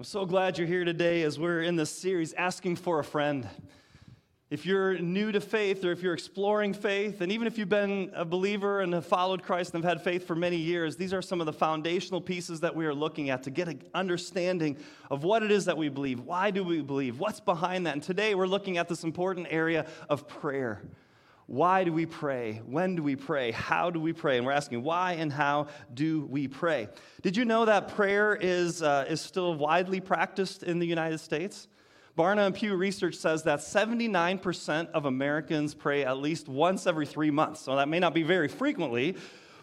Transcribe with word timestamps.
I'm 0.00 0.04
so 0.04 0.24
glad 0.24 0.56
you're 0.56 0.66
here 0.66 0.86
today 0.86 1.20
as 1.24 1.38
we're 1.38 1.60
in 1.60 1.76
this 1.76 1.90
series 1.90 2.32
asking 2.32 2.76
for 2.76 3.00
a 3.00 3.04
friend. 3.04 3.46
If 4.48 4.64
you're 4.64 4.98
new 4.98 5.30
to 5.30 5.42
faith 5.42 5.84
or 5.84 5.92
if 5.92 6.02
you're 6.02 6.14
exploring 6.14 6.72
faith, 6.72 7.20
and 7.20 7.30
even 7.30 7.46
if 7.46 7.58
you've 7.58 7.68
been 7.68 8.10
a 8.14 8.24
believer 8.24 8.80
and 8.80 8.94
have 8.94 9.04
followed 9.04 9.42
Christ 9.42 9.74
and 9.74 9.84
have 9.84 9.98
had 9.98 10.02
faith 10.02 10.26
for 10.26 10.34
many 10.34 10.56
years, 10.56 10.96
these 10.96 11.12
are 11.12 11.20
some 11.20 11.38
of 11.38 11.44
the 11.44 11.52
foundational 11.52 12.18
pieces 12.18 12.60
that 12.60 12.74
we 12.74 12.86
are 12.86 12.94
looking 12.94 13.28
at 13.28 13.42
to 13.42 13.50
get 13.50 13.68
an 13.68 13.82
understanding 13.92 14.78
of 15.10 15.22
what 15.22 15.42
it 15.42 15.50
is 15.50 15.66
that 15.66 15.76
we 15.76 15.90
believe. 15.90 16.20
Why 16.20 16.50
do 16.50 16.64
we 16.64 16.80
believe? 16.80 17.18
What's 17.20 17.40
behind 17.40 17.86
that? 17.86 17.92
And 17.92 18.02
today 18.02 18.34
we're 18.34 18.46
looking 18.46 18.78
at 18.78 18.88
this 18.88 19.04
important 19.04 19.48
area 19.50 19.84
of 20.08 20.26
prayer. 20.26 20.80
Why 21.50 21.82
do 21.82 21.92
we 21.92 22.06
pray? 22.06 22.62
When 22.64 22.94
do 22.94 23.02
we 23.02 23.16
pray? 23.16 23.50
How 23.50 23.90
do 23.90 23.98
we 23.98 24.12
pray? 24.12 24.36
And 24.36 24.46
we're 24.46 24.52
asking, 24.52 24.84
why 24.84 25.14
and 25.14 25.32
how 25.32 25.66
do 25.92 26.24
we 26.26 26.46
pray? 26.46 26.86
Did 27.22 27.36
you 27.36 27.44
know 27.44 27.64
that 27.64 27.88
prayer 27.88 28.38
is, 28.40 28.84
uh, 28.84 29.06
is 29.08 29.20
still 29.20 29.56
widely 29.56 29.98
practiced 29.98 30.62
in 30.62 30.78
the 30.78 30.86
United 30.86 31.18
States? 31.18 31.66
Barna 32.16 32.46
and 32.46 32.54
Pew 32.54 32.76
research 32.76 33.16
says 33.16 33.42
that 33.42 33.58
79% 33.58 34.90
of 34.92 35.06
Americans 35.06 35.74
pray 35.74 36.04
at 36.04 36.18
least 36.18 36.48
once 36.48 36.86
every 36.86 37.04
three 37.04 37.32
months. 37.32 37.62
So 37.62 37.74
that 37.74 37.88
may 37.88 37.98
not 37.98 38.14
be 38.14 38.22
very 38.22 38.46
frequently, 38.46 39.16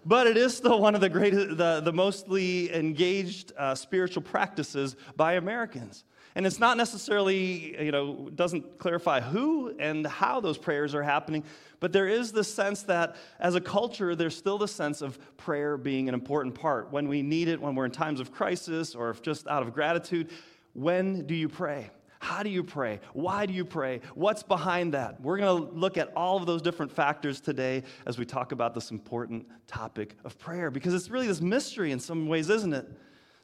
but 0.05 0.27
it 0.27 0.35
is 0.35 0.57
still 0.57 0.81
one 0.81 0.93
of 0.93 0.99
the 0.99 1.07
greatest, 1.07 1.55
the, 1.55 1.79
the 1.79 1.93
mostly 1.93 2.75
engaged 2.75 3.53
uh, 3.57 3.75
spiritual 3.75 4.23
practices 4.23 4.97
by 5.15 5.35
Americans. 5.35 6.03
And 6.37 6.45
it's 6.45 6.59
not 6.59 6.77
necessarily, 6.77 7.83
you 7.83 7.91
know, 7.91 8.29
doesn't 8.35 8.77
clarify 8.77 9.21
who 9.21 9.73
and 9.79 10.05
how 10.05 10.39
those 10.39 10.55
prayers 10.55 10.93
are 10.93 11.01
happening, 11.01 11.43
but 11.79 11.91
there 11.91 12.07
is 12.07 12.31
the 12.31 12.43
sense 12.43 12.83
that 12.83 13.15
as 13.39 13.55
a 13.55 13.59
culture, 13.59 14.15
there's 14.15 14.37
still 14.37 14.59
the 14.59 14.67
sense 14.67 15.01
of 15.01 15.17
prayer 15.37 15.77
being 15.77 16.07
an 16.07 16.13
important 16.13 16.53
part. 16.53 16.91
When 16.91 17.07
we 17.07 17.23
need 17.23 17.47
it, 17.47 17.59
when 17.59 17.73
we're 17.73 17.85
in 17.85 17.91
times 17.91 18.19
of 18.19 18.31
crisis 18.31 18.93
or 18.93 19.15
just 19.19 19.47
out 19.47 19.63
of 19.63 19.73
gratitude, 19.73 20.29
when 20.73 21.25
do 21.25 21.33
you 21.33 21.49
pray? 21.49 21.89
How 22.19 22.43
do 22.43 22.51
you 22.51 22.63
pray? 22.63 22.99
Why 23.13 23.47
do 23.47 23.53
you 23.53 23.65
pray? 23.65 24.01
What's 24.13 24.43
behind 24.43 24.93
that? 24.93 25.19
We're 25.19 25.39
going 25.39 25.65
to 25.65 25.73
look 25.73 25.97
at 25.97 26.11
all 26.15 26.37
of 26.37 26.45
those 26.45 26.61
different 26.61 26.91
factors 26.91 27.41
today 27.41 27.81
as 28.05 28.19
we 28.19 28.25
talk 28.25 28.51
about 28.51 28.75
this 28.75 28.91
important 28.91 29.47
topic 29.65 30.15
of 30.23 30.37
prayer 30.37 30.69
because 30.69 30.93
it's 30.93 31.09
really 31.09 31.25
this 31.25 31.41
mystery 31.41 31.91
in 31.91 31.99
some 31.99 32.27
ways, 32.27 32.51
isn't 32.51 32.73
it? 32.73 32.87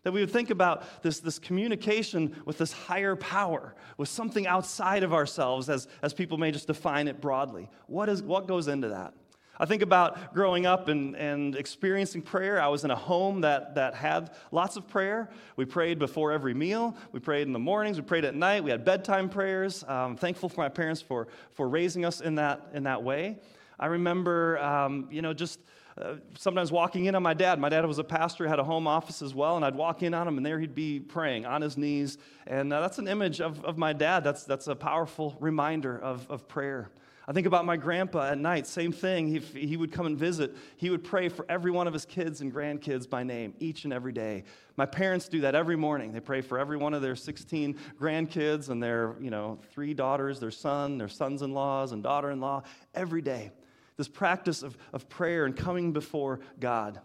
That 0.03 0.11
we 0.11 0.19
would 0.19 0.31
think 0.31 0.49
about 0.49 1.01
this, 1.01 1.19
this 1.19 1.39
communication 1.39 2.35
with 2.45 2.57
this 2.57 2.73
higher 2.73 3.15
power, 3.15 3.73
with 3.97 4.09
something 4.09 4.45
outside 4.45 5.03
of 5.03 5.13
ourselves, 5.13 5.69
as, 5.69 5.87
as 6.01 6.13
people 6.13 6.37
may 6.37 6.51
just 6.51 6.67
define 6.67 7.07
it 7.07 7.21
broadly. 7.21 7.69
What, 7.87 8.09
is, 8.09 8.21
what 8.21 8.47
goes 8.47 8.67
into 8.67 8.89
that? 8.89 9.13
I 9.59 9.65
think 9.65 9.83
about 9.83 10.33
growing 10.33 10.65
up 10.65 10.87
and, 10.87 11.15
and 11.15 11.55
experiencing 11.55 12.23
prayer. 12.23 12.59
I 12.59 12.67
was 12.67 12.83
in 12.83 12.91
a 12.91 12.95
home 12.95 13.41
that, 13.41 13.75
that 13.75 13.93
had 13.93 14.31
lots 14.51 14.77
of 14.77 14.87
prayer. 14.87 15.29
We 15.55 15.65
prayed 15.65 15.99
before 15.99 16.31
every 16.31 16.55
meal. 16.55 16.97
We 17.11 17.19
prayed 17.19 17.45
in 17.45 17.53
the 17.53 17.59
mornings. 17.59 17.97
We 17.97 18.03
prayed 18.03 18.25
at 18.25 18.33
night. 18.33 18.63
We 18.63 18.71
had 18.71 18.83
bedtime 18.83 19.29
prayers. 19.29 19.85
I'm 19.87 20.17
thankful 20.17 20.49
for 20.49 20.61
my 20.61 20.69
parents 20.69 21.01
for, 21.01 21.27
for 21.51 21.69
raising 21.69 22.03
us 22.03 22.19
in 22.19 22.35
that, 22.35 22.67
in 22.73 22.83
that 22.83 23.03
way. 23.03 23.37
I 23.79 23.85
remember, 23.85 24.57
um, 24.57 25.07
you 25.11 25.21
know, 25.21 25.33
just 25.33 25.59
uh, 26.01 26.15
sometimes 26.37 26.71
walking 26.71 27.05
in 27.05 27.15
on 27.15 27.21
my 27.21 27.33
dad. 27.33 27.59
My 27.59 27.69
dad 27.69 27.85
was 27.85 27.99
a 27.99 28.03
pastor, 28.03 28.47
had 28.47 28.59
a 28.59 28.63
home 28.63 28.87
office 28.87 29.21
as 29.21 29.35
well, 29.35 29.55
and 29.55 29.63
I'd 29.63 29.75
walk 29.75 30.01
in 30.01 30.13
on 30.13 30.27
him, 30.27 30.37
and 30.37 30.45
there 30.45 30.59
he'd 30.59 30.73
be 30.73 30.99
praying 30.99 31.45
on 31.45 31.61
his 31.61 31.77
knees. 31.77 32.17
And 32.47 32.73
uh, 32.73 32.81
that's 32.81 32.97
an 32.97 33.07
image 33.07 33.41
of, 33.41 33.63
of 33.63 33.77
my 33.77 33.93
dad. 33.93 34.23
That's, 34.23 34.43
that's 34.43 34.67
a 34.67 34.75
powerful 34.75 35.37
reminder 35.39 35.97
of, 35.97 36.29
of 36.31 36.47
prayer. 36.47 36.89
I 37.25 37.31
think 37.31 37.47
about 37.47 37.63
my 37.63 37.77
grandpa 37.77 38.31
at 38.31 38.37
night, 38.37 38.67
same 38.67 38.91
thing. 38.91 39.27
He, 39.27 39.39
he 39.39 39.77
would 39.77 39.93
come 39.93 40.05
and 40.07 40.17
visit. 40.17 40.57
He 40.75 40.89
would 40.89 41.05
pray 41.05 41.29
for 41.29 41.45
every 41.47 41.71
one 41.71 41.87
of 41.87 41.93
his 41.93 42.05
kids 42.05 42.41
and 42.41 42.53
grandkids 42.53 43.09
by 43.09 43.23
name 43.23 43.53
each 43.59 43.85
and 43.85 43.93
every 43.93 44.11
day. 44.11 44.43
My 44.75 44.85
parents 44.85 45.29
do 45.29 45.41
that 45.41 45.55
every 45.55 45.77
morning. 45.77 46.11
They 46.11 46.19
pray 46.19 46.41
for 46.41 46.59
every 46.59 46.75
one 46.75 46.93
of 46.93 47.01
their 47.01 47.15
16 47.15 47.77
grandkids 47.97 48.69
and 48.69 48.83
their, 48.83 49.15
you 49.21 49.29
know, 49.29 49.59
three 49.71 49.93
daughters, 49.93 50.41
their 50.41 50.51
son, 50.51 50.97
their 50.97 51.07
sons-in-laws 51.07 51.93
and 51.93 52.03
daughter-in-law 52.03 52.63
every 52.93 53.21
day 53.21 53.51
this 53.97 54.07
practice 54.07 54.63
of, 54.63 54.77
of 54.91 55.09
prayer 55.09 55.45
and 55.45 55.55
coming 55.55 55.91
before 55.91 56.39
God. 56.59 56.99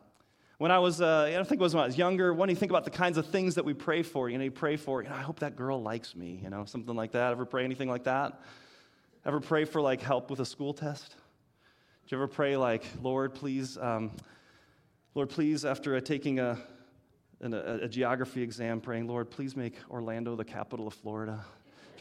When 0.59 0.73
I 0.73 0.81
was, 0.81 1.01
uh, 1.01 1.33
I 1.39 1.45
think 1.45 1.61
it 1.61 1.63
was 1.63 1.75
when 1.75 1.85
I 1.85 1.87
was 1.87 1.97
younger, 1.97 2.35
when 2.35 2.49
you 2.51 2.57
think 2.57 2.73
about 2.73 2.85
the 2.85 2.91
kinds 2.91 3.17
of 3.17 3.27
things 3.27 3.55
that 3.55 3.65
we 3.65 3.75
pray 3.75 4.03
for, 4.03 4.29
you 4.29 4.39
know, 4.39 4.45
you 4.45 4.51
pray 4.51 4.77
for, 4.77 5.03
you 5.03 5.09
know, 5.09 5.15
I 5.15 5.21
hope 5.21 5.39
that 5.41 5.55
girl 5.55 5.81
likes 5.81 6.17
me, 6.17 6.41
you 6.43 6.51
know, 6.51 6.65
something 6.65 6.97
like 6.97 7.13
that. 7.13 7.31
Ever 7.31 7.45
pray 7.45 7.65
anything 7.65 7.89
like 7.89 8.05
that? 8.05 8.41
Ever 9.25 9.41
pray 9.41 9.65
for 9.65 9.81
like 9.81 10.01
help 10.01 10.31
with 10.31 10.41
a 10.41 10.45
school 10.45 10.73
test? 10.73 11.11
Did 12.05 12.13
you 12.13 12.19
ever 12.19 12.27
pray 12.27 12.57
like, 12.57 12.85
Lord, 13.03 13.35
please, 13.35 13.79
um, 13.79 14.11
Lord, 15.15 15.29
please, 15.29 15.65
after 15.65 16.01
taking 16.01 16.41
a, 16.41 16.59
a, 17.41 17.53
a 17.83 17.89
geography 17.89 18.43
exam, 18.43 18.81
praying, 18.81 19.07
Lord, 19.07 19.31
please 19.31 19.55
make 19.55 19.75
Orlando 19.91 20.35
the 20.35 20.45
capital 20.45 20.89
of 20.89 20.95
Florida? 20.95 21.45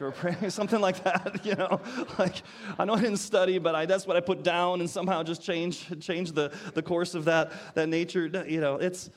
Or 0.01 0.11
praying, 0.11 0.49
something 0.49 0.79
like 0.79 1.03
that, 1.03 1.39
you 1.45 1.55
know. 1.55 1.81
Like, 2.17 2.35
I 2.77 2.85
know 2.85 2.93
I 2.93 3.01
didn't 3.01 3.17
study, 3.17 3.57
but 3.57 3.75
I, 3.75 3.85
that's 3.85 4.07
what 4.07 4.17
I 4.17 4.19
put 4.19 4.43
down 4.43 4.79
and 4.79 4.89
somehow 4.89 5.23
just 5.23 5.41
change, 5.41 5.87
change 5.99 6.31
the, 6.31 6.51
the 6.73 6.81
course 6.81 7.15
of 7.15 7.25
that, 7.25 7.51
that 7.75 7.89
nature. 7.89 8.25
You 8.47 8.61
know, 8.61 8.75
it's, 8.75 9.09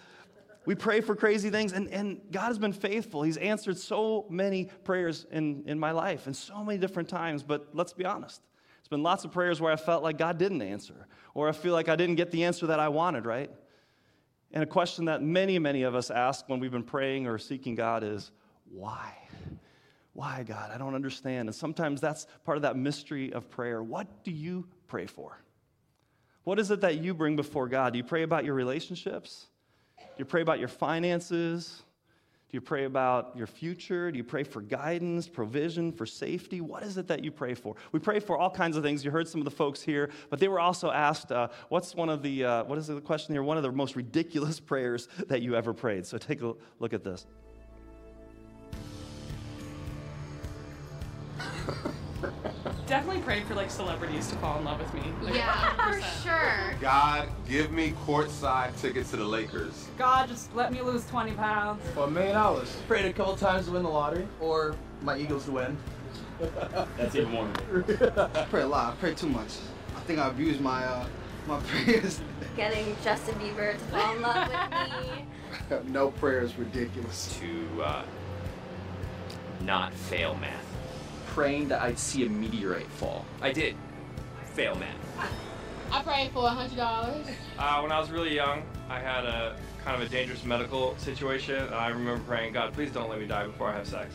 we 0.67 0.75
pray 0.75 1.01
for 1.01 1.17
crazy 1.17 1.51
things, 1.51 1.73
and, 1.73 1.89
and 1.89 2.21
God 2.31 2.49
has 2.49 2.59
been 2.59 2.73
faithful. 2.73 3.23
He's 3.23 3.39
answered 3.39 3.77
so 3.77 4.27
many 4.29 4.67
prayers 4.85 5.27
in, 5.31 5.65
in 5.67 5.79
my 5.79 5.91
life 5.91 6.27
and 6.27 6.37
so 6.37 6.63
many 6.65 6.79
different 6.79 7.09
times, 7.09 7.43
but 7.43 7.69
let's 7.73 7.93
be 7.93 8.05
honest. 8.05 8.43
It's 8.79 8.89
been 8.89 9.03
lots 9.03 9.25
of 9.25 9.33
prayers 9.33 9.61
where 9.61 9.73
I 9.73 9.77
felt 9.77 10.03
like 10.03 10.19
God 10.19 10.39
didn't 10.39 10.63
answer, 10.63 11.07
or 11.35 11.49
I 11.49 11.53
feel 11.53 11.73
like 11.73 11.89
I 11.89 11.97
didn't 11.97 12.17
get 12.17 12.31
the 12.31 12.45
answer 12.45 12.67
that 12.67 12.81
I 12.81 12.89
wanted, 12.89 13.25
right? 13.25 13.51
And 14.53 14.63
a 14.63 14.67
question 14.67 15.05
that 15.05 15.23
many, 15.23 15.59
many 15.59 15.83
of 15.83 15.95
us 15.95 16.11
ask 16.11 16.49
when 16.49 16.61
we've 16.61 16.73
been 16.73 16.83
praying 16.83 17.27
or 17.27 17.39
seeking 17.39 17.75
God 17.75 18.03
is, 18.03 18.33
why? 18.71 19.15
Why, 20.21 20.43
God? 20.47 20.71
I 20.71 20.77
don't 20.77 20.95
understand. 20.95 21.49
And 21.49 21.55
sometimes 21.55 21.99
that's 21.99 22.27
part 22.45 22.59
of 22.59 22.63
that 22.65 22.77
mystery 22.77 23.33
of 23.33 23.49
prayer. 23.49 23.83
What 23.83 24.23
do 24.23 24.31
you 24.31 24.67
pray 24.87 25.07
for? 25.07 25.41
What 26.45 26.59
is 26.59 26.71
it 26.71 26.83
that 26.83 26.99
you 26.99 27.15
bring 27.15 27.37
before 27.37 27.69
God? 27.69 27.95
Do 27.95 27.97
you 27.97 28.05
pray 28.05 28.23
about 28.23 28.45
your 28.45 28.53
relationships? 28.53 29.47
Do 29.97 30.05
you 30.19 30.27
pray 30.27 30.43
about 30.43 30.59
your 30.59 30.69
finances? 30.69 31.85
Do 32.51 32.57
you 32.59 32.61
pray 32.61 32.85
about 32.85 33.35
your 33.35 33.47
future? 33.47 34.13
Do 34.13 34.19
you 34.19 34.25
pray 34.25 34.45
for 34.45 34.61
guidance, 34.61 35.27
provision, 35.27 35.91
for 35.91 36.05
safety? 36.05 36.61
What 36.61 36.83
is 36.83 36.99
it 36.99 37.09
that 37.09 37.25
you 37.25 37.31
pray 37.31 37.55
for? 37.55 37.75
We 37.93 37.99
pray 37.99 38.21
for 38.21 38.37
all 38.37 38.51
kinds 38.51 38.77
of 38.77 38.83
things. 38.83 39.03
You 39.03 39.11
heard 39.11 39.27
some 39.27 39.41
of 39.41 39.47
the 39.47 39.51
folks 39.51 39.81
here, 39.81 40.11
but 40.29 40.39
they 40.39 40.49
were 40.49 40.61
also 40.61 40.91
asked, 40.91 41.33
uh, 41.33 41.49
what's 41.71 41.95
one 41.95 42.11
of 42.11 42.23
the, 42.23 42.45
uh, 42.45 42.65
what 42.65 42.77
is 42.77 42.89
the 42.89 43.01
question 43.01 43.35
here? 43.35 43.43
One 43.43 43.57
of 43.57 43.63
the 43.63 43.73
most 43.73 43.97
ridiculous 43.97 44.61
prayers 44.71 45.09
that 45.29 45.41
you 45.41 45.57
ever 45.57 45.73
prayed. 45.73 46.05
So 46.05 46.19
take 46.19 46.43
a 46.43 46.53
look 46.79 46.93
at 46.93 47.05
this. 47.05 47.27
Definitely 52.91 53.23
prayed 53.23 53.45
for 53.47 53.55
like 53.55 53.71
celebrities 53.71 54.27
to 54.31 54.37
fall 54.39 54.59
in 54.59 54.65
love 54.65 54.81
with 54.81 54.93
me. 54.95 55.13
Like, 55.23 55.37
Yeah, 55.37 55.75
for 55.77 56.01
100%. 56.01 56.23
sure. 56.25 56.75
God, 56.81 57.29
give 57.49 57.71
me 57.71 57.95
courtside 58.05 58.77
tickets 58.81 59.11
to 59.13 59.17
the 59.17 59.25
Lakers. 59.25 59.87
God, 59.97 60.29
just 60.29 60.53
let 60.57 60.73
me 60.73 60.81
lose 60.81 61.07
20 61.07 61.31
pounds. 61.35 61.81
For 61.95 62.09
a 62.09 62.11
million 62.11 62.35
dollars. 62.35 62.77
Prayed 62.89 63.05
a 63.05 63.13
couple 63.13 63.37
times 63.37 63.67
to 63.67 63.73
win 63.73 63.85
the 63.85 63.89
lottery 63.89 64.27
or 64.41 64.75
my 65.03 65.17
Eagles 65.17 65.45
to 65.45 65.53
win. 65.53 65.79
That's 66.97 67.15
even 67.15 67.31
more. 67.31 67.49
I 67.77 68.45
pray 68.51 68.63
a 68.63 68.67
lot. 68.67 68.95
I 68.95 68.97
pray 68.97 69.15
too 69.15 69.29
much. 69.29 69.53
I 69.97 70.01
think 70.01 70.19
I 70.19 70.27
abuse 70.27 70.59
my 70.59 70.85
uh, 70.85 71.07
my 71.47 71.61
prayers. 71.61 72.21
Getting 72.57 72.97
Justin 73.05 73.37
Bieber 73.37 73.73
to 73.75 73.79
fall 73.85 74.17
in 74.17 74.23
love 74.23 74.49
with 74.49 75.81
me. 75.87 75.87
no 75.93 76.11
prayer 76.11 76.41
is 76.41 76.59
ridiculous. 76.59 77.39
To 77.39 77.83
uh, 77.85 78.03
not 79.61 79.95
fail 79.95 80.35
math. 80.35 80.67
Praying 81.35 81.69
that 81.69 81.81
I'd 81.81 81.99
see 81.99 82.27
a 82.27 82.29
meteorite 82.29 82.89
fall. 82.89 83.25
I 83.41 83.53
did. 83.53 83.77
Fail 84.55 84.75
man. 84.75 84.97
I 85.93 86.03
prayed 86.03 86.31
for 86.33 86.45
a 86.45 86.51
hundred 86.51 86.77
dollars. 86.77 87.27
Uh, 87.59 87.81
when 87.81 87.93
I 87.93 87.99
was 87.99 88.11
really 88.11 88.35
young, 88.35 88.63
I 88.89 88.99
had 88.99 89.25
a 89.25 89.57
kind 89.85 90.01
of 90.01 90.07
a 90.07 90.11
dangerous 90.11 90.45
medical 90.45 90.97
situation, 90.99 91.57
and 91.57 91.75
I 91.75 91.89
remember 91.89 92.23
praying, 92.25 92.53
God, 92.53 92.73
please 92.73 92.93
don't 92.93 93.09
let 93.09 93.21
me 93.21 93.27
die 93.27 93.47
before 93.47 93.69
I 93.69 93.77
have 93.77 93.87
sex. 93.87 94.13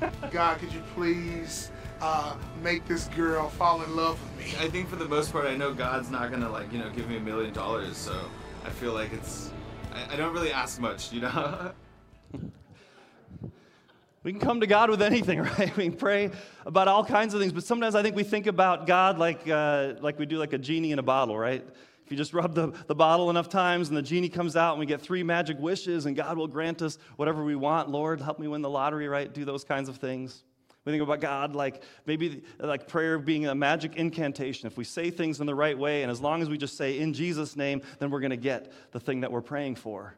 God, 0.30 0.58
could 0.58 0.72
you 0.72 0.82
please 0.94 1.70
uh, 2.00 2.36
make 2.62 2.86
this 2.86 3.08
girl 3.08 3.48
fall 3.48 3.82
in 3.82 3.94
love 3.94 4.18
with 4.22 4.46
me? 4.46 4.64
I 4.64 4.68
think 4.68 4.88
for 4.88 4.96
the 4.96 5.08
most 5.08 5.32
part, 5.32 5.46
I 5.46 5.56
know 5.56 5.72
God's 5.72 6.10
not 6.10 6.30
gonna 6.30 6.50
like 6.50 6.72
you 6.72 6.78
know 6.78 6.90
give 6.90 7.08
me 7.08 7.16
a 7.16 7.20
million 7.20 7.52
dollars, 7.52 7.96
so 7.96 8.28
I 8.64 8.70
feel 8.70 8.92
like 8.92 9.12
it's 9.12 9.50
I, 9.94 10.14
I 10.14 10.16
don't 10.16 10.32
really 10.32 10.52
ask 10.52 10.80
much, 10.80 11.12
you 11.12 11.20
know. 11.20 11.72
We 14.24 14.32
can 14.32 14.40
come 14.40 14.60
to 14.60 14.66
God 14.66 14.88
with 14.88 15.02
anything, 15.02 15.40
right? 15.58 15.76
We 15.76 15.84
can 15.84 15.96
pray 15.96 16.30
about 16.64 16.88
all 16.88 17.04
kinds 17.04 17.34
of 17.34 17.40
things, 17.40 17.52
but 17.52 17.62
sometimes 17.62 17.94
I 17.94 18.02
think 18.02 18.16
we 18.16 18.24
think 18.24 18.46
about 18.46 18.86
God 18.86 19.18
like, 19.18 19.46
uh, 19.46 19.94
like 20.00 20.18
we 20.18 20.24
do 20.24 20.38
like 20.38 20.54
a 20.54 20.58
genie 20.58 20.92
in 20.92 20.98
a 20.98 21.02
bottle, 21.02 21.38
right? 21.38 21.62
If 22.04 22.10
you 22.10 22.16
just 22.16 22.32
rub 22.32 22.54
the, 22.54 22.72
the 22.86 22.94
bottle 22.94 23.28
enough 23.28 23.50
times 23.50 23.88
and 23.88 23.96
the 23.96 24.02
genie 24.02 24.30
comes 24.30 24.56
out 24.56 24.72
and 24.72 24.80
we 24.80 24.86
get 24.86 25.02
three 25.02 25.22
magic 25.22 25.58
wishes 25.58 26.06
and 26.06 26.16
God 26.16 26.38
will 26.38 26.48
grant 26.48 26.80
us 26.80 26.98
whatever 27.16 27.44
we 27.44 27.54
want. 27.54 27.90
Lord, 27.90 28.20
help 28.20 28.38
me 28.38 28.48
win 28.48 28.62
the 28.62 28.70
lottery, 28.70 29.08
right? 29.08 29.32
Do 29.32 29.44
those 29.44 29.62
kinds 29.62 29.90
of 29.90 29.98
things. 29.98 30.42
We 30.86 30.92
think 30.92 31.02
about 31.02 31.20
God 31.20 31.54
like 31.54 31.82
maybe 32.06 32.42
like 32.58 32.88
prayer 32.88 33.18
being 33.18 33.46
a 33.46 33.54
magic 33.54 33.96
incantation. 33.96 34.66
If 34.66 34.76
we 34.76 34.84
say 34.84 35.10
things 35.10 35.40
in 35.40 35.46
the 35.46 35.54
right 35.54 35.78
way, 35.78 36.02
and 36.02 36.10
as 36.10 36.20
long 36.20 36.42
as 36.42 36.48
we 36.48 36.58
just 36.58 36.76
say 36.76 36.98
in 36.98 37.14
Jesus' 37.14 37.56
name, 37.56 37.80
then 37.98 38.10
we're 38.10 38.20
going 38.20 38.30
to 38.30 38.36
get 38.36 38.72
the 38.92 39.00
thing 39.00 39.20
that 39.20 39.32
we're 39.32 39.40
praying 39.40 39.76
for. 39.76 40.14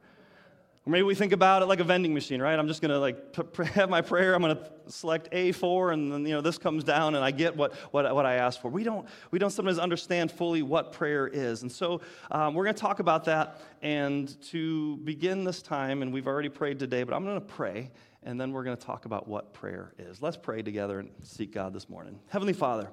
Or 0.86 0.90
maybe 0.90 1.02
we 1.02 1.16
think 1.16 1.32
about 1.32 1.62
it 1.62 1.66
like 1.66 1.80
a 1.80 1.84
vending 1.84 2.14
machine, 2.14 2.40
right? 2.40 2.56
I'm 2.56 2.68
just 2.68 2.80
going 2.80 2.92
to 2.92 3.00
like 3.00 3.34
have 3.74 3.90
my 3.90 4.02
prayer. 4.02 4.34
I'm 4.34 4.40
going 4.40 4.56
to 4.56 4.70
select 4.86 5.32
A4, 5.32 5.92
and 5.92 6.12
then 6.12 6.24
you 6.24 6.32
know 6.32 6.40
this 6.40 6.58
comes 6.58 6.84
down, 6.84 7.16
and 7.16 7.24
I 7.24 7.32
get 7.32 7.56
what, 7.56 7.74
what, 7.90 8.14
what 8.14 8.24
I 8.24 8.34
asked 8.34 8.62
for. 8.62 8.68
We 8.68 8.84
don't 8.84 9.08
we 9.32 9.40
don't 9.40 9.50
sometimes 9.50 9.80
understand 9.80 10.30
fully 10.30 10.62
what 10.62 10.92
prayer 10.92 11.26
is, 11.26 11.62
and 11.62 11.72
so 11.72 12.02
um, 12.30 12.54
we're 12.54 12.62
going 12.62 12.76
to 12.76 12.80
talk 12.80 13.00
about 13.00 13.24
that. 13.24 13.60
And 13.82 14.40
to 14.50 14.98
begin 14.98 15.42
this 15.42 15.60
time, 15.60 16.02
and 16.02 16.12
we've 16.12 16.28
already 16.28 16.48
prayed 16.48 16.78
today, 16.78 17.02
but 17.02 17.14
I'm 17.14 17.24
going 17.24 17.40
to 17.40 17.46
pray, 17.46 17.90
and 18.22 18.40
then 18.40 18.52
we're 18.52 18.64
going 18.64 18.76
to 18.76 18.86
talk 18.86 19.06
about 19.06 19.26
what 19.26 19.52
prayer 19.52 19.92
is. 19.98 20.22
Let's 20.22 20.36
pray 20.36 20.62
together 20.62 21.00
and 21.00 21.10
seek 21.20 21.52
God 21.52 21.72
this 21.72 21.88
morning. 21.88 22.20
Heavenly 22.28 22.52
Father, 22.52 22.88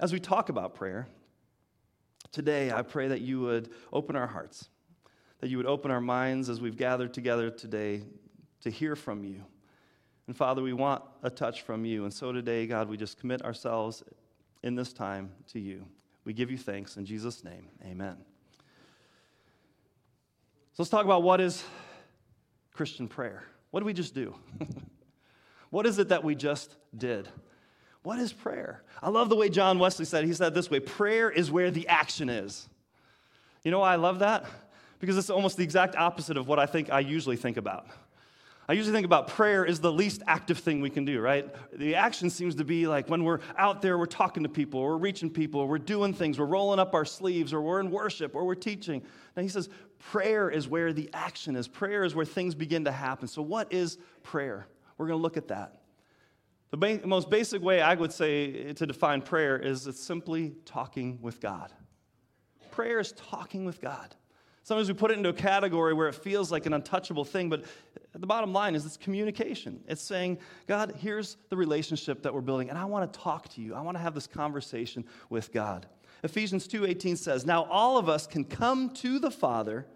as 0.00 0.12
we 0.12 0.18
talk 0.18 0.48
about 0.48 0.74
prayer 0.74 1.06
today, 2.32 2.72
I 2.72 2.82
pray 2.82 3.06
that 3.08 3.20
you 3.20 3.40
would 3.42 3.70
open 3.92 4.16
our 4.16 4.26
hearts 4.26 4.68
that 5.40 5.48
you 5.48 5.56
would 5.56 5.66
open 5.66 5.90
our 5.90 6.00
minds 6.00 6.48
as 6.48 6.60
we've 6.60 6.76
gathered 6.76 7.14
together 7.14 7.50
today 7.50 8.02
to 8.60 8.70
hear 8.70 8.94
from 8.94 9.24
you. 9.24 9.42
And 10.26 10.36
Father, 10.36 10.62
we 10.62 10.72
want 10.72 11.02
a 11.22 11.30
touch 11.30 11.62
from 11.62 11.84
you. 11.84 12.04
And 12.04 12.12
so 12.12 12.30
today, 12.30 12.66
God, 12.66 12.88
we 12.88 12.96
just 12.96 13.18
commit 13.18 13.42
ourselves 13.42 14.02
in 14.62 14.74
this 14.74 14.92
time 14.92 15.32
to 15.52 15.58
you. 15.58 15.86
We 16.24 16.34
give 16.34 16.50
you 16.50 16.58
thanks 16.58 16.96
in 16.96 17.04
Jesus' 17.04 17.42
name. 17.42 17.68
Amen. 17.84 18.16
So 20.72 20.82
let's 20.82 20.90
talk 20.90 21.04
about 21.04 21.22
what 21.22 21.40
is 21.40 21.64
Christian 22.72 23.08
prayer. 23.08 23.42
What 23.70 23.80
did 23.80 23.86
we 23.86 23.92
just 23.92 24.14
do? 24.14 24.34
what 25.70 25.86
is 25.86 25.98
it 25.98 26.10
that 26.10 26.22
we 26.22 26.34
just 26.34 26.76
did? 26.96 27.28
What 28.02 28.18
is 28.18 28.32
prayer? 28.32 28.82
I 29.02 29.08
love 29.08 29.28
the 29.28 29.36
way 29.36 29.48
John 29.48 29.78
Wesley 29.78 30.04
said. 30.04 30.24
He 30.24 30.32
said 30.32 30.54
this 30.54 30.70
way 30.70 30.80
prayer 30.80 31.30
is 31.30 31.50
where 31.50 31.70
the 31.70 31.88
action 31.88 32.28
is. 32.28 32.68
You 33.64 33.70
know 33.70 33.80
why 33.80 33.92
I 33.92 33.96
love 33.96 34.20
that? 34.20 34.44
Because 35.00 35.18
it's 35.18 35.30
almost 35.30 35.56
the 35.56 35.64
exact 35.64 35.96
opposite 35.96 36.36
of 36.36 36.46
what 36.46 36.58
I 36.58 36.66
think 36.66 36.90
I 36.90 37.00
usually 37.00 37.36
think 37.36 37.56
about. 37.56 37.86
I 38.68 38.74
usually 38.74 38.94
think 38.94 39.04
about 39.04 39.26
prayer 39.26 39.64
is 39.64 39.80
the 39.80 39.90
least 39.90 40.22
active 40.28 40.58
thing 40.58 40.80
we 40.80 40.90
can 40.90 41.04
do, 41.04 41.20
right? 41.20 41.44
The 41.72 41.96
action 41.96 42.30
seems 42.30 42.54
to 42.54 42.64
be 42.64 42.86
like 42.86 43.08
when 43.08 43.24
we're 43.24 43.40
out 43.58 43.82
there, 43.82 43.98
we're 43.98 44.06
talking 44.06 44.44
to 44.44 44.48
people, 44.48 44.80
we're 44.80 44.96
reaching 44.96 45.28
people, 45.28 45.66
we're 45.66 45.78
doing 45.78 46.14
things, 46.14 46.38
we're 46.38 46.46
rolling 46.46 46.78
up 46.78 46.94
our 46.94 47.04
sleeves, 47.04 47.52
or 47.52 47.60
we're 47.62 47.80
in 47.80 47.90
worship, 47.90 48.36
or 48.36 48.44
we're 48.44 48.54
teaching. 48.54 49.02
Now 49.36 49.42
he 49.42 49.48
says 49.48 49.68
prayer 49.98 50.48
is 50.48 50.68
where 50.68 50.92
the 50.92 51.10
action 51.12 51.56
is. 51.56 51.66
Prayer 51.66 52.04
is 52.04 52.14
where 52.14 52.24
things 52.24 52.54
begin 52.54 52.84
to 52.84 52.92
happen. 52.92 53.26
So, 53.26 53.42
what 53.42 53.72
is 53.72 53.98
prayer? 54.22 54.68
We're 54.98 55.08
going 55.08 55.18
to 55.18 55.22
look 55.22 55.36
at 55.36 55.48
that. 55.48 55.80
The 56.70 56.76
ba- 56.76 57.00
most 57.04 57.28
basic 57.28 57.62
way 57.62 57.80
I 57.80 57.96
would 57.96 58.12
say 58.12 58.72
to 58.74 58.86
define 58.86 59.22
prayer 59.22 59.58
is 59.58 59.88
it's 59.88 60.00
simply 60.00 60.54
talking 60.64 61.18
with 61.20 61.40
God. 61.40 61.72
Prayer 62.70 63.00
is 63.00 63.12
talking 63.12 63.64
with 63.64 63.80
God. 63.80 64.14
Sometimes 64.70 64.86
we 64.86 64.94
put 64.94 65.10
it 65.10 65.14
into 65.18 65.30
a 65.30 65.32
category 65.32 65.92
where 65.94 66.06
it 66.06 66.14
feels 66.14 66.52
like 66.52 66.64
an 66.64 66.74
untouchable 66.74 67.24
thing, 67.24 67.48
but 67.50 67.64
the 68.12 68.24
bottom 68.24 68.52
line 68.52 68.76
is 68.76 68.86
it's 68.86 68.96
communication. 68.96 69.82
It's 69.88 70.00
saying, 70.00 70.38
God, 70.68 70.94
here's 70.96 71.38
the 71.48 71.56
relationship 71.56 72.22
that 72.22 72.32
we're 72.32 72.40
building, 72.40 72.70
and 72.70 72.78
I 72.78 72.84
want 72.84 73.12
to 73.12 73.18
talk 73.18 73.48
to 73.48 73.60
you. 73.60 73.74
I 73.74 73.80
want 73.80 73.96
to 73.96 74.00
have 74.00 74.14
this 74.14 74.28
conversation 74.28 75.04
with 75.28 75.52
God. 75.52 75.86
Ephesians 76.22 76.68
2:18 76.68 77.16
says, 77.16 77.44
"Now 77.44 77.64
all 77.64 77.98
of 77.98 78.08
us 78.08 78.28
can 78.28 78.44
come 78.44 78.90
to 78.90 79.18
the 79.18 79.32
Father 79.32 79.88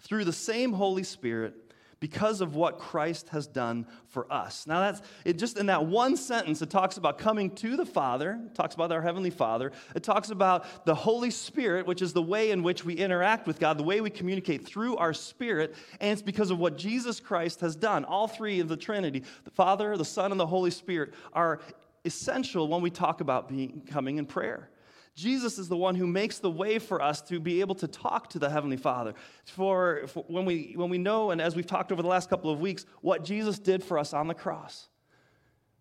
through 0.00 0.26
the 0.26 0.32
same 0.34 0.74
Holy 0.74 1.04
Spirit 1.04 1.67
because 2.00 2.40
of 2.40 2.54
what 2.54 2.78
Christ 2.78 3.28
has 3.30 3.46
done 3.46 3.86
for 4.08 4.32
us. 4.32 4.66
Now, 4.66 4.80
that's 4.80 5.02
it 5.24 5.38
just 5.38 5.58
in 5.58 5.66
that 5.66 5.86
one 5.86 6.16
sentence, 6.16 6.62
it 6.62 6.70
talks 6.70 6.96
about 6.96 7.18
coming 7.18 7.50
to 7.56 7.76
the 7.76 7.86
Father, 7.86 8.38
talks 8.54 8.74
about 8.74 8.92
our 8.92 9.02
Heavenly 9.02 9.30
Father, 9.30 9.72
it 9.94 10.02
talks 10.02 10.30
about 10.30 10.84
the 10.86 10.94
Holy 10.94 11.30
Spirit, 11.30 11.86
which 11.86 12.02
is 12.02 12.12
the 12.12 12.22
way 12.22 12.50
in 12.50 12.62
which 12.62 12.84
we 12.84 12.94
interact 12.94 13.46
with 13.46 13.58
God, 13.58 13.78
the 13.78 13.84
way 13.84 14.00
we 14.00 14.10
communicate 14.10 14.64
through 14.66 14.96
our 14.96 15.12
spirit, 15.12 15.74
and 16.00 16.12
it's 16.12 16.22
because 16.22 16.50
of 16.50 16.58
what 16.58 16.78
Jesus 16.78 17.20
Christ 17.20 17.60
has 17.60 17.74
done. 17.74 18.04
All 18.04 18.28
three 18.28 18.60
of 18.60 18.68
the 18.68 18.76
Trinity, 18.76 19.24
the 19.44 19.50
Father, 19.50 19.96
the 19.96 20.04
Son, 20.04 20.30
and 20.30 20.40
the 20.40 20.46
Holy 20.46 20.70
Spirit, 20.70 21.14
are 21.32 21.60
essential 22.04 22.68
when 22.68 22.80
we 22.80 22.90
talk 22.90 23.20
about 23.20 23.48
being 23.48 23.82
coming 23.86 24.18
in 24.18 24.26
prayer. 24.26 24.70
Jesus 25.18 25.58
is 25.58 25.68
the 25.68 25.76
one 25.76 25.96
who 25.96 26.06
makes 26.06 26.38
the 26.38 26.48
way 26.48 26.78
for 26.78 27.02
us 27.02 27.20
to 27.22 27.40
be 27.40 27.60
able 27.60 27.74
to 27.74 27.88
talk 27.88 28.30
to 28.30 28.38
the 28.38 28.48
Heavenly 28.48 28.76
Father. 28.76 29.14
For, 29.46 30.06
for, 30.06 30.24
when, 30.28 30.44
we, 30.44 30.74
when 30.76 30.90
we 30.90 30.98
know, 30.98 31.32
and 31.32 31.40
as 31.40 31.56
we've 31.56 31.66
talked 31.66 31.90
over 31.90 32.02
the 32.02 32.08
last 32.08 32.30
couple 32.30 32.52
of 32.52 32.60
weeks, 32.60 32.86
what 33.00 33.24
Jesus 33.24 33.58
did 33.58 33.82
for 33.82 33.98
us 33.98 34.14
on 34.14 34.28
the 34.28 34.34
cross, 34.34 34.86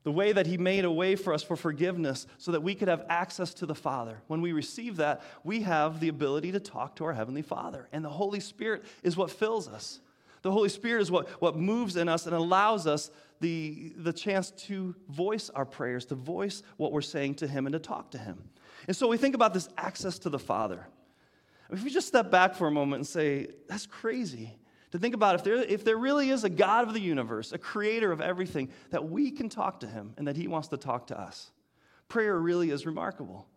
the 0.04 0.12
way 0.12 0.32
that 0.32 0.48
He 0.48 0.58
made 0.58 0.86
a 0.86 0.92
way 0.92 1.16
for 1.16 1.36
us 1.36 1.44
for 1.44 1.56
forgiveness 1.56 2.26
so 2.40 2.52
that 2.52 2.64
we 2.64 2.74
could 2.74 2.88
have 2.88 3.06
access 3.10 3.54
to 3.54 3.68
the 3.68 3.76
Father. 3.76 4.18
When 4.26 4.42
we 4.42 4.54
receive 4.54 4.96
that, 4.98 5.22
we 5.44 5.62
have 5.62 6.00
the 6.00 6.08
ability 6.08 6.52
to 6.54 6.60
talk 6.60 6.96
to 6.96 7.06
our 7.06 7.14
Heavenly 7.14 7.44
Father. 7.44 7.88
And 7.92 8.04
the 8.04 8.10
Holy 8.10 8.40
Spirit 8.40 8.86
is 9.04 9.18
what 9.18 9.30
fills 9.30 9.68
us. 9.68 10.00
The 10.42 10.52
Holy 10.52 10.70
Spirit 10.70 11.04
is 11.04 11.12
what, 11.12 11.30
what 11.40 11.56
moves 11.56 11.96
in 11.96 12.10
us 12.10 12.26
and 12.26 12.34
allows 12.34 12.88
us 12.88 13.12
the, 13.40 13.94
the 13.98 14.14
chance 14.14 14.50
to 14.50 14.96
voice 15.10 15.52
our 15.52 15.66
prayers, 15.66 16.06
to 16.06 16.16
voice 16.16 16.64
what 16.78 16.92
we're 16.92 17.02
saying 17.02 17.36
to 17.36 17.48
Him, 17.48 17.68
and 17.68 17.74
to 17.74 17.80
talk 17.80 18.10
to 18.12 18.18
Him. 18.18 18.50
And 18.86 18.96
so 18.96 19.08
we 19.08 19.18
think 19.18 19.36
about 19.36 19.54
this 19.54 19.70
access 19.78 20.20
to 20.20 20.30
the 20.30 20.40
Father. 20.40 20.88
If 21.72 21.84
we 21.84 21.90
just 21.90 22.08
step 22.08 22.32
back 22.32 22.56
for 22.56 22.68
a 22.68 22.72
moment 22.72 23.00
and 23.00 23.08
say, 23.08 23.48
that's 23.68 23.86
crazy 23.86 24.58
to 24.92 25.00
think 25.00 25.14
about 25.14 25.36
if 25.36 25.44
there, 25.44 25.56
if 25.56 25.84
there 25.84 25.98
really 25.98 26.30
is 26.30 26.44
a 26.44 26.50
God 26.50 26.88
of 26.88 26.94
the 26.94 27.02
universe, 27.02 27.52
a 27.52 27.58
creator 27.58 28.12
of 28.12 28.22
everything, 28.22 28.70
that 28.92 29.10
we 29.10 29.32
can 29.32 29.50
talk 29.50 29.82
to 29.82 29.88
him 29.88 30.14
and 30.18 30.28
that 30.28 30.38
he 30.38 30.48
wants 30.48 30.70
to 30.70 30.78
talk 30.78 31.08
to 31.08 31.20
us. 31.20 31.52
Prayer 32.08 32.38
really 32.38 32.70
is 32.70 32.86
remarkable. 32.86 33.48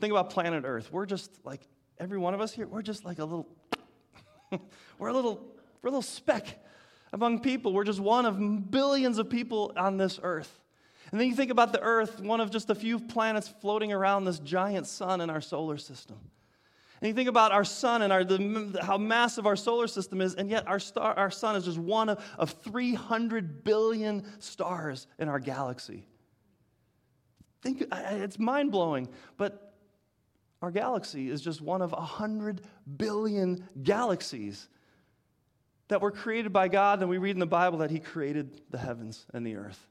Think 0.00 0.10
about 0.10 0.30
planet 0.30 0.64
Earth. 0.66 0.90
We're 0.90 1.06
just 1.06 1.30
like, 1.44 1.68
every 1.98 2.18
one 2.18 2.34
of 2.34 2.40
us 2.40 2.52
here, 2.52 2.66
we're 2.66 2.82
just 2.82 3.04
like 3.04 3.18
a 3.18 3.24
little, 3.24 3.46
we're 4.98 5.08
a 5.08 5.12
little, 5.12 5.40
we're 5.82 5.88
a 5.88 5.90
little 5.90 6.02
speck 6.02 6.58
among 7.12 7.40
people. 7.40 7.72
We're 7.72 7.84
just 7.84 8.00
one 8.00 8.24
of 8.24 8.70
billions 8.70 9.18
of 9.18 9.28
people 9.28 9.72
on 9.76 9.98
this 9.98 10.18
earth. 10.22 10.60
And 11.10 11.20
then 11.20 11.28
you 11.28 11.34
think 11.34 11.50
about 11.50 11.72
the 11.72 11.80
Earth, 11.80 12.20
one 12.20 12.40
of 12.40 12.50
just 12.50 12.70
a 12.70 12.74
few 12.74 12.98
planets 12.98 13.48
floating 13.60 13.92
around 13.92 14.24
this 14.24 14.38
giant 14.38 14.86
sun 14.86 15.20
in 15.20 15.30
our 15.30 15.40
solar 15.40 15.76
system. 15.76 16.18
And 17.00 17.08
you 17.08 17.14
think 17.14 17.28
about 17.28 17.52
our 17.52 17.64
sun 17.64 18.02
and 18.02 18.12
our, 18.12 18.24
the, 18.24 18.78
how 18.82 18.96
massive 18.96 19.46
our 19.46 19.56
solar 19.56 19.86
system 19.86 20.20
is, 20.20 20.34
and 20.34 20.48
yet 20.48 20.66
our, 20.66 20.78
star, 20.78 21.12
our 21.14 21.30
sun 21.30 21.54
is 21.54 21.64
just 21.66 21.78
one 21.78 22.08
of, 22.08 22.24
of 22.38 22.50
300 22.62 23.62
billion 23.62 24.24
stars 24.40 25.06
in 25.18 25.28
our 25.28 25.38
galaxy. 25.38 26.06
Think, 27.62 27.84
it's 27.92 28.38
mind 28.38 28.72
blowing, 28.72 29.08
but 29.36 29.74
our 30.62 30.70
galaxy 30.70 31.28
is 31.28 31.42
just 31.42 31.60
one 31.60 31.82
of 31.82 31.92
100 31.92 32.62
billion 32.96 33.68
galaxies 33.82 34.68
that 35.88 36.00
were 36.00 36.10
created 36.10 36.54
by 36.54 36.68
God, 36.68 37.00
and 37.00 37.10
we 37.10 37.18
read 37.18 37.36
in 37.36 37.40
the 37.40 37.46
Bible 37.46 37.78
that 37.78 37.90
He 37.90 38.00
created 38.00 38.62
the 38.70 38.78
heavens 38.78 39.26
and 39.34 39.46
the 39.46 39.56
earth. 39.56 39.86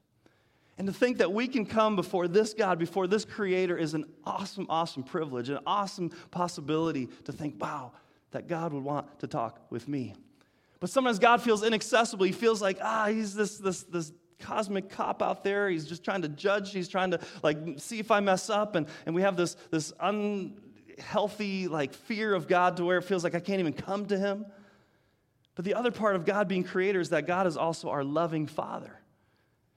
And 0.76 0.88
to 0.88 0.92
think 0.92 1.18
that 1.18 1.32
we 1.32 1.46
can 1.46 1.66
come 1.66 1.94
before 1.94 2.26
this 2.26 2.52
God, 2.52 2.78
before 2.78 3.06
this 3.06 3.24
Creator, 3.24 3.76
is 3.76 3.94
an 3.94 4.04
awesome, 4.24 4.66
awesome 4.68 5.04
privilege, 5.04 5.48
an 5.48 5.60
awesome 5.66 6.10
possibility 6.30 7.08
to 7.24 7.32
think, 7.32 7.60
wow, 7.60 7.92
that 8.32 8.48
God 8.48 8.72
would 8.72 8.82
want 8.82 9.20
to 9.20 9.28
talk 9.28 9.60
with 9.70 9.86
me. 9.86 10.14
But 10.80 10.90
sometimes 10.90 11.18
God 11.18 11.40
feels 11.40 11.62
inaccessible. 11.62 12.26
He 12.26 12.32
feels 12.32 12.60
like, 12.60 12.78
ah, 12.82 13.06
he's 13.06 13.34
this, 13.34 13.58
this, 13.58 13.84
this 13.84 14.12
cosmic 14.40 14.90
cop 14.90 15.22
out 15.22 15.44
there. 15.44 15.70
He's 15.70 15.86
just 15.86 16.04
trying 16.04 16.22
to 16.22 16.28
judge. 16.28 16.72
He's 16.72 16.88
trying 16.88 17.12
to 17.12 17.20
like 17.42 17.56
see 17.78 18.00
if 18.00 18.10
I 18.10 18.20
mess 18.20 18.50
up. 18.50 18.74
And, 18.74 18.86
and 19.06 19.14
we 19.14 19.22
have 19.22 19.36
this, 19.36 19.56
this 19.70 19.92
unhealthy 20.00 21.68
like 21.68 21.94
fear 21.94 22.34
of 22.34 22.48
God 22.48 22.76
to 22.78 22.84
where 22.84 22.98
it 22.98 23.02
feels 23.02 23.22
like 23.22 23.34
I 23.34 23.40
can't 23.40 23.60
even 23.60 23.72
come 23.72 24.06
to 24.06 24.18
him. 24.18 24.44
But 25.54 25.64
the 25.64 25.74
other 25.74 25.92
part 25.92 26.16
of 26.16 26.24
God 26.24 26.48
being 26.48 26.64
creator 26.64 26.98
is 26.98 27.10
that 27.10 27.26
God 27.26 27.46
is 27.46 27.56
also 27.56 27.88
our 27.90 28.02
loving 28.02 28.46
father. 28.48 29.00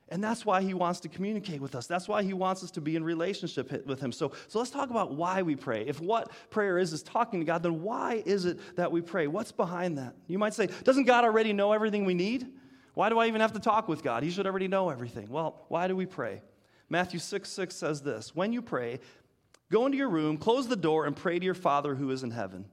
And 0.10 0.24
that's 0.24 0.46
why 0.46 0.62
he 0.62 0.74
wants 0.74 1.02
to 1.02 1.10
communicate 1.10 1.60
with 1.60 1.76
us. 1.76 1.86
That's 1.86 2.08
why 2.08 2.24
he 2.24 2.34
wants 2.34 2.64
us 2.64 2.72
to 2.72 2.82
be 2.82 2.96
in 2.96 3.04
relationship 3.04 3.86
with 3.86 4.00
him. 4.00 4.14
So, 4.14 4.32
so 4.48 4.60
let's 4.60 4.72
talk 4.72 4.90
about 4.90 5.16
why 5.16 5.42
we 5.42 5.56
pray. 5.56 5.84
If 5.86 6.00
what 6.00 6.32
prayer 6.50 6.78
is 6.78 6.94
is 6.94 7.04
talking 7.04 7.42
to 7.42 7.46
God, 7.46 7.62
then 7.62 7.82
why 7.82 8.24
is 8.26 8.46
it 8.46 8.78
that 8.78 8.92
we 8.92 9.02
pray? 9.02 9.28
What's 9.28 9.52
behind 9.52 9.98
that? 9.98 10.16
You 10.28 10.40
might 10.40 10.54
say, 10.54 10.70
doesn't 10.84 11.04
God 11.04 11.26
already 11.26 11.52
know 11.52 11.74
everything 11.74 12.06
we 12.06 12.14
need? 12.14 12.48
Why 12.94 13.10
do 13.10 13.20
I 13.20 13.28
even 13.28 13.42
have 13.42 13.54
to 13.54 13.60
talk 13.60 13.90
with 13.90 14.02
God? 14.02 14.24
He 14.24 14.32
should 14.32 14.48
already 14.48 14.70
know 14.70 14.90
everything. 14.90 15.30
Well, 15.30 15.66
why 15.68 15.88
do 15.88 15.96
we 15.96 16.06
pray? 16.06 16.42
Matthew 16.90 17.20
6 17.20 17.50
6 17.50 17.76
says 17.76 18.02
this 18.02 18.34
When 18.34 18.54
you 18.54 18.62
pray, 18.62 19.00
go 19.72 19.86
into 19.86 19.98
your 19.98 20.10
room, 20.10 20.38
close 20.38 20.68
the 20.68 20.78
door, 20.78 21.06
and 21.06 21.16
pray 21.16 21.38
to 21.38 21.46
your 21.46 21.54
Father 21.54 21.96
who 21.96 22.10
is 22.12 22.24
in 22.24 22.32
heaven. 22.32 22.66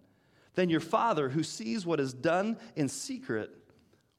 Then 0.55 0.71
your 0.71 0.81
Father, 0.81 1.29
who 1.29 1.43
sees 1.43 1.85
what 1.85 1.99
is 1.99 2.14
done 2.14 2.59
in 2.76 2.88
secret, 2.88 3.50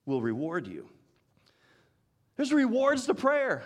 will 0.06 0.22
reward 0.22 0.68
you. 0.68 0.90
There's 2.38 2.54
rewards 2.54 3.06
to 3.06 3.14
prayer. 3.14 3.64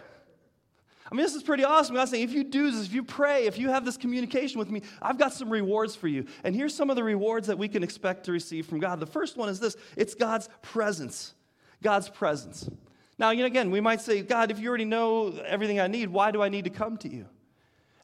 I 1.11 1.15
mean, 1.15 1.23
this 1.23 1.33
is 1.33 1.41
pretty 1.41 1.63
awesome. 1.63 1.95
God's 1.95 2.11
saying, 2.11 2.23
if 2.23 2.31
you 2.31 2.43
do 2.43 2.69
this, 2.69 2.85
if 2.85 2.93
you 2.93 3.03
pray, 3.03 3.47
if 3.47 3.57
you 3.57 3.69
have 3.69 3.83
this 3.83 3.97
communication 3.97 4.59
with 4.59 4.69
me, 4.69 4.83
I've 5.01 5.17
got 5.17 5.33
some 5.33 5.49
rewards 5.49 5.95
for 5.95 6.07
you. 6.07 6.25
And 6.43 6.55
here's 6.55 6.75
some 6.75 6.91
of 6.91 6.95
the 6.95 7.03
rewards 7.03 7.47
that 7.47 7.57
we 7.57 7.67
can 7.67 7.81
expect 7.81 8.25
to 8.25 8.31
receive 8.31 8.67
from 8.67 8.79
God. 8.79 8.99
The 8.99 9.07
first 9.07 9.35
one 9.35 9.49
is 9.49 9.59
this 9.59 9.75
it's 9.97 10.13
God's 10.13 10.49
presence. 10.61 11.33
God's 11.81 12.09
presence. 12.09 12.69
Now, 13.17 13.31
you 13.31 13.39
know, 13.39 13.47
again, 13.47 13.71
we 13.71 13.81
might 13.81 14.01
say, 14.01 14.21
God, 14.21 14.51
if 14.51 14.59
you 14.59 14.69
already 14.69 14.85
know 14.85 15.31
everything 15.45 15.79
I 15.79 15.87
need, 15.87 16.09
why 16.09 16.31
do 16.31 16.41
I 16.41 16.49
need 16.49 16.65
to 16.65 16.69
come 16.69 16.97
to 16.97 17.09
you? 17.09 17.25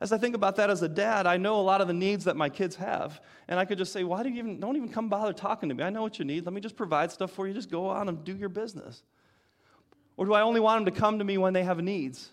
As 0.01 0.11
I 0.11 0.17
think 0.17 0.35
about 0.35 0.57
that 0.57 0.69
as 0.69 0.81
a 0.81 0.89
dad, 0.89 1.25
I 1.25 1.37
know 1.37 1.59
a 1.59 1.61
lot 1.61 1.79
of 1.79 1.87
the 1.87 1.93
needs 1.93 2.25
that 2.25 2.35
my 2.35 2.49
kids 2.49 2.75
have. 2.75 3.21
And 3.47 3.59
I 3.59 3.65
could 3.65 3.77
just 3.77 3.93
say, 3.93 4.03
why 4.03 4.23
do 4.23 4.29
you 4.29 4.39
even, 4.39 4.59
don't 4.59 4.75
even 4.75 4.89
come 4.89 5.07
bother 5.07 5.31
talking 5.31 5.69
to 5.69 5.75
me? 5.75 5.83
I 5.83 5.89
know 5.89 6.01
what 6.01 6.19
you 6.19 6.25
need. 6.25 6.45
Let 6.45 6.53
me 6.53 6.59
just 6.59 6.75
provide 6.75 7.11
stuff 7.11 7.31
for 7.31 7.47
you. 7.47 7.53
Just 7.53 7.71
go 7.71 7.87
on 7.87 8.09
and 8.09 8.23
do 8.23 8.35
your 8.35 8.49
business. 8.49 9.03
Or 10.17 10.25
do 10.25 10.33
I 10.33 10.41
only 10.41 10.59
want 10.59 10.85
them 10.85 10.93
to 10.93 10.99
come 10.99 11.19
to 11.19 11.25
me 11.25 11.37
when 11.37 11.53
they 11.53 11.63
have 11.63 11.81
needs? 11.81 12.29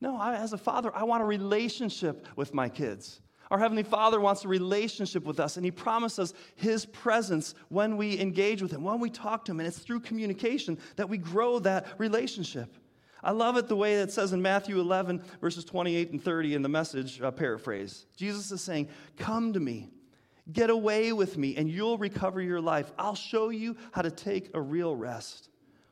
No, 0.00 0.16
I, 0.16 0.36
as 0.36 0.52
a 0.52 0.58
father, 0.58 0.94
I 0.94 1.04
want 1.04 1.22
a 1.22 1.26
relationship 1.26 2.26
with 2.36 2.54
my 2.54 2.68
kids. 2.68 3.20
Our 3.50 3.58
Heavenly 3.58 3.82
Father 3.82 4.20
wants 4.20 4.44
a 4.44 4.48
relationship 4.48 5.24
with 5.24 5.40
us, 5.40 5.56
and 5.56 5.64
He 5.64 5.70
promises 5.70 6.34
His 6.54 6.84
presence 6.84 7.54
when 7.68 7.96
we 7.96 8.20
engage 8.20 8.62
with 8.62 8.72
Him, 8.72 8.84
when 8.84 9.00
we 9.00 9.10
talk 9.10 9.44
to 9.46 9.52
Him, 9.52 9.60
and 9.60 9.66
it's 9.66 9.78
through 9.78 10.00
communication 10.00 10.78
that 10.96 11.08
we 11.08 11.18
grow 11.18 11.58
that 11.60 11.86
relationship. 11.98 12.76
I 13.22 13.32
love 13.32 13.56
it 13.56 13.66
the 13.66 13.74
way 13.74 13.94
it 13.94 14.12
says 14.12 14.32
in 14.32 14.42
Matthew 14.42 14.78
11, 14.78 15.22
verses 15.40 15.64
28 15.64 16.12
and 16.12 16.22
30 16.22 16.54
in 16.54 16.62
the 16.62 16.68
message 16.68 17.20
uh, 17.20 17.30
paraphrase. 17.30 18.06
Jesus 18.16 18.52
is 18.52 18.60
saying, 18.60 18.88
Come 19.16 19.54
to 19.54 19.60
me, 19.60 19.88
get 20.52 20.70
away 20.70 21.12
with 21.12 21.36
me, 21.36 21.56
and 21.56 21.68
you'll 21.68 21.98
recover 21.98 22.40
your 22.40 22.60
life. 22.60 22.92
I'll 22.98 23.16
show 23.16 23.48
you 23.48 23.76
how 23.92 24.02
to 24.02 24.10
take 24.10 24.50
a 24.54 24.60
real 24.60 24.94
rest. 24.94 25.48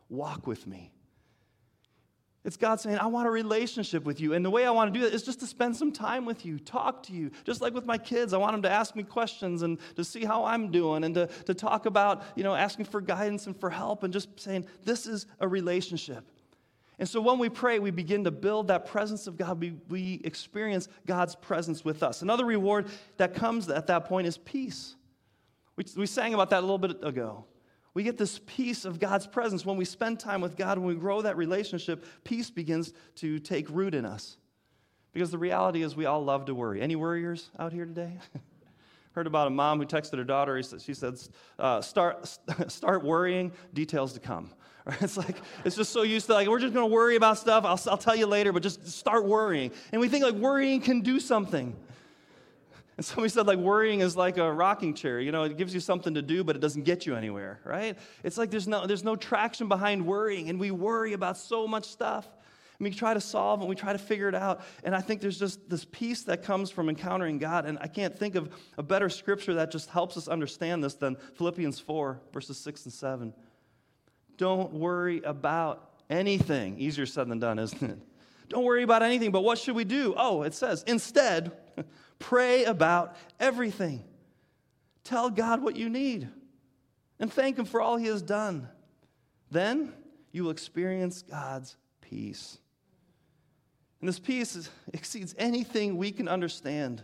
Walk 0.08 0.46
with 0.46 0.66
me. 0.66 0.92
It's 2.46 2.56
God 2.56 2.80
saying, 2.80 2.98
I 2.98 3.06
want 3.06 3.26
a 3.26 3.30
relationship 3.30 4.04
with 4.04 4.20
you. 4.20 4.32
And 4.32 4.44
the 4.44 4.50
way 4.50 4.64
I 4.64 4.70
want 4.70 4.94
to 4.94 4.96
do 4.96 5.04
that 5.04 5.12
is 5.12 5.24
just 5.24 5.40
to 5.40 5.48
spend 5.48 5.76
some 5.76 5.90
time 5.90 6.24
with 6.24 6.46
you, 6.46 6.60
talk 6.60 7.02
to 7.04 7.12
you. 7.12 7.32
Just 7.42 7.60
like 7.60 7.74
with 7.74 7.86
my 7.86 7.98
kids, 7.98 8.32
I 8.32 8.36
want 8.36 8.52
them 8.52 8.62
to 8.62 8.70
ask 8.70 8.94
me 8.94 9.02
questions 9.02 9.62
and 9.62 9.78
to 9.96 10.04
see 10.04 10.24
how 10.24 10.44
I'm 10.44 10.70
doing 10.70 11.02
and 11.02 11.12
to, 11.16 11.26
to 11.26 11.54
talk 11.54 11.86
about, 11.86 12.22
you 12.36 12.44
know, 12.44 12.54
asking 12.54 12.84
for 12.84 13.00
guidance 13.00 13.48
and 13.48 13.58
for 13.58 13.68
help 13.68 14.04
and 14.04 14.12
just 14.12 14.38
saying, 14.38 14.64
this 14.84 15.08
is 15.08 15.26
a 15.40 15.48
relationship. 15.48 16.24
And 17.00 17.08
so 17.08 17.20
when 17.20 17.40
we 17.40 17.48
pray, 17.48 17.80
we 17.80 17.90
begin 17.90 18.22
to 18.22 18.30
build 18.30 18.68
that 18.68 18.86
presence 18.86 19.26
of 19.26 19.36
God. 19.36 19.60
We, 19.60 19.74
we 19.88 20.20
experience 20.22 20.88
God's 21.04 21.34
presence 21.34 21.84
with 21.84 22.04
us. 22.04 22.22
Another 22.22 22.44
reward 22.44 22.86
that 23.16 23.34
comes 23.34 23.68
at 23.68 23.88
that 23.88 24.04
point 24.04 24.28
is 24.28 24.38
peace. 24.38 24.94
We, 25.74 25.84
we 25.96 26.06
sang 26.06 26.32
about 26.32 26.50
that 26.50 26.60
a 26.60 26.66
little 26.66 26.78
bit 26.78 27.02
ago. 27.02 27.44
We 27.96 28.02
get 28.02 28.18
this 28.18 28.38
peace 28.44 28.84
of 28.84 29.00
God's 29.00 29.26
presence. 29.26 29.64
When 29.64 29.78
we 29.78 29.86
spend 29.86 30.20
time 30.20 30.42
with 30.42 30.54
God, 30.54 30.76
when 30.76 30.86
we 30.86 30.96
grow 30.96 31.22
that 31.22 31.38
relationship, 31.38 32.04
peace 32.24 32.50
begins 32.50 32.92
to 33.14 33.38
take 33.38 33.70
root 33.70 33.94
in 33.94 34.04
us. 34.04 34.36
Because 35.14 35.30
the 35.30 35.38
reality 35.38 35.82
is, 35.82 35.96
we 35.96 36.04
all 36.04 36.22
love 36.22 36.44
to 36.44 36.54
worry. 36.54 36.82
Any 36.82 36.94
worriers 36.94 37.48
out 37.58 37.72
here 37.72 37.86
today? 37.86 38.18
Heard 39.12 39.26
about 39.26 39.46
a 39.46 39.50
mom 39.50 39.78
who 39.78 39.86
texted 39.86 40.18
her 40.18 40.24
daughter. 40.24 40.62
She 40.62 40.92
said, 40.92 41.18
uh, 41.58 41.80
start, 41.80 42.28
start 42.68 43.02
worrying, 43.02 43.50
details 43.72 44.12
to 44.12 44.20
come. 44.20 44.50
It's 45.00 45.16
like, 45.16 45.36
it's 45.64 45.74
just 45.74 45.90
so 45.90 46.02
used 46.02 46.26
to 46.26 46.34
like, 46.34 46.48
we're 46.48 46.60
just 46.60 46.74
going 46.74 46.86
to 46.86 46.94
worry 46.94 47.16
about 47.16 47.38
stuff. 47.38 47.64
I'll, 47.64 47.80
I'll 47.90 47.96
tell 47.96 48.14
you 48.14 48.26
later, 48.26 48.52
but 48.52 48.62
just 48.62 48.86
start 48.86 49.24
worrying. 49.24 49.70
And 49.90 50.02
we 50.02 50.10
think 50.10 50.22
like 50.22 50.34
worrying 50.34 50.82
can 50.82 51.00
do 51.00 51.18
something. 51.18 51.74
And 52.96 53.04
somebody 53.04 53.28
said, 53.28 53.46
like, 53.46 53.58
worrying 53.58 54.00
is 54.00 54.16
like 54.16 54.38
a 54.38 54.50
rocking 54.50 54.94
chair. 54.94 55.20
You 55.20 55.30
know, 55.30 55.44
it 55.44 55.56
gives 55.58 55.74
you 55.74 55.80
something 55.80 56.14
to 56.14 56.22
do, 56.22 56.42
but 56.42 56.56
it 56.56 56.60
doesn't 56.60 56.84
get 56.84 57.04
you 57.04 57.14
anywhere, 57.14 57.60
right? 57.64 57.98
It's 58.24 58.38
like 58.38 58.50
there's 58.50 58.66
no, 58.66 58.86
there's 58.86 59.04
no 59.04 59.16
traction 59.16 59.68
behind 59.68 60.06
worrying, 60.06 60.48
and 60.48 60.58
we 60.58 60.70
worry 60.70 61.12
about 61.12 61.36
so 61.36 61.68
much 61.68 61.84
stuff. 61.84 62.26
And 62.78 62.84
we 62.84 62.90
try 62.90 63.14
to 63.14 63.20
solve 63.22 63.60
and 63.60 63.70
we 63.70 63.74
try 63.74 63.92
to 63.92 63.98
figure 63.98 64.28
it 64.28 64.34
out. 64.34 64.60
And 64.84 64.94
I 64.94 65.00
think 65.00 65.22
there's 65.22 65.38
just 65.38 65.68
this 65.68 65.86
peace 65.86 66.24
that 66.24 66.42
comes 66.42 66.70
from 66.70 66.90
encountering 66.90 67.38
God. 67.38 67.64
And 67.64 67.78
I 67.80 67.86
can't 67.86 68.14
think 68.14 68.34
of 68.34 68.50
a 68.76 68.82
better 68.82 69.08
scripture 69.08 69.54
that 69.54 69.70
just 69.70 69.88
helps 69.88 70.18
us 70.18 70.28
understand 70.28 70.84
this 70.84 70.94
than 70.94 71.16
Philippians 71.36 71.80
4, 71.80 72.20
verses 72.34 72.58
6 72.58 72.84
and 72.84 72.92
7. 72.92 73.34
Don't 74.36 74.74
worry 74.74 75.22
about 75.22 75.90
anything. 76.10 76.78
Easier 76.78 77.06
said 77.06 77.28
than 77.28 77.38
done, 77.38 77.58
isn't 77.58 77.82
it? 77.82 77.98
Don't 78.48 78.64
worry 78.64 78.82
about 78.82 79.02
anything, 79.02 79.32
but 79.32 79.42
what 79.42 79.58
should 79.58 79.74
we 79.74 79.84
do? 79.84 80.14
Oh, 80.16 80.42
it 80.42 80.54
says, 80.54 80.84
instead, 80.86 81.52
pray 82.18 82.64
about 82.64 83.16
everything. 83.38 84.04
Tell 85.04 85.30
God 85.30 85.62
what 85.62 85.76
you 85.76 85.88
need 85.88 86.28
and 87.18 87.32
thank 87.32 87.58
Him 87.58 87.64
for 87.64 87.80
all 87.80 87.96
He 87.96 88.06
has 88.06 88.22
done. 88.22 88.68
Then 89.50 89.92
you 90.32 90.44
will 90.44 90.50
experience 90.50 91.22
God's 91.22 91.76
peace. 92.00 92.58
And 94.00 94.08
this 94.08 94.18
peace 94.18 94.68
exceeds 94.92 95.34
anything 95.38 95.96
we 95.96 96.12
can 96.12 96.28
understand. 96.28 97.02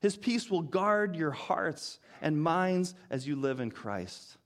His 0.00 0.16
peace 0.16 0.50
will 0.50 0.62
guard 0.62 1.16
your 1.16 1.30
hearts 1.30 1.98
and 2.20 2.40
minds 2.40 2.94
as 3.10 3.26
you 3.26 3.36
live 3.36 3.60
in 3.60 3.70
Christ. 3.70 4.36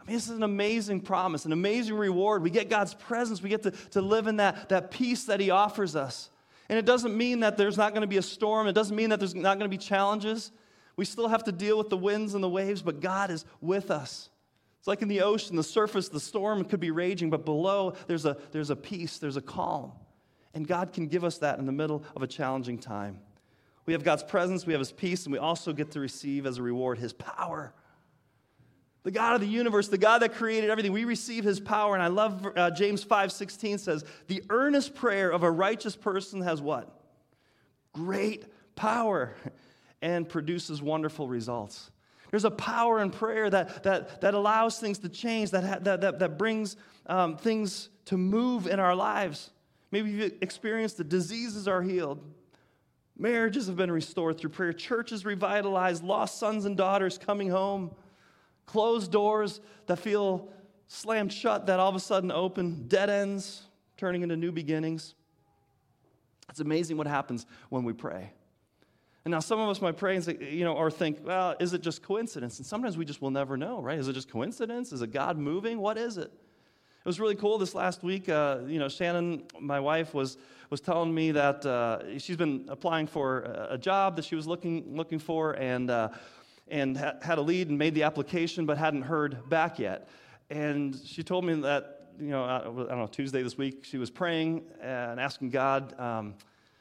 I 0.00 0.04
mean, 0.04 0.16
this 0.16 0.28
is 0.28 0.36
an 0.36 0.42
amazing 0.42 1.00
promise, 1.00 1.44
an 1.44 1.52
amazing 1.52 1.96
reward. 1.96 2.42
We 2.42 2.50
get 2.50 2.68
God's 2.68 2.94
presence, 2.94 3.42
we 3.42 3.50
get 3.50 3.62
to, 3.64 3.70
to 3.70 4.00
live 4.00 4.26
in 4.26 4.36
that, 4.36 4.68
that 4.70 4.90
peace 4.90 5.24
that 5.24 5.40
He 5.40 5.50
offers 5.50 5.94
us. 5.94 6.30
And 6.68 6.78
it 6.78 6.84
doesn't 6.84 7.16
mean 7.16 7.40
that 7.40 7.56
there's 7.56 7.76
not 7.76 7.92
going 7.92 8.02
to 8.02 8.08
be 8.08 8.16
a 8.16 8.22
storm, 8.22 8.66
it 8.66 8.72
doesn't 8.72 8.96
mean 8.96 9.10
that 9.10 9.18
there's 9.18 9.34
not 9.34 9.58
going 9.58 9.70
to 9.70 9.76
be 9.76 9.82
challenges. 9.82 10.52
We 10.96 11.04
still 11.04 11.28
have 11.28 11.44
to 11.44 11.52
deal 11.52 11.76
with 11.76 11.90
the 11.90 11.96
winds 11.96 12.34
and 12.34 12.42
the 12.42 12.48
waves, 12.48 12.80
but 12.80 13.00
God 13.00 13.30
is 13.30 13.44
with 13.60 13.90
us. 13.90 14.30
It's 14.78 14.88
like 14.88 15.02
in 15.02 15.08
the 15.08 15.20
ocean, 15.20 15.56
the 15.56 15.62
surface, 15.62 16.08
the 16.08 16.20
storm 16.20 16.64
could 16.64 16.80
be 16.80 16.90
raging, 16.90 17.28
but 17.28 17.44
below 17.44 17.94
there's 18.06 18.24
a, 18.24 18.36
there's 18.52 18.70
a 18.70 18.76
peace, 18.76 19.18
there's 19.18 19.36
a 19.36 19.42
calm. 19.42 19.92
And 20.54 20.66
God 20.66 20.92
can 20.92 21.06
give 21.06 21.22
us 21.22 21.38
that 21.38 21.58
in 21.58 21.66
the 21.66 21.72
middle 21.72 22.02
of 22.14 22.22
a 22.22 22.26
challenging 22.26 22.78
time. 22.78 23.18
We 23.84 23.92
have 23.92 24.02
God's 24.02 24.22
presence, 24.22 24.64
we 24.64 24.72
have 24.72 24.80
His 24.80 24.92
peace, 24.92 25.24
and 25.24 25.32
we 25.32 25.38
also 25.38 25.72
get 25.72 25.90
to 25.92 26.00
receive 26.00 26.46
as 26.46 26.58
a 26.58 26.62
reward 26.62 26.98
His 26.98 27.12
power 27.12 27.74
the 29.06 29.12
God 29.12 29.36
of 29.36 29.40
the 29.40 29.46
universe, 29.46 29.86
the 29.86 29.96
God 29.96 30.22
that 30.22 30.34
created 30.34 30.68
everything. 30.68 30.90
We 30.90 31.04
receive 31.04 31.44
his 31.44 31.60
power. 31.60 31.94
And 31.94 32.02
I 32.02 32.08
love 32.08 32.44
uh, 32.56 32.72
James 32.72 33.04
5 33.04 33.30
16 33.30 33.78
says, 33.78 34.04
The 34.26 34.42
earnest 34.50 34.96
prayer 34.96 35.30
of 35.30 35.44
a 35.44 35.50
righteous 35.50 35.94
person 35.94 36.40
has 36.40 36.60
what? 36.60 36.92
Great 37.92 38.46
power 38.74 39.36
and 40.02 40.28
produces 40.28 40.82
wonderful 40.82 41.28
results. 41.28 41.92
There's 42.32 42.44
a 42.44 42.50
power 42.50 43.00
in 43.00 43.10
prayer 43.10 43.48
that, 43.48 43.84
that, 43.84 44.22
that 44.22 44.34
allows 44.34 44.80
things 44.80 44.98
to 44.98 45.08
change, 45.08 45.52
that, 45.52 45.84
that, 45.84 46.00
that, 46.00 46.18
that 46.18 46.36
brings 46.36 46.76
um, 47.06 47.36
things 47.36 47.90
to 48.06 48.18
move 48.18 48.66
in 48.66 48.80
our 48.80 48.96
lives. 48.96 49.50
Maybe 49.92 50.10
you've 50.10 50.32
experienced 50.42 50.96
that 50.96 51.08
diseases 51.08 51.68
are 51.68 51.80
healed, 51.80 52.24
marriages 53.16 53.68
have 53.68 53.76
been 53.76 53.92
restored 53.92 54.36
through 54.36 54.50
prayer, 54.50 54.72
churches 54.72 55.24
revitalized, 55.24 56.02
lost 56.02 56.40
sons 56.40 56.64
and 56.64 56.76
daughters 56.76 57.18
coming 57.18 57.50
home 57.50 57.92
closed 58.66 59.10
doors 59.10 59.60
that 59.86 59.98
feel 59.98 60.48
slammed 60.88 61.32
shut 61.32 61.66
that 61.66 61.80
all 61.80 61.88
of 61.88 61.94
a 61.94 62.00
sudden 62.00 62.30
open, 62.30 62.86
dead 62.88 63.10
ends 63.10 63.62
turning 63.96 64.22
into 64.22 64.36
new 64.36 64.52
beginnings. 64.52 65.14
It's 66.48 66.60
amazing 66.60 66.96
what 66.96 67.06
happens 67.06 67.46
when 67.70 67.84
we 67.84 67.92
pray. 67.92 68.32
And 69.24 69.32
now 69.32 69.40
some 69.40 69.58
of 69.58 69.68
us 69.68 69.82
might 69.82 69.96
pray 69.96 70.14
and 70.14 70.24
say, 70.24 70.36
you 70.38 70.64
know, 70.64 70.74
or 70.74 70.88
think, 70.88 71.18
well, 71.24 71.56
is 71.58 71.72
it 71.72 71.82
just 71.82 72.00
coincidence? 72.02 72.58
And 72.58 72.66
sometimes 72.66 72.96
we 72.96 73.04
just 73.04 73.20
will 73.20 73.32
never 73.32 73.56
know, 73.56 73.82
right? 73.82 73.98
Is 73.98 74.06
it 74.06 74.12
just 74.12 74.30
coincidence? 74.30 74.92
Is 74.92 75.02
it 75.02 75.10
God 75.12 75.36
moving? 75.36 75.80
What 75.80 75.98
is 75.98 76.16
it? 76.16 76.30
It 76.30 77.08
was 77.08 77.18
really 77.18 77.34
cool 77.34 77.58
this 77.58 77.74
last 77.74 78.04
week. 78.04 78.28
Uh, 78.28 78.58
you 78.66 78.78
know, 78.78 78.88
Shannon, 78.88 79.44
my 79.60 79.80
wife, 79.80 80.14
was 80.14 80.38
was 80.70 80.80
telling 80.80 81.14
me 81.14 81.30
that 81.32 81.64
uh, 81.64 82.18
she's 82.18 82.36
been 82.36 82.66
applying 82.68 83.06
for 83.06 83.66
a 83.70 83.78
job 83.78 84.16
that 84.16 84.24
she 84.24 84.34
was 84.34 84.46
looking 84.46 84.96
looking 84.96 85.18
for, 85.18 85.52
and 85.52 85.90
uh, 85.90 86.08
and 86.68 86.96
ha- 86.96 87.14
had 87.22 87.38
a 87.38 87.42
lead 87.42 87.68
and 87.68 87.78
made 87.78 87.94
the 87.94 88.02
application 88.02 88.66
but 88.66 88.78
hadn't 88.78 89.02
heard 89.02 89.48
back 89.48 89.78
yet. 89.78 90.08
And 90.50 90.98
she 91.04 91.22
told 91.22 91.44
me 91.44 91.54
that, 91.62 92.10
you 92.20 92.28
know, 92.28 92.44
I 92.44 92.62
don't 92.62 92.88
know, 92.88 93.08
Tuesday 93.10 93.42
this 93.42 93.58
week, 93.58 93.84
she 93.84 93.98
was 93.98 94.10
praying 94.10 94.64
and 94.80 95.20
asking 95.20 95.50
God, 95.50 95.98
um, 96.00 96.34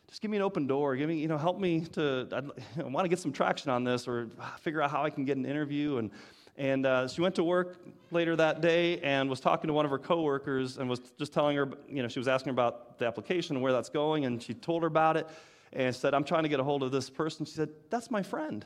just 0.08 0.22
give 0.22 0.32
me 0.32 0.38
an 0.38 0.44
open 0.44 0.68
door. 0.68 0.96
Give 0.96 1.10
me, 1.10 1.18
you 1.18 1.28
know, 1.28 1.38
help 1.38 1.60
me 1.60 1.82
to, 1.94 2.28
I, 2.32 2.82
I 2.82 2.84
want 2.84 3.06
to 3.06 3.10
get 3.10 3.20
some 3.20 3.32
traction 3.32 3.72
on 3.72 3.84
this 3.84 4.08
or 4.08 4.30
figure 4.62 4.82
out 4.82 4.92
how 4.92 5.04
I 5.04 5.10
can 5.10 5.26
get 5.26 5.38
an 5.38 5.46
interview. 5.46 5.98
And, 5.98 6.12
and 6.58 6.86
uh, 6.86 7.08
she 7.08 7.22
went 7.22 7.36
to 7.36 7.44
work 7.44 7.78
later 8.12 8.36
that 8.36 8.62
day 8.62 9.00
and 9.00 9.30
was 9.30 9.40
talking 9.40 9.68
to 9.68 9.74
one 9.74 9.84
of 9.84 9.92
her 9.92 9.98
coworkers 9.98 10.78
and 10.78 10.90
was 10.90 11.00
just 11.18 11.34
telling 11.34 11.58
her, 11.58 11.70
you 11.90 12.02
know, 12.02 12.08
she 12.08 12.20
was 12.20 12.28
asking 12.28 12.52
about 12.52 12.98
the 12.98 13.06
application 13.06 13.56
and 13.56 13.64
where 13.64 13.74
that's 13.74 13.90
going. 13.90 14.26
And 14.26 14.42
she 14.42 14.54
told 14.54 14.84
her 14.84 14.88
about 14.88 15.18
it 15.18 15.28
and 15.74 15.94
said, 15.94 16.14
I'm 16.14 16.24
trying 16.24 16.44
to 16.44 16.50
get 16.50 16.60
a 16.60 16.64
hold 16.64 16.84
of 16.84 16.92
this 16.92 17.10
person. 17.10 17.46
She 17.46 17.54
said, 17.54 17.70
That's 17.90 18.10
my 18.10 18.24
friend. 18.24 18.66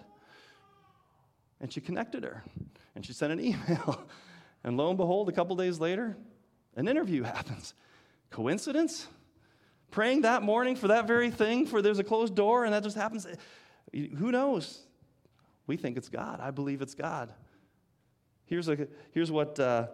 And 1.61 1.71
she 1.71 1.81
connected 1.81 2.23
her 2.23 2.43
and 2.95 3.05
she 3.05 3.13
sent 3.13 3.31
an 3.33 3.39
email. 3.43 4.01
And 4.63 4.77
lo 4.77 4.89
and 4.89 4.97
behold, 4.97 5.29
a 5.29 5.31
couple 5.31 5.55
days 5.55 5.79
later, 5.79 6.17
an 6.75 6.87
interview 6.87 7.23
happens. 7.23 7.73
Coincidence? 8.29 9.07
Praying 9.91 10.21
that 10.21 10.43
morning 10.43 10.75
for 10.75 10.89
that 10.89 11.07
very 11.07 11.31
thing, 11.31 11.65
for 11.65 11.81
there's 11.81 11.99
a 11.99 12.03
closed 12.03 12.35
door, 12.35 12.65
and 12.65 12.73
that 12.73 12.83
just 12.83 12.95
happens. 12.95 13.25
Who 13.93 14.31
knows? 14.31 14.79
We 15.65 15.77
think 15.77 15.97
it's 15.97 16.09
God. 16.09 16.39
I 16.41 16.51
believe 16.51 16.81
it's 16.81 16.93
God. 16.93 17.33
Here's, 18.45 18.67
a, 18.67 18.87
here's 19.11 19.31
what 19.31 19.59
uh, 19.59 19.87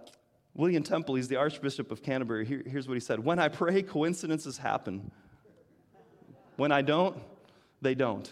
William 0.53 0.83
Temple, 0.83 1.15
he's 1.15 1.27
the 1.27 1.35
Archbishop 1.35 1.91
of 1.91 2.01
Canterbury, 2.01 2.45
here, 2.45 2.63
here's 2.65 2.87
what 2.87 2.93
he 2.93 2.99
said 2.99 3.19
When 3.19 3.39
I 3.39 3.49
pray, 3.49 3.83
coincidences 3.83 4.57
happen. 4.57 5.11
When 6.55 6.71
I 6.71 6.81
don't, 6.81 7.17
they 7.81 7.95
don't. 7.95 8.31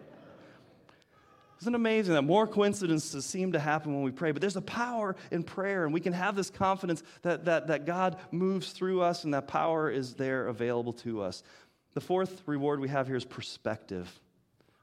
Isn't 1.63 1.75
it 1.75 1.77
amazing 1.77 2.15
that 2.15 2.23
more 2.23 2.49
coincidences 2.49 3.25
seem 3.25 3.53
to 3.53 3.61
happen 3.61 3.95
when 3.95 4.03
we 4.03 4.11
pray? 4.11 4.33
But 4.33 4.41
there's 4.41 4.57
a 4.57 4.63
power 4.63 5.15
in 5.31 5.45
prayer, 5.45 5.85
and 5.85 5.95
we 5.95 6.01
can 6.01 6.13
have 6.13 6.35
this 6.35 6.51
confidence 6.51 7.05
that, 7.23 7.45
that, 7.45 7.69
that 7.69 7.87
God 7.87 8.17
moves 8.33 8.73
through 8.73 9.03
us 9.03 9.23
and 9.23 9.33
that 9.33 9.47
power 9.47 9.89
is 9.89 10.15
there 10.15 10.49
available 10.49 10.93
to 10.95 11.23
us. 11.23 11.45
The 11.95 12.01
fourth 12.01 12.43
reward 12.47 12.81
we 12.81 12.89
have 12.89 13.07
here 13.07 13.15
is 13.15 13.25
perspective. 13.25 14.11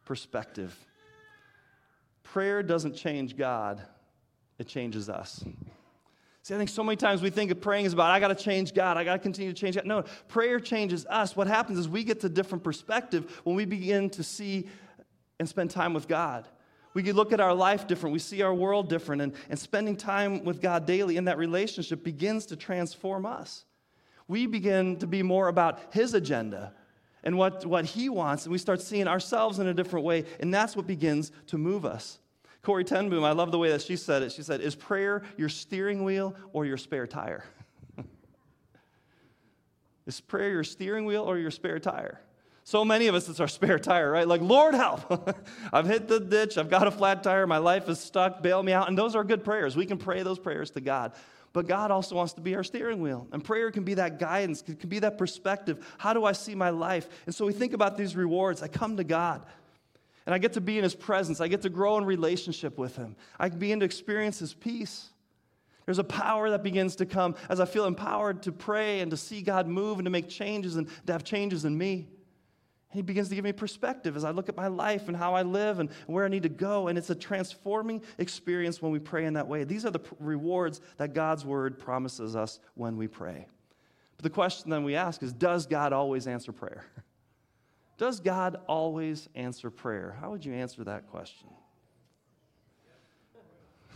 Perspective. 0.06 0.74
Prayer 2.24 2.64
doesn't 2.64 2.96
change 2.96 3.36
God, 3.36 3.82
it 4.58 4.68
changes 4.70 5.10
us. 5.10 5.44
See, 6.44 6.56
I 6.56 6.58
think 6.58 6.70
so 6.70 6.82
many 6.82 6.96
times 6.96 7.22
we 7.22 7.30
think 7.30 7.52
of 7.52 7.60
praying 7.60 7.88
is 7.88 7.94
about, 7.94 8.10
I 8.10 8.22
got 8.22 8.30
to 8.30 8.42
change 8.42 8.74
God, 8.74 8.96
I 8.96 9.04
got 9.04 9.14
to 9.16 9.20
continue 9.20 9.52
to 9.52 9.60
change 9.60 9.76
God. 9.76 9.86
No, 9.86 10.06
prayer 10.30 10.62
changes 10.62 11.06
us. 11.08 11.36
What 11.36 11.48
happens 11.48 11.78
is 11.78 11.90
we 11.90 12.06
get 12.06 12.22
to 12.22 12.30
different 12.30 12.64
perspective 12.64 13.42
when 13.44 13.58
we 13.58 13.66
begin 13.66 14.10
to 14.12 14.24
see 14.24 14.70
and 15.40 15.50
spend 15.50 15.72
time 15.72 15.94
with 15.94 16.08
God. 16.08 16.48
We 17.02 17.14
look 17.14 17.32
at 17.32 17.40
our 17.40 17.54
life 17.54 17.88
different. 17.88 18.12
We 18.12 18.20
see 18.20 18.42
our 18.42 18.54
world 18.54 18.90
different. 18.90 19.22
And, 19.22 19.34
and 19.50 19.58
spending 19.58 19.96
time 19.96 20.44
with 20.44 20.62
God 20.62 20.86
daily 20.86 21.16
in 21.16 21.24
that 21.26 21.38
relationship 21.38 22.04
begins 22.04 22.46
to 22.48 22.58
transform 22.58 23.26
us. 23.26 23.64
We 24.28 24.48
begin 24.48 24.98
to 24.98 25.08
be 25.08 25.24
more 25.24 25.48
about 25.48 25.80
His 25.94 26.14
agenda 26.14 26.74
and 27.24 27.38
what, 27.38 27.66
what 27.66 27.86
He 27.86 28.10
wants. 28.10 28.44
And 28.44 28.52
we 28.52 28.58
start 28.58 28.82
seeing 28.82 29.08
ourselves 29.08 29.60
in 29.60 29.68
a 29.68 29.74
different 29.74 30.06
way. 30.06 30.26
And 30.42 30.54
that's 30.54 30.76
what 30.76 30.88
begins 30.88 31.32
to 31.48 31.58
move 31.58 31.86
us. 31.86 32.20
Corrie 32.64 32.84
ten 32.84 33.10
Boom, 33.10 33.24
I 33.24 33.32
love 33.32 33.52
the 33.52 33.58
way 33.58 33.70
that 33.70 33.82
she 33.82 33.96
said 33.96 34.22
it. 34.22 34.34
She 34.34 34.44
said, 34.44 34.60
Is 34.60 34.76
prayer 34.76 35.24
your 35.38 35.48
steering 35.48 36.04
wheel 36.04 36.36
or 36.52 36.66
your 36.66 36.76
spare 36.76 37.08
tire? 37.08 37.46
Is 40.06 40.20
prayer 40.20 40.52
your 40.52 40.66
steering 40.66 41.06
wheel 41.06 41.24
or 41.24 41.38
your 41.38 41.52
spare 41.52 41.80
tire? 41.80 42.20
So 42.64 42.86
many 42.86 43.08
of 43.08 43.16
us, 43.16 43.28
it's 43.30 43.40
our 43.40 43.48
spare 43.48 43.80
tire, 43.80 44.12
right? 44.12 44.28
Like, 44.28 44.42
Lord, 44.42 44.76
help. 44.76 45.38
I've 45.74 45.88
hit 45.88 46.08
the 46.08 46.20
ditch. 46.20 46.58
I've 46.58 46.70
got 46.70 46.88
a 46.88 46.92
flat 46.92 47.24
tire. 47.24 47.48
My 47.48 47.58
life 47.58 47.90
is 47.90 48.00
stuck. 48.00 48.44
Bail 48.44 48.62
me 48.62 48.74
out. 48.74 48.88
And 48.88 48.98
those 48.98 49.16
are 49.16 49.24
good 49.24 49.44
prayers. 49.44 49.76
We 49.76 49.86
can 49.86 49.98
pray 49.98 50.24
those 50.24 50.40
prayers 50.40 50.72
to 50.72 50.82
God. 50.82 51.14
But 51.52 51.68
God 51.68 51.90
also 51.90 52.16
wants 52.16 52.34
to 52.34 52.42
be 52.42 52.56
our 52.56 52.64
steering 52.64 53.02
wheel. 53.02 53.28
And 53.32 53.44
prayer 53.44 53.72
can 53.72 53.84
be 53.84 53.96
that 53.96 54.20
guidance, 54.20 54.64
it 54.68 54.80
can 54.80 54.90
be 54.90 55.00
that 55.00 55.18
perspective. 55.18 55.86
How 55.98 56.14
do 56.14 56.26
I 56.26 56.34
see 56.34 56.54
my 56.54 56.70
life? 56.70 57.10
And 57.26 57.34
so 57.34 57.46
we 57.46 57.54
think 57.54 57.74
about 57.74 57.98
these 57.98 58.16
rewards. 58.16 58.62
I 58.62 58.68
come 58.68 58.98
to 58.98 59.04
God. 59.04 59.46
And 60.26 60.36
I 60.36 60.38
get 60.38 60.54
to 60.54 60.62
be 60.62 60.78
in 60.78 60.84
His 60.84 60.94
presence. 60.94 61.42
I 61.42 61.48
get 61.48 61.64
to 61.64 61.70
grow 61.70 61.98
in 61.98 62.06
relationship 62.06 62.78
with 62.78 62.96
Him. 62.96 63.16
I 63.40 63.50
begin 63.50 63.80
to 63.80 63.86
experience 63.86 64.38
His 64.38 64.54
peace. 64.54 65.10
There's 65.86 65.98
a 65.98 66.04
power 66.04 66.52
that 66.52 66.62
begins 66.62 66.98
to 66.98 67.08
come 67.08 67.34
as 67.50 67.60
I 67.60 67.66
feel 67.66 67.86
empowered 67.86 68.44
to 68.44 68.52
pray 68.52 69.00
and 69.00 69.10
to 69.10 69.18
see 69.18 69.42
God 69.42 69.68
move 69.68 69.98
and 69.98 70.06
to 70.06 70.12
make 70.12 70.30
changes 70.30 70.76
and 70.76 70.88
to 71.08 71.14
have 71.14 71.24
changes 71.24 71.66
in 71.66 71.76
me. 71.76 72.10
And 72.92 72.98
he 72.98 73.02
begins 73.04 73.30
to 73.30 73.36
give 73.36 73.44
me 73.44 73.52
perspective 73.52 74.16
as 74.16 74.24
I 74.24 74.32
look 74.32 74.50
at 74.50 74.58
my 74.58 74.68
life 74.68 75.08
and 75.08 75.16
how 75.16 75.36
I 75.36 75.44
live 75.44 75.80
and 75.80 75.90
where 76.08 76.26
I 76.26 76.28
need 76.28 76.44
to 76.44 76.50
go. 76.50 76.88
And 76.88 76.98
it's 76.98 77.12
a 77.12 77.16
transforming 77.16 78.02
experience 78.18 78.82
when 78.82 78.92
we 78.92 79.00
pray 79.00 79.26
in 79.26 79.34
that 79.34 79.48
way. 79.48 79.64
These 79.64 79.86
are 79.86 79.92
the 79.92 80.02
rewards 80.20 80.82
that 80.98 81.14
God's 81.14 81.46
word 81.46 81.78
promises 81.78 82.36
us 82.36 82.60
when 82.74 82.98
we 82.98 83.08
pray. 83.08 83.48
But 84.18 84.24
the 84.24 84.32
question 84.32 84.70
then 84.70 84.84
we 84.84 84.96
ask 84.96 85.22
is 85.24 85.32
Does 85.32 85.66
God 85.66 85.94
always 85.94 86.28
answer 86.28 86.52
prayer? 86.52 86.86
Does 87.98 88.20
God 88.20 88.58
always 88.68 89.30
answer 89.36 89.70
prayer? 89.70 90.18
How 90.20 90.32
would 90.32 90.44
you 90.44 90.54
answer 90.54 90.84
that 90.86 91.08
question? 91.08 91.50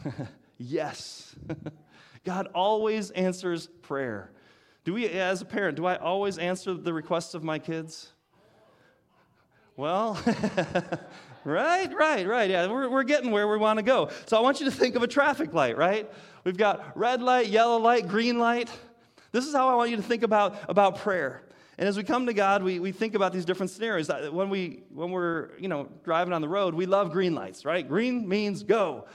yes. 0.57 1.35
God 2.23 2.47
always 2.53 3.11
answers 3.11 3.67
prayer. 3.81 4.31
Do 4.85 4.93
we, 4.93 5.07
as 5.07 5.41
a 5.41 5.45
parent, 5.45 5.75
do 5.75 5.85
I 5.85 5.95
always 5.95 6.37
answer 6.37 6.73
the 6.73 6.93
requests 6.93 7.33
of 7.33 7.43
my 7.43 7.59
kids? 7.59 8.12
Well, 9.75 10.21
right, 11.43 11.91
right, 11.95 12.27
right. 12.27 12.49
Yeah, 12.49 12.67
we're, 12.67 12.89
we're 12.89 13.03
getting 13.03 13.31
where 13.31 13.47
we 13.47 13.57
want 13.57 13.79
to 13.79 13.83
go. 13.83 14.11
So 14.27 14.37
I 14.37 14.41
want 14.41 14.59
you 14.59 14.65
to 14.65 14.71
think 14.71 14.95
of 14.95 15.01
a 15.01 15.07
traffic 15.07 15.51
light, 15.51 15.77
right? 15.77 16.11
We've 16.43 16.57
got 16.57 16.95
red 16.95 17.23
light, 17.23 17.47
yellow 17.47 17.79
light, 17.79 18.07
green 18.07 18.37
light. 18.37 18.69
This 19.31 19.47
is 19.47 19.55
how 19.55 19.69
I 19.69 19.75
want 19.75 19.89
you 19.89 19.95
to 19.95 20.03
think 20.03 20.21
about, 20.21 20.57
about 20.69 20.99
prayer. 20.99 21.41
And 21.79 21.89
as 21.89 21.97
we 21.97 22.03
come 22.03 22.27
to 22.27 22.33
God, 22.35 22.61
we, 22.61 22.79
we 22.79 22.91
think 22.91 23.15
about 23.15 23.33
these 23.33 23.45
different 23.45 23.71
scenarios. 23.71 24.11
Uh, 24.11 24.29
when, 24.31 24.51
we, 24.51 24.83
when 24.93 25.09
we're 25.09 25.57
you 25.57 25.67
know, 25.67 25.89
driving 26.03 26.33
on 26.33 26.41
the 26.41 26.49
road, 26.49 26.75
we 26.75 26.85
love 26.85 27.11
green 27.11 27.33
lights, 27.33 27.65
right? 27.65 27.87
Green 27.87 28.29
means 28.29 28.61
go. 28.61 29.05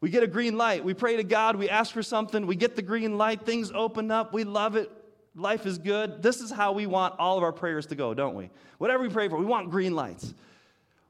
We 0.00 0.10
get 0.10 0.24
a 0.24 0.28
green 0.28 0.58
light. 0.58 0.84
We 0.84 0.94
pray 0.94 1.16
to 1.16 1.22
God. 1.22 1.54
We 1.54 1.68
ask 1.68 1.92
for 1.92 2.02
something. 2.02 2.44
We 2.44 2.56
get 2.56 2.74
the 2.74 2.82
green 2.82 3.18
light. 3.18 3.42
Things 3.42 3.70
open 3.72 4.10
up. 4.10 4.32
We 4.32 4.42
love 4.42 4.74
it 4.74 4.90
life 5.38 5.66
is 5.66 5.78
good. 5.78 6.22
This 6.22 6.40
is 6.40 6.50
how 6.50 6.72
we 6.72 6.86
want 6.86 7.14
all 7.18 7.36
of 7.36 7.42
our 7.42 7.52
prayers 7.52 7.86
to 7.86 7.94
go, 7.94 8.12
don't 8.12 8.34
we? 8.34 8.50
Whatever 8.78 9.02
we 9.02 9.08
pray 9.08 9.28
for, 9.28 9.38
we 9.38 9.44
want 9.44 9.70
green 9.70 9.94
lights. 9.94 10.34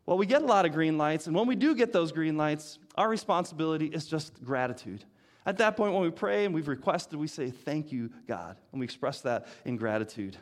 Well, 0.06 0.16
we 0.16 0.26
get 0.26 0.42
a 0.42 0.46
lot 0.46 0.64
of 0.64 0.72
green 0.72 0.96
lights, 0.96 1.26
and 1.26 1.36
when 1.36 1.46
we 1.46 1.54
do 1.54 1.74
get 1.74 1.92
those 1.92 2.12
green 2.12 2.36
lights, 2.36 2.78
our 2.94 3.08
responsibility 3.08 3.86
is 3.86 4.06
just 4.06 4.42
gratitude. 4.42 5.04
At 5.44 5.58
that 5.58 5.76
point, 5.76 5.92
when 5.94 6.02
we 6.02 6.10
pray 6.10 6.44
and 6.44 6.54
we've 6.54 6.68
requested, 6.68 7.18
we 7.18 7.26
say, 7.26 7.50
Thank 7.50 7.92
you, 7.92 8.10
God, 8.26 8.56
and 8.72 8.80
we 8.80 8.84
express 8.84 9.20
that 9.22 9.48
in 9.64 9.76
gratitude. 9.76 10.36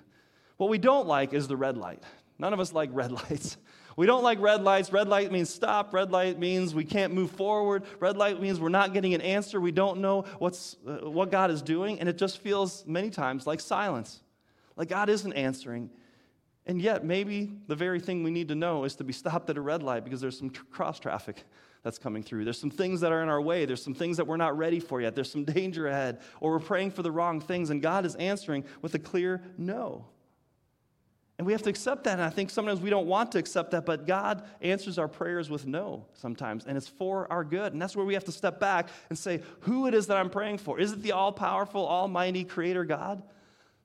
What 0.56 0.70
we 0.70 0.78
don't 0.78 1.06
like 1.06 1.32
is 1.32 1.48
the 1.48 1.56
red 1.56 1.76
light. 1.76 2.02
None 2.38 2.52
of 2.52 2.60
us 2.60 2.72
like 2.72 2.90
red 2.92 3.12
lights. 3.30 3.56
We 3.96 4.06
don't 4.06 4.22
like 4.22 4.40
red 4.40 4.62
lights. 4.62 4.92
Red 4.92 5.08
light 5.08 5.32
means 5.32 5.48
stop. 5.48 5.94
Red 5.94 6.10
light 6.10 6.38
means 6.38 6.74
we 6.74 6.84
can't 6.84 7.14
move 7.14 7.30
forward. 7.30 7.84
Red 7.98 8.16
light 8.16 8.40
means 8.40 8.60
we're 8.60 8.68
not 8.68 8.92
getting 8.92 9.14
an 9.14 9.22
answer. 9.22 9.58
We 9.58 9.72
don't 9.72 10.00
know 10.00 10.26
what's, 10.38 10.76
uh, 10.86 11.10
what 11.10 11.30
God 11.30 11.50
is 11.50 11.62
doing. 11.62 11.98
And 11.98 12.08
it 12.08 12.18
just 12.18 12.38
feels 12.38 12.84
many 12.86 13.08
times 13.08 13.46
like 13.46 13.60
silence, 13.60 14.20
like 14.76 14.88
God 14.88 15.08
isn't 15.08 15.32
answering. 15.32 15.90
And 16.66 16.82
yet, 16.82 17.04
maybe 17.04 17.52
the 17.68 17.76
very 17.76 18.00
thing 18.00 18.22
we 18.22 18.30
need 18.30 18.48
to 18.48 18.54
know 18.54 18.84
is 18.84 18.96
to 18.96 19.04
be 19.04 19.12
stopped 19.12 19.48
at 19.48 19.56
a 19.56 19.60
red 19.60 19.82
light 19.82 20.04
because 20.04 20.20
there's 20.20 20.36
some 20.36 20.50
tr- 20.50 20.64
cross 20.64 20.98
traffic 20.98 21.44
that's 21.82 21.96
coming 21.96 22.22
through. 22.22 22.44
There's 22.44 22.60
some 22.60 22.70
things 22.70 23.00
that 23.00 23.12
are 23.12 23.22
in 23.22 23.28
our 23.28 23.40
way. 23.40 23.64
There's 23.64 23.82
some 23.82 23.94
things 23.94 24.16
that 24.16 24.26
we're 24.26 24.36
not 24.36 24.58
ready 24.58 24.80
for 24.80 25.00
yet. 25.00 25.14
There's 25.14 25.30
some 25.30 25.44
danger 25.54 25.86
ahead. 25.86 26.20
Or 26.40 26.50
we're 26.50 26.58
praying 26.58 26.90
for 26.90 27.02
the 27.02 27.12
wrong 27.12 27.40
things, 27.40 27.70
and 27.70 27.80
God 27.80 28.04
is 28.04 28.14
answering 28.16 28.64
with 28.82 28.94
a 28.94 28.98
clear 28.98 29.42
no. 29.56 30.06
And 31.38 31.46
we 31.46 31.52
have 31.52 31.62
to 31.62 31.70
accept 31.70 32.04
that. 32.04 32.14
And 32.14 32.22
I 32.22 32.30
think 32.30 32.48
sometimes 32.48 32.80
we 32.80 32.88
don't 32.88 33.06
want 33.06 33.32
to 33.32 33.38
accept 33.38 33.72
that, 33.72 33.84
but 33.84 34.06
God 34.06 34.42
answers 34.62 34.98
our 34.98 35.08
prayers 35.08 35.50
with 35.50 35.66
no 35.66 36.06
sometimes, 36.14 36.64
and 36.64 36.76
it's 36.78 36.88
for 36.88 37.30
our 37.30 37.44
good. 37.44 37.74
And 37.74 37.82
that's 37.82 37.94
where 37.94 38.06
we 38.06 38.14
have 38.14 38.24
to 38.24 38.32
step 38.32 38.58
back 38.58 38.88
and 39.10 39.18
say, 39.18 39.42
who 39.60 39.86
it 39.86 39.92
is 39.92 40.06
that 40.06 40.16
I'm 40.16 40.30
praying 40.30 40.58
for. 40.58 40.80
Is 40.80 40.92
it 40.92 41.02
the 41.02 41.12
all 41.12 41.32
powerful, 41.32 41.86
almighty 41.86 42.44
creator 42.44 42.84
God? 42.84 43.22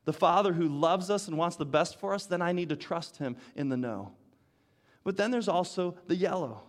The 0.05 0.13
Father 0.13 0.53
who 0.53 0.67
loves 0.67 1.09
us 1.09 1.27
and 1.27 1.37
wants 1.37 1.57
the 1.57 1.65
best 1.65 1.99
for 1.99 2.13
us? 2.13 2.25
Then 2.25 2.41
I 2.41 2.53
need 2.53 2.69
to 2.69 2.75
trust 2.75 3.17
him 3.17 3.35
in 3.55 3.67
the 3.69 3.77
no. 3.77 4.13
But 5.03 5.17
then 5.17 5.29
there's 5.29 5.49
also 5.49 5.95
the 6.07 6.15
yellow. 6.15 6.63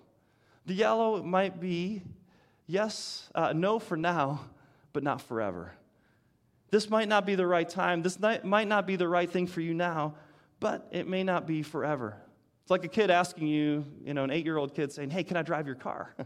The 0.66 0.74
yellow 0.74 1.22
might 1.22 1.60
be, 1.60 2.02
yes, 2.66 3.30
uh, 3.34 3.52
no 3.52 3.78
for 3.78 3.96
now, 3.96 4.46
but 4.92 5.02
not 5.02 5.20
forever. 5.20 5.72
This 6.70 6.90
might 6.90 7.08
not 7.08 7.24
be 7.24 7.34
the 7.34 7.46
right 7.46 7.68
time. 7.68 8.02
This 8.02 8.18
might 8.18 8.68
not 8.68 8.86
be 8.86 8.96
the 8.96 9.08
right 9.08 9.30
thing 9.30 9.46
for 9.46 9.60
you 9.60 9.74
now, 9.74 10.14
but 10.62 10.86
it 10.92 11.08
may 11.08 11.24
not 11.24 11.44
be 11.44 11.62
forever. 11.62 12.16
It's 12.62 12.70
like 12.70 12.84
a 12.84 12.88
kid 12.88 13.10
asking 13.10 13.48
you, 13.48 13.84
you 14.04 14.14
know, 14.14 14.22
an 14.22 14.30
eight 14.30 14.44
year 14.44 14.56
old 14.56 14.74
kid 14.74 14.92
saying, 14.92 15.10
Hey, 15.10 15.24
can 15.24 15.36
I 15.36 15.42
drive 15.42 15.66
your 15.66 15.74
car? 15.74 16.14
I 16.20 16.24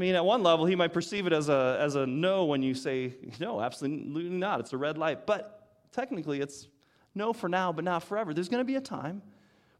mean, 0.00 0.14
at 0.14 0.24
one 0.24 0.44
level, 0.44 0.64
he 0.64 0.76
might 0.76 0.92
perceive 0.92 1.26
it 1.26 1.32
as 1.32 1.48
a, 1.48 1.76
as 1.80 1.96
a 1.96 2.06
no 2.06 2.44
when 2.44 2.62
you 2.62 2.72
say, 2.72 3.14
No, 3.40 3.60
absolutely 3.60 4.30
not. 4.30 4.60
It's 4.60 4.72
a 4.72 4.76
red 4.76 4.96
light. 4.96 5.26
But 5.26 5.68
technically, 5.90 6.40
it's 6.40 6.68
no 7.16 7.32
for 7.32 7.48
now, 7.48 7.72
but 7.72 7.84
not 7.84 8.04
forever. 8.04 8.32
There's 8.32 8.48
going 8.48 8.60
to 8.60 8.64
be 8.64 8.76
a 8.76 8.80
time 8.80 9.22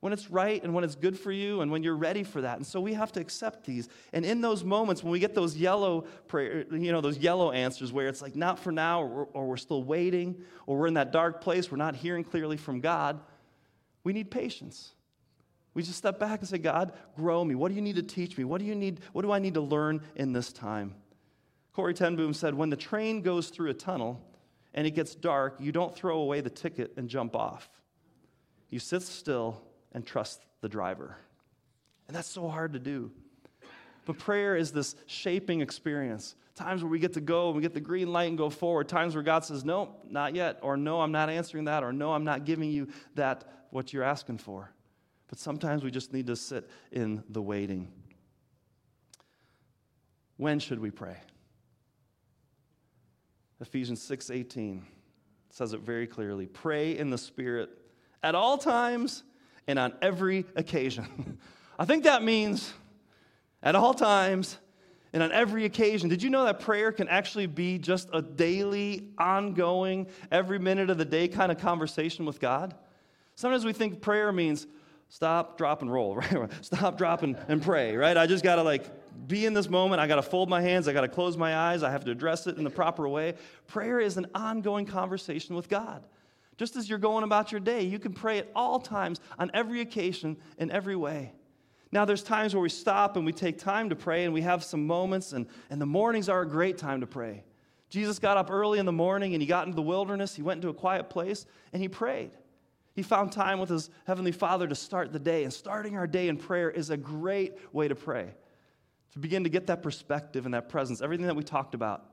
when 0.01 0.13
it's 0.13 0.31
right 0.31 0.63
and 0.63 0.75
when 0.75 0.85
it's 0.85 0.95
good 0.95 1.19
for 1.19 1.33
you 1.33 1.61
and 1.63 1.71
when 1.71 1.83
you're 1.83 1.97
ready 1.97 2.23
for 2.23 2.41
that. 2.41 2.57
And 2.57 2.67
so 2.67 2.81
we 2.81 2.95
have 2.95 3.13
to 3.13 3.21
accept 3.21 3.65
these. 3.65 3.89
And 4.13 4.25
in 4.25 4.41
those 4.41 4.63
moments 4.63 5.03
when 5.03 5.11
we 5.11 5.19
get 5.19 5.35
those 5.35 5.57
yellow 5.57 6.03
prayer, 6.29 6.65
you 6.71 6.93
know, 6.93 7.01
those 7.01 7.19
yellow 7.19 7.51
answers 7.51 7.93
where 7.93 8.09
it's 8.09 8.23
like 8.23 8.37
not 8.37 8.59
for 8.59 8.73
now 8.73 9.03
or, 9.03 9.29
or 9.33 9.47
we're 9.47 9.57
still 9.57 9.83
waiting 9.83 10.43
or 10.67 10.79
we're 10.79 10.87
in 10.87 10.95
that 10.95 11.13
dark 11.13 11.41
place, 11.41 11.71
we're 11.71 11.77
not 11.77 11.97
hearing 11.97 12.25
clearly 12.25 12.57
from 12.57 12.81
God, 12.81 13.21
we 14.07 14.13
need 14.13 14.31
patience. 14.31 14.93
We 15.75 15.83
just 15.83 15.99
step 15.99 16.21
back 16.21 16.39
and 16.39 16.49
say, 16.49 16.59
God, 16.59 16.93
grow 17.17 17.45
me. 17.45 17.57
What 17.57 17.71
do 17.71 17.75
you 17.75 17.83
need 17.83 17.97
to 17.97 18.05
teach 18.05 18.39
me? 18.39 18.45
What 18.45 18.61
do 18.61 18.65
you 18.65 18.77
need? 18.77 19.01
What 19.13 19.23
do 19.23 19.33
I 19.33 19.41
need 19.41 19.55
to 19.55 19.61
learn 19.61 20.01
in 20.15 20.33
this 20.33 20.53
time? 20.53 20.95
Corrie 21.73 21.93
ten 21.93 22.15
Boom 22.15 22.33
said, 22.33 22.55
when 22.55 22.71
the 22.71 22.77
train 22.77 23.21
goes 23.21 23.49
through 23.49 23.69
a 23.71 23.75
tunnel 23.75 24.25
and 24.75 24.87
it 24.87 24.93
gets 24.93 25.17
dark, 25.17 25.57
you 25.59 25.73
don't 25.73 25.93
throw 25.93 26.21
away 26.21 26.41
the 26.41 26.51
ticket 26.51 26.93
and 26.97 27.09
jump 27.09 27.35
off. 27.35 27.69
You 28.71 28.79
sit 28.79 29.03
still 29.03 29.61
and 29.91 30.07
trust 30.07 30.41
the 30.61 30.69
driver. 30.69 31.17
And 32.07 32.17
that's 32.17 32.31
so 32.31 32.47
hard 32.47 32.75
to 32.75 32.79
do. 32.79 33.11
But 34.05 34.19
prayer 34.19 34.55
is 34.55 34.71
this 34.71 34.95
shaping 35.07 35.63
experience. 35.63 36.37
Times 36.55 36.85
where 36.85 36.91
we 36.91 37.01
get 37.01 37.15
to 37.15 37.21
go 37.21 37.49
and 37.49 37.57
we 37.57 37.61
get 37.61 37.75
the 37.75 37.81
green 37.81 38.13
light 38.13 38.29
and 38.29 38.39
go 38.39 38.51
forward. 38.51 38.89
Times 38.89 39.15
where 39.17 39.25
God 39.25 39.45
says, 39.45 39.65
No, 39.65 39.97
not 40.09 40.37
yet. 40.37 40.61
Or 40.63 40.77
no, 40.77 41.01
I'm 41.01 41.11
not 41.11 41.29
answering 41.29 41.65
that. 41.65 41.83
Or 41.83 41.93
no, 41.93 42.13
I'm 42.13 42.25
not 42.25 42.45
giving 42.45 42.71
you 42.71 42.87
that 43.17 43.66
what 43.77 43.93
you're 43.93 44.03
asking 44.03 44.39
for. 44.39 44.71
But 45.29 45.39
sometimes 45.39 45.85
we 45.85 45.91
just 45.91 46.11
need 46.11 46.29
to 46.29 46.35
sit 46.35 46.67
in 46.91 47.23
the 47.29 47.43
waiting. 47.43 47.93
When 50.39 50.59
should 50.59 50.81
we 50.81 50.91
pray? 50.91 51.19
Ephesians 53.61 54.01
6:18 54.01 54.83
says 55.51 55.75
it 55.75 55.81
very 55.81 56.07
clearly. 56.07 56.47
Pray 56.47 56.97
in 56.97 57.11
the 57.11 57.19
spirit 57.19 57.69
at 58.23 58.35
all 58.35 58.57
times 58.57 59.25
and 59.67 59.79
on 59.79 59.93
every 60.01 60.47
occasion. 60.57 61.39
I 61.79 61.85
think 61.85 62.05
that 62.05 62.23
means 62.23 62.73
at 63.63 63.75
all 63.75 63.93
times 63.93 64.57
and 65.13 65.23
on 65.23 65.33
every 65.33 65.67
occasion. 65.67 66.09
Did 66.09 66.23
you 66.23 66.31
know 66.31 66.45
that 66.45 66.61
prayer 66.61 66.93
can 66.93 67.09
actually 67.09 67.47
be 67.47 67.77
just 67.77 68.09
a 68.15 68.23
daily, 68.23 69.11
ongoing, 69.19 70.07
every 70.33 70.59
minute 70.59 70.89
of 70.89 70.97
the 70.97 71.05
day 71.05 71.29
kind 71.29 71.53
of 71.53 71.59
conversation 71.59 72.25
with 72.25 72.41
God? 72.41 72.75
Sometimes 73.37 73.65
we 73.65 73.75
think 73.75 74.01
prayer 74.01 74.33
means 74.33 74.67
stop, 75.09 75.57
drop, 75.59 75.83
and 75.83 75.93
roll, 75.93 76.17
right? 76.33 76.51
Stop, 76.63 76.99
drop, 76.99 77.23
and, 77.23 77.37
and 77.49 77.63
pray, 77.63 77.95
right? 77.95 78.17
I 78.17 78.27
just 78.27 78.43
got 78.43 78.57
to 78.57 78.63
like 78.63 78.85
be 79.29 79.47
in 79.47 79.55
this 79.55 79.69
moment. 79.69 80.01
I 80.01 80.07
got 80.07 80.17
to 80.17 80.23
fold 80.23 80.49
my 80.49 80.61
hands. 80.61 80.89
I 80.89 80.93
got 80.93 81.03
to 81.03 81.09
close 81.09 81.37
my 81.37 81.57
eyes. 81.57 81.83
I 81.83 81.91
have 81.91 82.05
to 82.07 82.11
address 82.11 82.47
it 82.47 82.57
in 82.57 82.65
the 82.65 82.71
proper 82.71 83.09
way. 83.09 83.35
Prayer 83.67 84.01
is 84.01 84.17
an 84.17 84.27
ongoing 84.35 84.87
conversation 84.87 85.55
with 85.55 85.69
God. 85.69 86.07
Just 86.57 86.77
as 86.77 86.89
you're 86.89 86.99
going 86.99 87.25
about 87.25 87.53
your 87.53 87.61
day, 87.61 87.83
you 87.83 87.99
can 87.99 88.15
pray 88.15 88.39
at 88.39 88.51
all 88.55 88.81
times, 88.81 89.21
on 89.39 89.51
every 89.53 89.83
occasion, 89.83 90.39
in 90.57 90.71
every 90.71 90.97
way. 90.97 91.33
Now, 91.93 92.07
there's 92.07 92.23
times 92.23 92.55
where 92.55 92.63
we 92.63 92.71
stop 92.71 93.17
and 93.17 93.27
we 93.27 93.33
take 93.33 93.59
time 93.59 93.91
to 93.91 93.97
pray 93.97 94.25
and 94.25 94.33
we 94.33 94.41
have 94.41 94.65
some 94.65 94.87
moments, 94.87 95.33
and, 95.33 95.47
and 95.69 95.81
the 95.81 95.87
mornings 95.87 96.31
are 96.31 96.41
a 96.41 96.49
great 96.49 96.79
time 96.79 97.03
to 97.03 97.07
pray. 97.07 97.45
Jesus 97.91 98.19
got 98.19 98.39
up 98.39 98.51
early 98.51 98.79
in 98.79 98.87
the 98.87 98.93
morning 98.93 99.35
and 99.35 99.43
he 99.43 99.47
got 99.47 99.67
into 99.67 99.77
the 99.77 99.83
wilderness. 99.83 100.35
He 100.35 100.43
went 100.43 100.59
into 100.59 100.69
a 100.69 100.75
quiet 100.75 101.11
place 101.11 101.47
and 101.73 101.81
he 101.81 101.89
prayed. 101.89 102.33
He 102.97 103.03
found 103.03 103.31
time 103.31 103.61
with 103.61 103.69
his 103.69 103.91
Heavenly 104.07 104.33
Father 104.33 104.67
to 104.67 104.75
start 104.75 105.13
the 105.13 105.19
day. 105.19 105.45
And 105.45 105.53
starting 105.53 105.99
our 105.99 106.07
day 106.07 106.29
in 106.29 106.39
prayer 106.39 106.71
is 106.71 106.89
a 106.89 106.97
great 106.97 107.53
way 107.71 107.89
to 107.89 107.95
pray, 107.95 108.31
to 109.13 109.19
begin 109.19 109.45
to 109.45 109.51
get 109.51 109.67
that 109.67 109.83
perspective 109.83 110.47
and 110.47 110.55
that 110.55 110.71
presence, 110.71 111.03
everything 111.03 111.27
that 111.27 111.37
we 111.37 111.45
talked 111.45 111.75
about. 111.75 112.07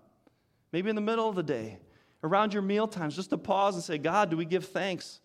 Maybe 0.74 0.90
in 0.90 0.96
the 0.96 1.02
middle 1.02 1.30
of 1.30 1.36
the 1.36 1.44
day, 1.44 1.80
around 2.22 2.52
your 2.52 2.64
meal 2.64 2.86
times, 2.86 3.16
just 3.16 3.30
to 3.30 3.38
pause 3.38 3.76
and 3.76 3.84
say, 3.84 3.98
God, 3.98 4.30
do 4.30 4.36
we 4.36 4.44
give 4.44 4.66
thanks? 4.66 5.22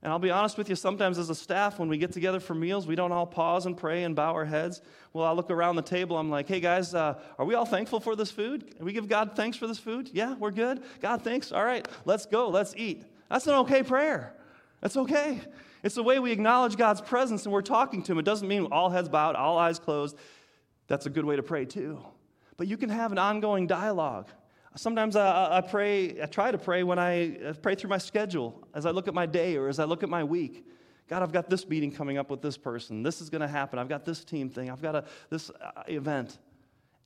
And 0.00 0.12
I'll 0.12 0.20
be 0.20 0.30
honest 0.30 0.56
with 0.56 0.68
you, 0.68 0.76
sometimes 0.76 1.18
as 1.18 1.28
a 1.28 1.34
staff, 1.34 1.80
when 1.80 1.88
we 1.88 1.98
get 1.98 2.12
together 2.12 2.38
for 2.38 2.54
meals, 2.54 2.86
we 2.86 2.94
don't 2.94 3.10
all 3.10 3.26
pause 3.26 3.66
and 3.66 3.76
pray 3.76 4.04
and 4.04 4.14
bow 4.14 4.32
our 4.32 4.44
heads. 4.44 4.80
Well, 5.12 5.26
I 5.26 5.32
look 5.32 5.50
around 5.50 5.74
the 5.74 5.82
table, 5.82 6.16
I'm 6.16 6.30
like, 6.30 6.46
hey 6.46 6.60
guys, 6.60 6.94
uh, 6.94 7.18
are 7.36 7.44
we 7.44 7.54
all 7.54 7.64
thankful 7.64 7.98
for 7.98 8.14
this 8.14 8.30
food? 8.30 8.76
Can 8.76 8.84
we 8.84 8.92
give 8.92 9.08
God 9.08 9.32
thanks 9.34 9.56
for 9.56 9.66
this 9.66 9.78
food? 9.78 10.10
Yeah, 10.12 10.34
we're 10.34 10.52
good. 10.52 10.84
God, 11.00 11.22
thanks. 11.22 11.50
All 11.50 11.64
right, 11.64 11.88
let's 12.04 12.26
go, 12.26 12.48
let's 12.48 12.74
eat. 12.76 13.04
That's 13.28 13.48
an 13.48 13.54
okay 13.54 13.82
prayer. 13.82 14.34
That's 14.84 14.98
okay. 14.98 15.40
It's 15.82 15.94
the 15.94 16.02
way 16.02 16.18
we 16.18 16.30
acknowledge 16.30 16.76
God's 16.76 17.00
presence 17.00 17.46
and 17.46 17.54
we're 17.54 17.62
talking 17.62 18.02
to 18.02 18.12
Him. 18.12 18.18
It 18.18 18.26
doesn't 18.26 18.46
mean 18.46 18.68
all 18.70 18.90
heads 18.90 19.08
bowed, 19.08 19.34
all 19.34 19.56
eyes 19.56 19.78
closed. 19.78 20.14
That's 20.88 21.06
a 21.06 21.10
good 21.10 21.24
way 21.24 21.36
to 21.36 21.42
pray 21.42 21.64
too. 21.64 22.04
But 22.58 22.68
you 22.68 22.76
can 22.76 22.90
have 22.90 23.10
an 23.10 23.16
ongoing 23.16 23.66
dialogue. 23.66 24.28
Sometimes 24.76 25.16
I, 25.16 25.56
I, 25.56 25.60
pray, 25.62 26.20
I 26.22 26.26
try 26.26 26.50
to 26.50 26.58
pray 26.58 26.82
when 26.82 26.98
I 26.98 27.54
pray 27.62 27.76
through 27.76 27.88
my 27.88 27.98
schedule 27.98 28.68
as 28.74 28.84
I 28.84 28.90
look 28.90 29.08
at 29.08 29.14
my 29.14 29.24
day 29.24 29.56
or 29.56 29.68
as 29.68 29.78
I 29.78 29.84
look 29.84 30.02
at 30.02 30.10
my 30.10 30.22
week. 30.22 30.66
God, 31.08 31.22
I've 31.22 31.32
got 31.32 31.48
this 31.48 31.66
meeting 31.66 31.90
coming 31.90 32.18
up 32.18 32.28
with 32.28 32.42
this 32.42 32.58
person. 32.58 33.02
This 33.02 33.22
is 33.22 33.30
going 33.30 33.40
to 33.40 33.48
happen. 33.48 33.78
I've 33.78 33.88
got 33.88 34.04
this 34.04 34.22
team 34.22 34.50
thing. 34.50 34.70
I've 34.70 34.82
got 34.82 34.96
a, 34.96 35.04
this 35.30 35.48
uh, 35.48 35.82
event. 35.88 36.38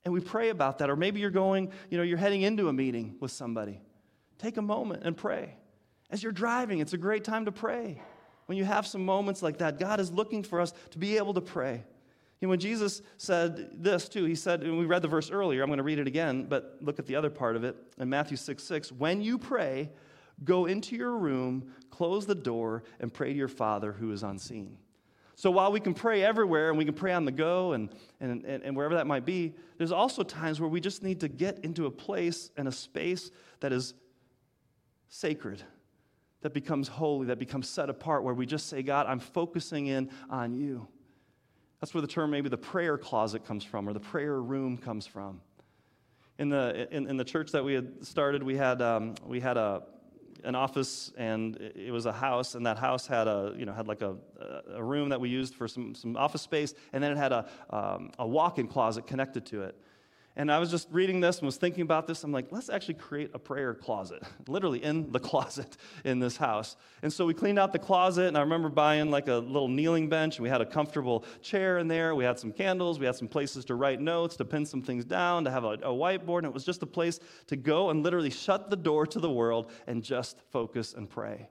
And 0.03 0.13
we 0.13 0.19
pray 0.19 0.49
about 0.49 0.79
that. 0.79 0.89
Or 0.89 0.97
maybe 0.97 1.21
you're 1.21 1.29
going, 1.29 1.71
you 1.89 1.97
know, 1.97 2.03
you're 2.03 2.17
heading 2.17 2.41
into 2.41 2.67
a 2.67 2.73
meeting 2.73 3.15
with 3.21 3.31
somebody. 3.31 3.79
Take 4.37 4.57
a 4.57 4.61
moment 4.61 5.03
and 5.05 5.15
pray. 5.15 5.55
As 6.09 6.23
you're 6.23 6.31
driving, 6.31 6.79
it's 6.79 6.93
a 6.93 6.97
great 6.97 7.23
time 7.23 7.45
to 7.45 7.51
pray. 7.51 8.01
When 8.47 8.57
you 8.57 8.65
have 8.65 8.87
some 8.87 9.05
moments 9.05 9.43
like 9.43 9.59
that, 9.59 9.79
God 9.79 9.99
is 9.99 10.11
looking 10.11 10.41
for 10.41 10.59
us 10.59 10.73
to 10.91 10.97
be 10.97 11.17
able 11.17 11.35
to 11.35 11.41
pray. 11.41 11.83
You 12.41 12.47
know, 12.47 12.49
when 12.49 12.59
Jesus 12.59 13.01
said 13.17 13.83
this 13.83 14.07
too, 14.07 14.25
he 14.25 14.33
said, 14.33 14.63
and 14.63 14.79
we 14.79 14.85
read 14.85 15.01
the 15.01 15.07
verse 15.07 15.29
earlier, 15.29 15.61
I'm 15.61 15.67
going 15.67 15.77
to 15.77 15.83
read 15.83 15.99
it 15.99 16.07
again, 16.07 16.45
but 16.45 16.77
look 16.81 16.97
at 16.97 17.05
the 17.05 17.15
other 17.15 17.29
part 17.29 17.55
of 17.55 17.63
it 17.63 17.75
in 17.97 18.09
Matthew 18.09 18.37
6 18.37 18.63
6. 18.63 18.91
When 18.93 19.21
you 19.21 19.37
pray, 19.37 19.89
go 20.43 20.65
into 20.65 20.95
your 20.95 21.17
room, 21.17 21.73
close 21.91 22.25
the 22.25 22.35
door, 22.35 22.83
and 22.99 23.13
pray 23.13 23.33
to 23.33 23.37
your 23.37 23.49
Father 23.49 23.91
who 23.91 24.11
is 24.11 24.23
unseen. 24.23 24.77
So 25.35 25.51
while 25.51 25.71
we 25.71 25.79
can 25.79 25.93
pray 25.93 26.23
everywhere 26.23 26.69
and 26.69 26.77
we 26.77 26.85
can 26.85 26.93
pray 26.93 27.13
on 27.13 27.23
the 27.23 27.31
go 27.31 27.73
and, 27.73 27.89
and, 28.19 28.43
and, 28.43 28.63
and 28.63 28.75
wherever 28.75 28.95
that 28.95 29.07
might 29.07 29.25
be, 29.25 29.53
there's 29.77 29.91
also 29.91 30.23
times 30.23 30.59
where 30.59 30.69
we 30.69 30.81
just 30.81 31.01
need 31.01 31.21
to 31.21 31.29
get 31.29 31.59
into 31.59 31.85
a 31.85 31.91
place 31.91 32.51
and 32.57 32.67
a 32.67 32.71
space 32.71 33.31
that 33.61 33.71
is 33.71 33.93
sacred, 35.07 35.63
that 36.41 36.53
becomes 36.53 36.87
holy, 36.87 37.27
that 37.27 37.39
becomes 37.39 37.67
set 37.67 37.89
apart, 37.89 38.23
where 38.23 38.33
we 38.33 38.45
just 38.45 38.67
say, 38.67 38.81
God, 38.81 39.07
I'm 39.07 39.19
focusing 39.19 39.87
in 39.87 40.09
on 40.29 40.53
you. 40.53 40.87
That's 41.79 41.93
where 41.93 42.01
the 42.01 42.07
term 42.07 42.31
maybe 42.31 42.49
the 42.49 42.57
prayer 42.57 42.97
closet 42.97 43.45
comes 43.45 43.63
from 43.63 43.87
or 43.87 43.93
the 43.93 43.99
prayer 43.99 44.41
room 44.41 44.77
comes 44.77 45.07
from. 45.07 45.41
In 46.37 46.49
the, 46.49 46.87
in, 46.91 47.07
in 47.07 47.17
the 47.17 47.23
church 47.23 47.51
that 47.51 47.63
we 47.63 47.73
had 47.73 48.05
started, 48.05 48.43
we 48.43 48.55
had, 48.55 48.81
um, 48.81 49.15
we 49.25 49.39
had 49.39 49.57
a, 49.57 49.83
an 50.43 50.55
office 50.55 51.11
and 51.17 51.57
it 51.57 51.91
was 51.91 52.05
a 52.05 52.13
house 52.13 52.55
and 52.55 52.65
that 52.65 52.77
house 52.77 53.05
had 53.05 53.27
a 53.27 53.53
you 53.57 53.65
know 53.65 53.73
had 53.73 53.87
like 53.87 54.01
a, 54.01 54.15
a 54.73 54.81
room 54.81 55.09
that 55.09 55.19
we 55.19 55.29
used 55.29 55.53
for 55.53 55.67
some, 55.67 55.93
some 55.93 56.15
office 56.15 56.41
space 56.41 56.73
and 56.93 57.03
then 57.03 57.11
it 57.11 57.17
had 57.17 57.31
a, 57.31 57.49
um, 57.71 58.11
a 58.19 58.25
walk-in 58.25 58.67
closet 58.67 59.05
connected 59.05 59.45
to 59.45 59.63
it 59.63 59.75
and 60.39 60.49
I 60.49 60.57
was 60.57 60.71
just 60.71 60.87
reading 60.89 61.19
this 61.19 61.39
and 61.39 61.45
was 61.45 61.57
thinking 61.57 61.81
about 61.81 62.07
this. 62.07 62.23
I'm 62.23 62.31
like, 62.31 62.47
let's 62.49 62.69
actually 62.69 62.93
create 62.93 63.31
a 63.33 63.39
prayer 63.39 63.73
closet, 63.73 64.23
literally 64.47 64.81
in 64.81 65.11
the 65.11 65.19
closet 65.29 65.75
in 66.05 66.19
this 66.19 66.37
house. 66.37 66.77
And 67.01 67.11
so 67.11 67.25
we 67.25 67.33
cleaned 67.33 67.59
out 67.59 67.73
the 67.73 67.79
closet, 67.79 68.29
and 68.29 68.37
I 68.37 68.39
remember 68.39 68.69
buying 68.69 69.11
like 69.11 69.27
a 69.27 69.35
little 69.35 69.67
kneeling 69.67 70.07
bench, 70.07 70.37
and 70.37 70.43
we 70.43 70.47
had 70.47 70.61
a 70.61 70.65
comfortable 70.65 71.25
chair 71.41 71.79
in 71.79 71.89
there. 71.89 72.15
We 72.15 72.23
had 72.23 72.39
some 72.39 72.53
candles, 72.53 72.99
we 72.99 73.05
had 73.05 73.17
some 73.17 73.27
places 73.27 73.65
to 73.65 73.75
write 73.75 73.99
notes, 73.99 74.37
to 74.37 74.45
pin 74.45 74.65
some 74.65 74.81
things 74.81 75.03
down, 75.03 75.43
to 75.43 75.51
have 75.51 75.65
a, 75.65 75.71
a 75.71 75.91
whiteboard, 75.91 76.37
and 76.37 76.47
it 76.47 76.53
was 76.53 76.63
just 76.63 76.81
a 76.83 76.87
place 76.87 77.19
to 77.47 77.57
go 77.57 77.89
and 77.89 78.01
literally 78.01 78.29
shut 78.29 78.69
the 78.69 78.77
door 78.77 79.05
to 79.07 79.19
the 79.19 79.29
world 79.29 79.69
and 79.87 80.01
just 80.01 80.39
focus 80.51 80.93
and 80.93 81.09
pray. 81.09 81.49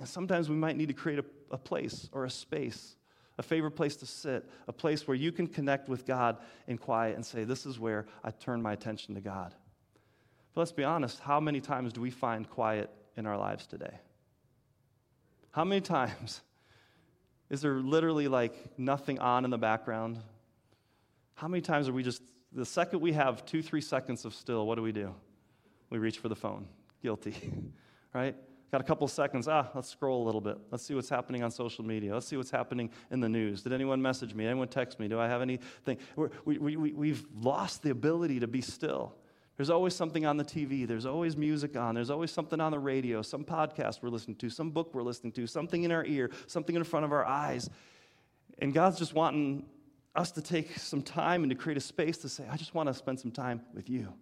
And 0.00 0.08
sometimes 0.08 0.48
we 0.48 0.56
might 0.56 0.76
need 0.76 0.88
to 0.88 0.94
create 0.94 1.20
a, 1.20 1.24
a 1.52 1.58
place 1.58 2.10
or 2.10 2.24
a 2.24 2.30
space 2.30 2.96
a 3.38 3.42
favorite 3.42 3.72
place 3.72 3.96
to 3.96 4.06
sit, 4.06 4.48
a 4.68 4.72
place 4.72 5.08
where 5.08 5.16
you 5.16 5.32
can 5.32 5.46
connect 5.46 5.88
with 5.88 6.06
God 6.06 6.38
in 6.66 6.78
quiet 6.78 7.16
and 7.16 7.26
say, 7.26 7.44
This 7.44 7.66
is 7.66 7.78
where 7.78 8.06
I 8.22 8.30
turn 8.30 8.62
my 8.62 8.72
attention 8.72 9.14
to 9.14 9.20
God. 9.20 9.54
But 10.54 10.60
let's 10.60 10.72
be 10.72 10.84
honest, 10.84 11.18
how 11.20 11.40
many 11.40 11.60
times 11.60 11.92
do 11.92 12.00
we 12.00 12.10
find 12.10 12.48
quiet 12.48 12.90
in 13.16 13.26
our 13.26 13.36
lives 13.36 13.66
today? 13.66 13.98
How 15.50 15.64
many 15.64 15.80
times 15.80 16.42
is 17.50 17.60
there 17.60 17.74
literally 17.74 18.28
like 18.28 18.78
nothing 18.78 19.18
on 19.18 19.44
in 19.44 19.50
the 19.50 19.58
background? 19.58 20.20
How 21.34 21.48
many 21.48 21.60
times 21.60 21.88
are 21.88 21.92
we 21.92 22.04
just, 22.04 22.22
the 22.52 22.64
second 22.64 23.00
we 23.00 23.12
have 23.12 23.44
two, 23.44 23.62
three 23.62 23.80
seconds 23.80 24.24
of 24.24 24.34
still, 24.34 24.66
what 24.66 24.76
do 24.76 24.82
we 24.82 24.92
do? 24.92 25.12
We 25.90 25.98
reach 25.98 26.18
for 26.18 26.28
the 26.28 26.36
phone. 26.36 26.68
Guilty, 27.02 27.34
right? 28.14 28.36
Got 28.74 28.80
a 28.80 28.84
couple 28.84 29.06
seconds. 29.06 29.46
Ah, 29.46 29.68
let's 29.76 29.88
scroll 29.88 30.24
a 30.24 30.26
little 30.26 30.40
bit. 30.40 30.58
Let's 30.72 30.84
see 30.84 30.96
what's 30.96 31.08
happening 31.08 31.44
on 31.44 31.52
social 31.52 31.84
media. 31.84 32.12
Let's 32.12 32.26
see 32.26 32.36
what's 32.36 32.50
happening 32.50 32.90
in 33.12 33.20
the 33.20 33.28
news. 33.28 33.62
Did 33.62 33.72
anyone 33.72 34.02
message 34.02 34.34
me? 34.34 34.46
Anyone 34.46 34.66
text 34.66 34.98
me? 34.98 35.06
Do 35.06 35.20
I 35.20 35.28
have 35.28 35.42
anything? 35.42 35.96
We're, 36.16 36.30
we, 36.44 36.58
we, 36.58 36.76
we, 36.76 36.92
we've 36.92 37.24
lost 37.40 37.84
the 37.84 37.90
ability 37.90 38.40
to 38.40 38.48
be 38.48 38.60
still. 38.60 39.14
There's 39.56 39.70
always 39.70 39.94
something 39.94 40.26
on 40.26 40.38
the 40.38 40.44
TV. 40.44 40.88
There's 40.88 41.06
always 41.06 41.36
music 41.36 41.76
on. 41.76 41.94
There's 41.94 42.10
always 42.10 42.32
something 42.32 42.60
on 42.60 42.72
the 42.72 42.80
radio, 42.80 43.22
some 43.22 43.44
podcast 43.44 44.02
we're 44.02 44.08
listening 44.08 44.38
to, 44.38 44.50
some 44.50 44.72
book 44.72 44.92
we're 44.92 45.04
listening 45.04 45.30
to, 45.34 45.46
something 45.46 45.84
in 45.84 45.92
our 45.92 46.04
ear, 46.04 46.32
something 46.48 46.74
in 46.74 46.82
front 46.82 47.04
of 47.04 47.12
our 47.12 47.24
eyes. 47.24 47.70
And 48.58 48.74
God's 48.74 48.98
just 48.98 49.14
wanting 49.14 49.66
us 50.16 50.32
to 50.32 50.42
take 50.42 50.76
some 50.80 51.00
time 51.00 51.44
and 51.44 51.50
to 51.50 51.54
create 51.54 51.76
a 51.76 51.80
space 51.80 52.18
to 52.18 52.28
say, 52.28 52.42
I 52.50 52.56
just 52.56 52.74
want 52.74 52.88
to 52.88 52.94
spend 52.94 53.20
some 53.20 53.30
time 53.30 53.60
with 53.72 53.88
you. 53.88 54.12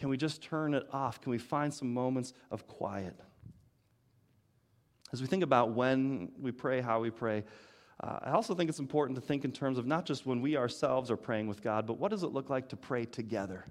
Can 0.00 0.08
we 0.08 0.16
just 0.16 0.42
turn 0.42 0.72
it 0.72 0.88
off? 0.94 1.20
Can 1.20 1.30
we 1.30 1.36
find 1.36 1.72
some 1.72 1.92
moments 1.92 2.32
of 2.50 2.66
quiet? 2.66 3.14
As 5.12 5.20
we 5.20 5.26
think 5.26 5.42
about 5.42 5.72
when 5.72 6.32
we 6.40 6.52
pray, 6.52 6.80
how 6.80 7.00
we 7.00 7.10
pray, 7.10 7.44
uh, 8.02 8.18
I 8.22 8.30
also 8.30 8.54
think 8.54 8.70
it's 8.70 8.78
important 8.78 9.14
to 9.16 9.20
think 9.20 9.44
in 9.44 9.52
terms 9.52 9.76
of 9.76 9.86
not 9.86 10.06
just 10.06 10.24
when 10.24 10.40
we 10.40 10.56
ourselves 10.56 11.10
are 11.10 11.18
praying 11.18 11.48
with 11.48 11.60
God, 11.60 11.86
but 11.86 11.98
what 11.98 12.10
does 12.10 12.22
it 12.22 12.28
look 12.28 12.48
like 12.48 12.70
to 12.70 12.76
pray 12.76 13.04
together? 13.04 13.66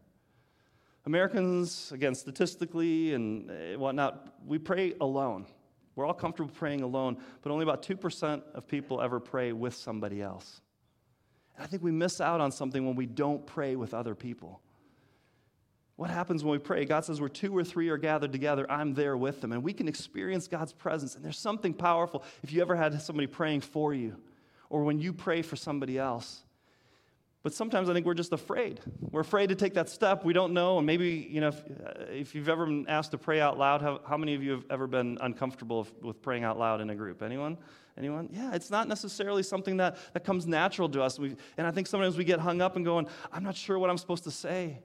Americans, 1.07 1.91
again, 1.91 2.13
statistically 2.13 3.15
and 3.15 3.49
uh, 3.49 3.79
whatnot, 3.79 4.35
we 4.45 4.59
pray 4.59 4.93
alone. 5.01 5.47
We're 5.95 6.05
all 6.05 6.13
comfortable 6.13 6.51
praying 6.53 6.81
alone, 6.81 7.17
but 7.41 7.51
only 7.51 7.63
about 7.63 7.81
2% 7.81 8.43
of 8.53 8.67
people 8.67 9.01
ever 9.01 9.19
pray 9.19 9.51
with 9.51 9.73
somebody 9.73 10.21
else. 10.21 10.61
And 11.55 11.63
I 11.63 11.67
think 11.67 11.81
we 11.81 11.91
miss 11.91 12.21
out 12.21 12.39
on 12.39 12.51
something 12.51 12.85
when 12.85 12.95
we 12.95 13.07
don't 13.07 13.43
pray 13.47 13.75
with 13.75 13.95
other 13.95 14.13
people. 14.13 14.61
What 15.99 16.09
happens 16.09 16.45
when 16.45 16.53
we 16.53 16.59
pray? 16.59 16.85
God 16.85 17.03
says, 17.03 17.19
where 17.19 17.27
two 17.27 17.53
or 17.57 17.61
three 17.61 17.89
are 17.89 17.97
gathered 17.97 18.31
together, 18.31 18.65
I'm 18.71 18.93
there 18.93 19.17
with 19.17 19.41
them. 19.41 19.51
And 19.51 19.61
we 19.61 19.73
can 19.73 19.89
experience 19.89 20.47
God's 20.47 20.71
presence. 20.71 21.15
And 21.15 21.25
there's 21.25 21.37
something 21.37 21.73
powerful 21.73 22.23
if 22.41 22.53
you 22.53 22.61
ever 22.61 22.73
had 22.73 23.01
somebody 23.01 23.27
praying 23.27 23.59
for 23.59 23.93
you 23.93 24.15
or 24.69 24.85
when 24.85 25.01
you 25.01 25.11
pray 25.11 25.41
for 25.41 25.57
somebody 25.57 25.97
else. 25.97 26.43
But 27.43 27.53
sometimes 27.53 27.89
I 27.89 27.93
think 27.93 28.05
we're 28.05 28.13
just 28.13 28.31
afraid. 28.31 28.79
We're 29.11 29.19
afraid 29.19 29.47
to 29.49 29.55
take 29.55 29.73
that 29.73 29.89
step. 29.89 30.23
We 30.23 30.31
don't 30.31 30.53
know. 30.53 30.77
And 30.77 30.87
maybe, 30.87 31.27
you 31.29 31.41
know, 31.41 31.49
if, 31.49 31.59
uh, 31.59 32.03
if 32.09 32.33
you've 32.33 32.47
ever 32.47 32.65
been 32.65 32.87
asked 32.87 33.11
to 33.11 33.17
pray 33.17 33.41
out 33.41 33.57
loud, 33.57 33.81
how, 33.81 33.99
how 34.07 34.15
many 34.15 34.35
of 34.35 34.41
you 34.41 34.51
have 34.51 34.63
ever 34.69 34.87
been 34.87 35.17
uncomfortable 35.19 35.85
with 36.01 36.21
praying 36.21 36.45
out 36.45 36.57
loud 36.57 36.79
in 36.79 36.89
a 36.91 36.95
group? 36.95 37.21
Anyone? 37.21 37.57
Anyone? 37.97 38.29
Yeah, 38.31 38.55
it's 38.55 38.71
not 38.71 38.87
necessarily 38.87 39.43
something 39.43 39.75
that, 39.75 39.97
that 40.13 40.23
comes 40.23 40.47
natural 40.47 40.87
to 40.87 41.03
us. 41.03 41.19
we 41.19 41.35
and 41.57 41.67
I 41.67 41.71
think 41.71 41.87
sometimes 41.87 42.15
we 42.15 42.23
get 42.23 42.39
hung 42.39 42.61
up 42.61 42.77
and 42.77 42.85
going, 42.85 43.05
I'm 43.33 43.43
not 43.43 43.57
sure 43.57 43.77
what 43.77 43.89
I'm 43.89 43.97
supposed 43.97 44.23
to 44.23 44.31
say. 44.31 44.79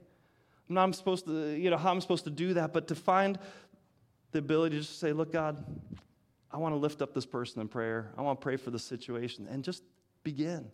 I'm 0.69 0.75
not 0.75 0.95
supposed 0.95 1.27
to, 1.27 1.55
you 1.55 1.71
know, 1.71 1.77
how 1.77 1.91
I'm 1.91 2.01
supposed 2.01 2.25
to 2.25 2.31
do 2.31 2.55
that, 2.55 2.73
but 2.73 2.89
to 2.89 2.95
find 2.95 3.39
the 4.33 4.39
ability 4.39 4.77
to 4.77 4.83
just 4.83 4.99
say, 4.99 5.13
look, 5.13 5.33
God, 5.33 5.65
I 6.51 6.57
want 6.57 6.73
to 6.73 6.79
lift 6.79 7.03
up 7.03 7.13
this 7.13 7.27
person 7.27 7.61
in 7.61 7.69
prayer. 7.69 8.13
I 8.17 8.23
want 8.23 8.41
to 8.41 8.43
pray 8.43 8.57
for 8.57 8.71
the 8.71 8.79
situation 8.79 9.47
and 9.51 9.63
just 9.63 9.83
begin. 10.23 10.71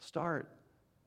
Start. 0.00 0.48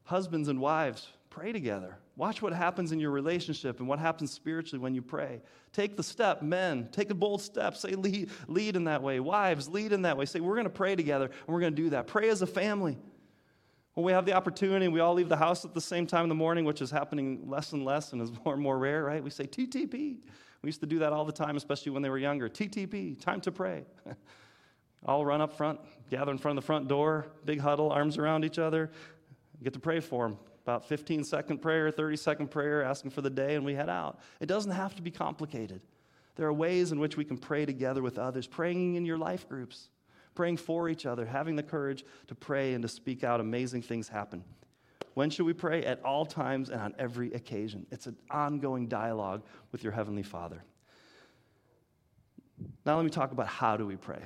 Husbands 0.04 0.48
and 0.48 0.60
wives, 0.60 1.08
pray 1.30 1.52
together. 1.52 1.98
Watch 2.18 2.42
what 2.42 2.54
happens 2.54 2.92
in 2.92 3.00
your 3.00 3.12
relationship 3.12 3.80
and 3.80 3.88
what 3.88 3.98
happens 3.98 4.32
spiritually 4.32 4.82
when 4.82 4.94
you 4.94 5.02
pray. 5.02 5.42
Take 5.72 5.96
the 5.96 6.04
step, 6.04 6.42
men. 6.42 6.90
Take 6.92 7.10
a 7.10 7.16
bold 7.16 7.42
step. 7.42 7.76
Say, 7.76 7.92
lead, 7.96 8.30
lead 8.48 8.76
in 8.76 8.84
that 8.84 9.02
way. 9.02 9.20
Wives, 9.20 9.70
lead 9.70 9.94
in 9.94 10.04
that 10.04 10.18
way. 10.18 10.26
Say, 10.26 10.40
we're 10.40 10.56
going 10.56 10.66
to 10.66 10.70
pray 10.70 10.96
together 10.96 11.26
and 11.26 11.48
we're 11.48 11.62
going 11.62 11.76
to 11.76 11.82
do 11.82 11.90
that. 11.92 12.08
Pray 12.08 12.30
as 12.30 12.42
a 12.42 12.48
family. 12.48 12.98
When 13.94 14.06
we 14.06 14.14
have 14.14 14.26
the 14.26 14.34
opportunity, 14.34 14.88
we 14.88 15.02
all 15.02 15.14
leave 15.14 15.28
the 15.28 15.38
house 15.38 15.66
at 15.66 15.74
the 15.74 15.82
same 15.82 16.08
time 16.08 16.24
in 16.24 16.30
the 16.30 16.36
morning, 16.36 16.64
which 16.64 16.82
is 16.82 16.92
happening 16.92 17.50
less 17.50 17.74
and 17.74 17.84
less 17.84 18.14
and 18.14 18.22
is 18.22 18.32
more 18.46 18.54
and 18.54 18.64
more 18.64 18.78
rare, 18.78 19.04
right? 19.04 19.24
We 19.24 19.30
say 19.30 19.46
TTP. 19.46 20.18
We 20.62 20.68
used 20.68 20.80
to 20.82 20.86
do 20.86 21.00
that 21.00 21.12
all 21.12 21.26
the 21.26 21.32
time, 21.32 21.58
especially 21.58 21.92
when 21.92 22.02
they 22.02 22.10
were 22.10 22.20
younger. 22.20 22.48
TTP, 22.48 23.20
time 23.20 23.42
to 23.42 23.52
pray. 23.52 23.84
all 25.06 25.26
run 25.26 25.42
up 25.42 25.52
front, 25.54 25.80
gather 26.10 26.32
in 26.32 26.38
front 26.38 26.58
of 26.58 26.64
the 26.64 26.66
front 26.66 26.88
door, 26.88 27.28
big 27.46 27.60
huddle, 27.60 27.92
arms 27.92 28.18
around 28.18 28.46
each 28.46 28.60
other, 28.60 28.92
get 29.64 29.74
to 29.74 29.80
pray 29.80 30.00
for 30.00 30.28
them. 30.28 30.38
About 30.64 30.88
15 30.88 31.24
second 31.24 31.58
prayer, 31.58 31.90
30 31.90 32.16
second 32.18 32.52
prayer, 32.52 32.84
asking 32.84 33.12
for 33.12 33.22
the 33.22 33.30
day, 33.30 33.56
and 33.56 33.66
we 33.66 33.74
head 33.74 33.90
out. 33.90 34.20
It 34.40 34.46
doesn't 34.46 34.72
have 34.72 34.96
to 34.96 35.02
be 35.02 35.10
complicated. 35.10 35.82
There 36.36 36.48
are 36.48 36.54
ways 36.54 36.92
in 36.92 37.00
which 37.00 37.18
we 37.18 37.26
can 37.26 37.38
pray 37.38 37.66
together 37.66 38.04
with 38.04 38.20
others, 38.20 38.46
praying 38.46 38.96
in 38.96 39.04
your 39.04 39.18
life 39.18 39.50
groups, 39.50 39.90
praying 40.36 40.58
for 40.58 40.90
each 40.90 41.06
other, 41.06 41.26
having 41.26 41.56
the 41.56 41.64
courage 41.64 42.06
to 42.28 42.36
pray 42.36 42.74
and 42.74 42.82
to 42.82 42.88
speak 42.88 43.24
out. 43.24 43.40
Amazing 43.40 43.82
things 43.82 44.08
happen. 44.08 44.44
When 45.14 45.30
should 45.30 45.46
we 45.46 45.54
pray? 45.54 45.84
At 45.84 46.04
all 46.04 46.26
times 46.26 46.70
and 46.70 46.82
on 46.82 46.96
every 46.98 47.34
occasion. 47.34 47.86
It's 47.92 48.08
an 48.08 48.16
ongoing 48.30 48.88
dialogue 48.88 49.44
with 49.72 49.84
your 49.84 49.92
Heavenly 49.92 50.24
Father. 50.24 50.64
Now, 52.86 52.96
let 52.96 53.04
me 53.04 53.12
talk 53.12 53.32
about 53.32 53.48
how 53.48 53.76
do 53.78 53.86
we 53.86 53.96
pray. 53.96 54.22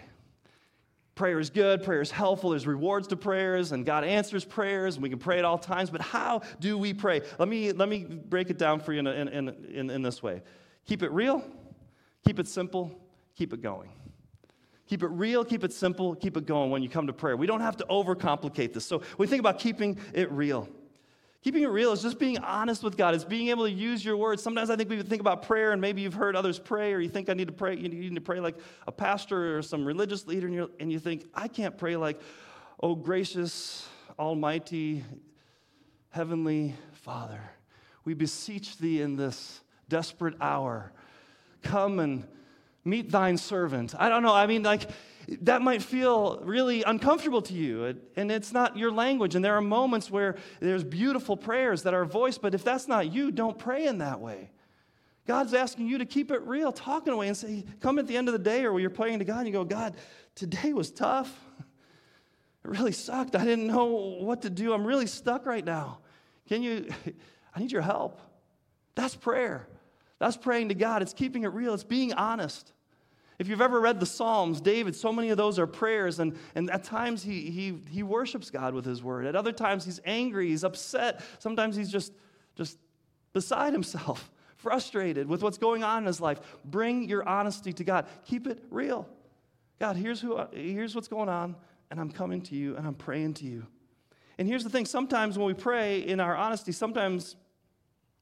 Prayer 1.15 1.39
is 1.39 1.49
good, 1.49 1.81
prayer 1.81 2.01
is 2.01 2.11
helpful, 2.11 2.49
there's 2.49 2.67
rewards 2.67 3.07
to 3.07 3.15
prayers, 3.15 3.71
and 3.71 3.85
God 3.85 4.03
answers 4.03 4.43
prayers, 4.43 4.95
and 4.95 5.03
we 5.03 5.09
can 5.09 5.17
pray 5.17 5.39
at 5.39 5.45
all 5.45 5.57
times. 5.57 5.89
But 5.89 6.01
how 6.01 6.41
do 6.59 6.77
we 6.77 6.93
pray? 6.93 7.21
Let 7.39 7.47
me, 7.47 7.71
let 7.71 7.87
me 7.87 8.03
break 8.03 8.49
it 8.49 8.57
down 8.57 8.81
for 8.81 8.91
you 8.91 8.99
in, 8.99 9.07
in, 9.07 9.49
in, 9.73 9.89
in 9.89 10.01
this 10.01 10.21
way 10.21 10.41
keep 10.85 11.01
it 11.01 11.11
real, 11.11 11.43
keep 12.25 12.37
it 12.37 12.47
simple, 12.47 12.91
keep 13.35 13.53
it 13.53 13.61
going. 13.61 13.89
Keep 14.87 15.03
it 15.03 15.07
real, 15.07 15.43
keep 15.43 15.63
it 15.63 15.73
simple, 15.73 16.15
keep 16.15 16.37
it 16.37 16.45
going 16.45 16.69
when 16.69 16.83
you 16.83 16.89
come 16.89 17.07
to 17.07 17.13
prayer. 17.13 17.35
We 17.35 17.47
don't 17.47 17.61
have 17.61 17.77
to 17.77 17.85
overcomplicate 17.85 18.73
this. 18.73 18.85
So 18.85 19.01
we 19.17 19.25
think 19.25 19.39
about 19.39 19.57
keeping 19.57 19.97
it 20.13 20.31
real. 20.31 20.69
Keeping 21.43 21.63
it 21.63 21.67
real 21.67 21.91
is 21.91 22.01
just 22.01 22.17
being 22.17 22.39
honest 22.39 22.83
with 22.83 22.97
God. 22.97 23.13
It's 23.13 23.23
being 23.23 23.49
able 23.49 23.65
to 23.65 23.71
use 23.71 24.03
your 24.03 24.17
words. 24.17 24.41
Sometimes 24.41 24.69
I 24.71 24.75
think 24.75 24.89
we 24.89 25.01
think 25.03 25.21
about 25.21 25.43
prayer, 25.43 25.73
and 25.73 25.81
maybe 25.81 26.01
you've 26.01 26.15
heard 26.15 26.35
others 26.35 26.57
pray, 26.57 26.91
or 26.91 26.99
you 26.99 27.09
think 27.09 27.29
I 27.29 27.33
need 27.33 27.47
to 27.47 27.53
pray. 27.53 27.75
You 27.75 27.87
need 27.87 28.15
to 28.15 28.21
pray 28.21 28.39
like 28.39 28.55
a 28.87 28.91
pastor 28.91 29.57
or 29.57 29.61
some 29.61 29.85
religious 29.85 30.25
leader, 30.25 30.47
and, 30.47 30.69
and 30.79 30.91
you 30.91 30.97
think 30.97 31.25
I 31.35 31.47
can't 31.47 31.77
pray 31.77 31.97
like, 31.97 32.19
"Oh 32.81 32.95
gracious, 32.95 33.87
Almighty, 34.17 35.03
Heavenly 36.09 36.73
Father, 36.93 37.41
we 38.05 38.15
beseech 38.15 38.77
Thee 38.77 39.01
in 39.01 39.15
this 39.15 39.61
desperate 39.87 40.33
hour, 40.41 40.91
come 41.61 41.99
and 41.99 42.27
meet 42.85 43.11
Thine 43.11 43.37
servant." 43.37 43.93
I 43.97 44.07
don't 44.07 44.23
know. 44.23 44.33
I 44.33 44.47
mean, 44.47 44.63
like 44.63 44.89
that 45.41 45.61
might 45.61 45.81
feel 45.81 46.39
really 46.43 46.83
uncomfortable 46.83 47.41
to 47.43 47.53
you, 47.53 47.95
and 48.15 48.31
it's 48.31 48.53
not 48.53 48.77
your 48.77 48.91
language. 48.91 49.35
And 49.35 49.43
there 49.43 49.55
are 49.55 49.61
moments 49.61 50.11
where 50.11 50.35
there's 50.59 50.83
beautiful 50.83 51.35
prayers 51.35 51.83
that 51.83 51.93
are 51.93 52.05
voiced, 52.05 52.41
but 52.41 52.53
if 52.53 52.63
that's 52.63 52.87
not 52.87 53.11
you, 53.11 53.31
don't 53.31 53.57
pray 53.57 53.85
in 53.85 53.99
that 53.99 54.19
way. 54.19 54.51
God's 55.27 55.55
asking 55.55 55.87
you 55.87 55.97
to 55.97 56.05
keep 56.05 56.29
it 56.31 56.41
real, 56.43 56.71
talking 56.71 57.11
away, 57.11 57.27
and 57.27 57.35
say, 57.35 57.65
come 57.79 57.97
at 57.97 58.05
the 58.07 58.15
end 58.15 58.27
of 58.27 58.33
the 58.33 58.39
day 58.39 58.65
or 58.65 58.79
you're 58.79 58.91
praying 58.91 59.19
to 59.19 59.25
God, 59.25 59.39
and 59.39 59.47
you 59.47 59.53
go, 59.53 59.63
God, 59.63 59.95
today 60.35 60.73
was 60.73 60.91
tough. 60.91 61.33
It 62.63 62.69
really 62.69 62.91
sucked. 62.91 63.35
I 63.35 63.43
didn't 63.43 63.67
know 63.67 64.17
what 64.19 64.43
to 64.43 64.49
do. 64.49 64.73
I'm 64.73 64.85
really 64.85 65.07
stuck 65.07 65.45
right 65.45 65.65
now. 65.65 65.99
Can 66.47 66.61
you, 66.61 66.89
I 67.55 67.59
need 67.59 67.71
your 67.71 67.81
help. 67.81 68.21
That's 68.93 69.15
prayer. 69.15 69.67
That's 70.19 70.37
praying 70.37 70.69
to 70.69 70.75
God. 70.75 71.01
It's 71.01 71.13
keeping 71.13 71.43
it 71.43 71.49
real, 71.49 71.73
it's 71.73 71.83
being 71.83 72.13
honest. 72.13 72.71
If 73.37 73.47
you've 73.47 73.61
ever 73.61 73.79
read 73.79 73.99
the 73.99 74.05
Psalms, 74.05 74.61
David, 74.61 74.95
so 74.95 75.11
many 75.11 75.29
of 75.29 75.37
those 75.37 75.59
are 75.59 75.67
prayers, 75.67 76.19
and, 76.19 76.37
and 76.55 76.69
at 76.71 76.83
times 76.83 77.21
he, 77.21 77.49
he, 77.51 77.77
he 77.89 78.03
worships 78.03 78.49
God 78.49 78.73
with 78.73 78.85
his 78.85 79.03
word. 79.03 79.25
At 79.25 79.35
other 79.35 79.51
times 79.51 79.83
he's 79.83 79.99
angry, 80.05 80.49
he's 80.49 80.63
upset. 80.63 81.21
Sometimes 81.39 81.75
he's 81.75 81.91
just, 81.91 82.13
just 82.55 82.77
beside 83.33 83.73
himself, 83.73 84.31
frustrated 84.55 85.27
with 85.27 85.43
what's 85.43 85.57
going 85.57 85.83
on 85.83 85.99
in 85.99 86.05
his 86.05 86.21
life. 86.21 86.39
Bring 86.63 87.09
your 87.09 87.27
honesty 87.27 87.73
to 87.73 87.83
God. 87.83 88.07
Keep 88.25 88.47
it 88.47 88.63
real. 88.69 89.07
God, 89.79 89.97
here's, 89.97 90.21
who, 90.21 90.39
here's 90.53 90.95
what's 90.95 91.09
going 91.09 91.27
on, 91.27 91.55
and 91.91 91.99
I'm 91.99 92.11
coming 92.11 92.41
to 92.43 92.55
you, 92.55 92.77
and 92.77 92.87
I'm 92.87 92.95
praying 92.95 93.33
to 93.35 93.45
you. 93.45 93.67
And 94.37 94.47
here's 94.47 94.63
the 94.63 94.69
thing 94.69 94.85
sometimes 94.85 95.37
when 95.37 95.47
we 95.47 95.53
pray 95.53 95.99
in 95.99 96.19
our 96.21 96.35
honesty, 96.35 96.71
sometimes 96.71 97.35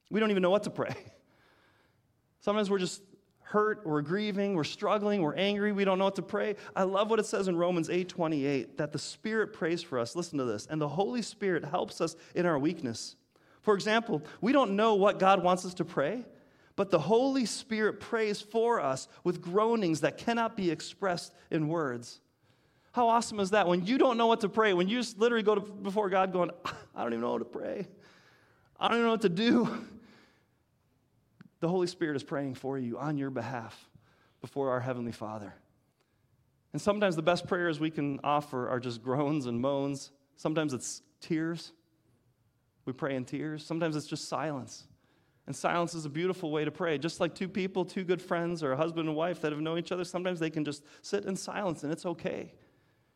we 0.09 0.19
don't 0.19 0.31
even 0.31 0.41
know 0.41 0.49
what 0.49 0.63
to 0.63 0.69
pray. 0.69 0.95
Sometimes 2.41 2.69
we're 2.69 2.77
just 2.77 3.01
hurt, 3.53 3.85
we're 3.85 4.01
grieving, 4.01 4.55
we're 4.55 4.63
struggling, 4.63 5.21
we're 5.21 5.35
angry, 5.35 5.71
we 5.71 5.85
don't 5.85 5.99
know 5.99 6.05
what 6.05 6.15
to 6.15 6.23
pray. 6.23 6.55
I 6.75 6.83
love 6.83 7.11
what 7.11 7.19
it 7.19 7.25
says 7.27 7.47
in 7.47 7.55
Romans 7.55 7.87
8:28 7.87 8.77
that 8.77 8.91
the 8.91 8.97
Spirit 8.97 9.53
prays 9.53 9.83
for 9.83 9.99
us. 9.99 10.15
Listen 10.15 10.39
to 10.39 10.43
this. 10.43 10.65
And 10.65 10.81
the 10.81 10.87
Holy 10.87 11.21
Spirit 11.21 11.63
helps 11.63 12.01
us 12.01 12.15
in 12.33 12.47
our 12.47 12.57
weakness. 12.57 13.15
For 13.61 13.75
example, 13.75 14.23
we 14.41 14.53
don't 14.53 14.75
know 14.75 14.95
what 14.95 15.19
God 15.19 15.43
wants 15.43 15.65
us 15.65 15.75
to 15.75 15.85
pray, 15.85 16.25
but 16.75 16.89
the 16.89 16.97
Holy 16.97 17.45
Spirit 17.45 17.99
prays 17.99 18.41
for 18.41 18.81
us 18.81 19.07
with 19.23 19.39
groanings 19.39 20.01
that 20.01 20.17
cannot 20.17 20.57
be 20.57 20.71
expressed 20.71 21.31
in 21.51 21.67
words. 21.67 22.21
How 22.91 23.07
awesome 23.07 23.39
is 23.39 23.51
that? 23.51 23.67
When 23.67 23.85
you 23.85 23.99
don't 23.99 24.17
know 24.17 24.27
what 24.27 24.41
to 24.41 24.49
pray, 24.49 24.73
when 24.73 24.87
you 24.87 24.97
just 24.97 25.19
literally 25.19 25.43
go 25.43 25.55
to, 25.55 25.61
before 25.61 26.09
God 26.09 26.33
going, 26.33 26.49
I 26.95 27.03
don't 27.03 27.13
even 27.13 27.21
know 27.21 27.33
what 27.33 27.39
to 27.39 27.45
pray. 27.45 27.87
I 28.79 28.87
don't 28.87 28.97
even 28.97 29.05
know 29.05 29.11
what 29.11 29.21
to 29.21 29.29
do. 29.29 29.85
The 31.63 31.69
Holy 31.69 31.87
Spirit 31.87 32.17
is 32.17 32.23
praying 32.23 32.55
for 32.55 32.77
you 32.77 32.99
on 32.99 33.17
your 33.17 33.29
behalf 33.29 33.87
before 34.41 34.71
our 34.71 34.81
Heavenly 34.81 35.13
Father. 35.13 35.53
And 36.73 36.81
sometimes 36.81 37.15
the 37.15 37.21
best 37.21 37.47
prayers 37.47 37.79
we 37.79 37.89
can 37.89 38.19
offer 38.21 38.67
are 38.67 38.81
just 38.81 39.01
groans 39.01 39.45
and 39.45 39.61
moans. 39.61 40.11
Sometimes 40.35 40.73
it's 40.73 41.01
tears. 41.21 41.71
We 42.83 42.91
pray 42.91 43.15
in 43.15 43.23
tears. 43.23 43.65
Sometimes 43.65 43.95
it's 43.95 44.07
just 44.07 44.27
silence. 44.27 44.83
And 45.47 45.55
silence 45.55 45.93
is 45.93 46.03
a 46.03 46.09
beautiful 46.09 46.51
way 46.51 46.65
to 46.65 46.71
pray. 46.71 46.97
Just 46.97 47.21
like 47.21 47.33
two 47.33 47.47
people, 47.47 47.85
two 47.85 48.03
good 48.03 48.21
friends, 48.21 48.61
or 48.61 48.73
a 48.73 48.75
husband 48.75 49.07
and 49.07 49.15
wife 49.15 49.39
that 49.39 49.53
have 49.53 49.61
known 49.61 49.79
each 49.79 49.93
other, 49.93 50.03
sometimes 50.03 50.41
they 50.41 50.49
can 50.49 50.65
just 50.65 50.83
sit 51.01 51.23
in 51.23 51.37
silence 51.37 51.83
and 51.83 51.93
it's 51.93 52.05
okay. 52.05 52.53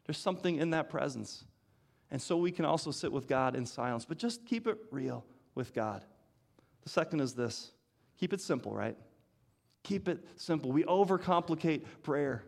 There's 0.06 0.20
something 0.20 0.56
in 0.56 0.70
that 0.70 0.90
presence. 0.90 1.44
And 2.12 2.22
so 2.22 2.38
we 2.38 2.54
can 2.54 2.64
also 2.64 2.92
sit 2.92 3.12
with 3.12 3.28
God 3.28 3.58
in 3.58 3.66
silence, 3.66 4.06
but 4.06 4.18
just 4.18 4.46
keep 4.46 4.68
it 4.68 4.78
real 4.90 5.26
with 5.54 5.74
God. 5.74 6.06
The 6.84 6.90
second 6.90 7.20
is 7.20 7.34
this 7.34 7.74
Keep 8.18 8.34
it 8.34 8.42
simple, 8.42 8.74
right? 8.74 8.98
Keep 9.84 10.10
it 10.10 10.26
simple. 10.36 10.72
We 10.72 10.84
overcomplicate 10.84 11.84
prayer. 12.04 12.44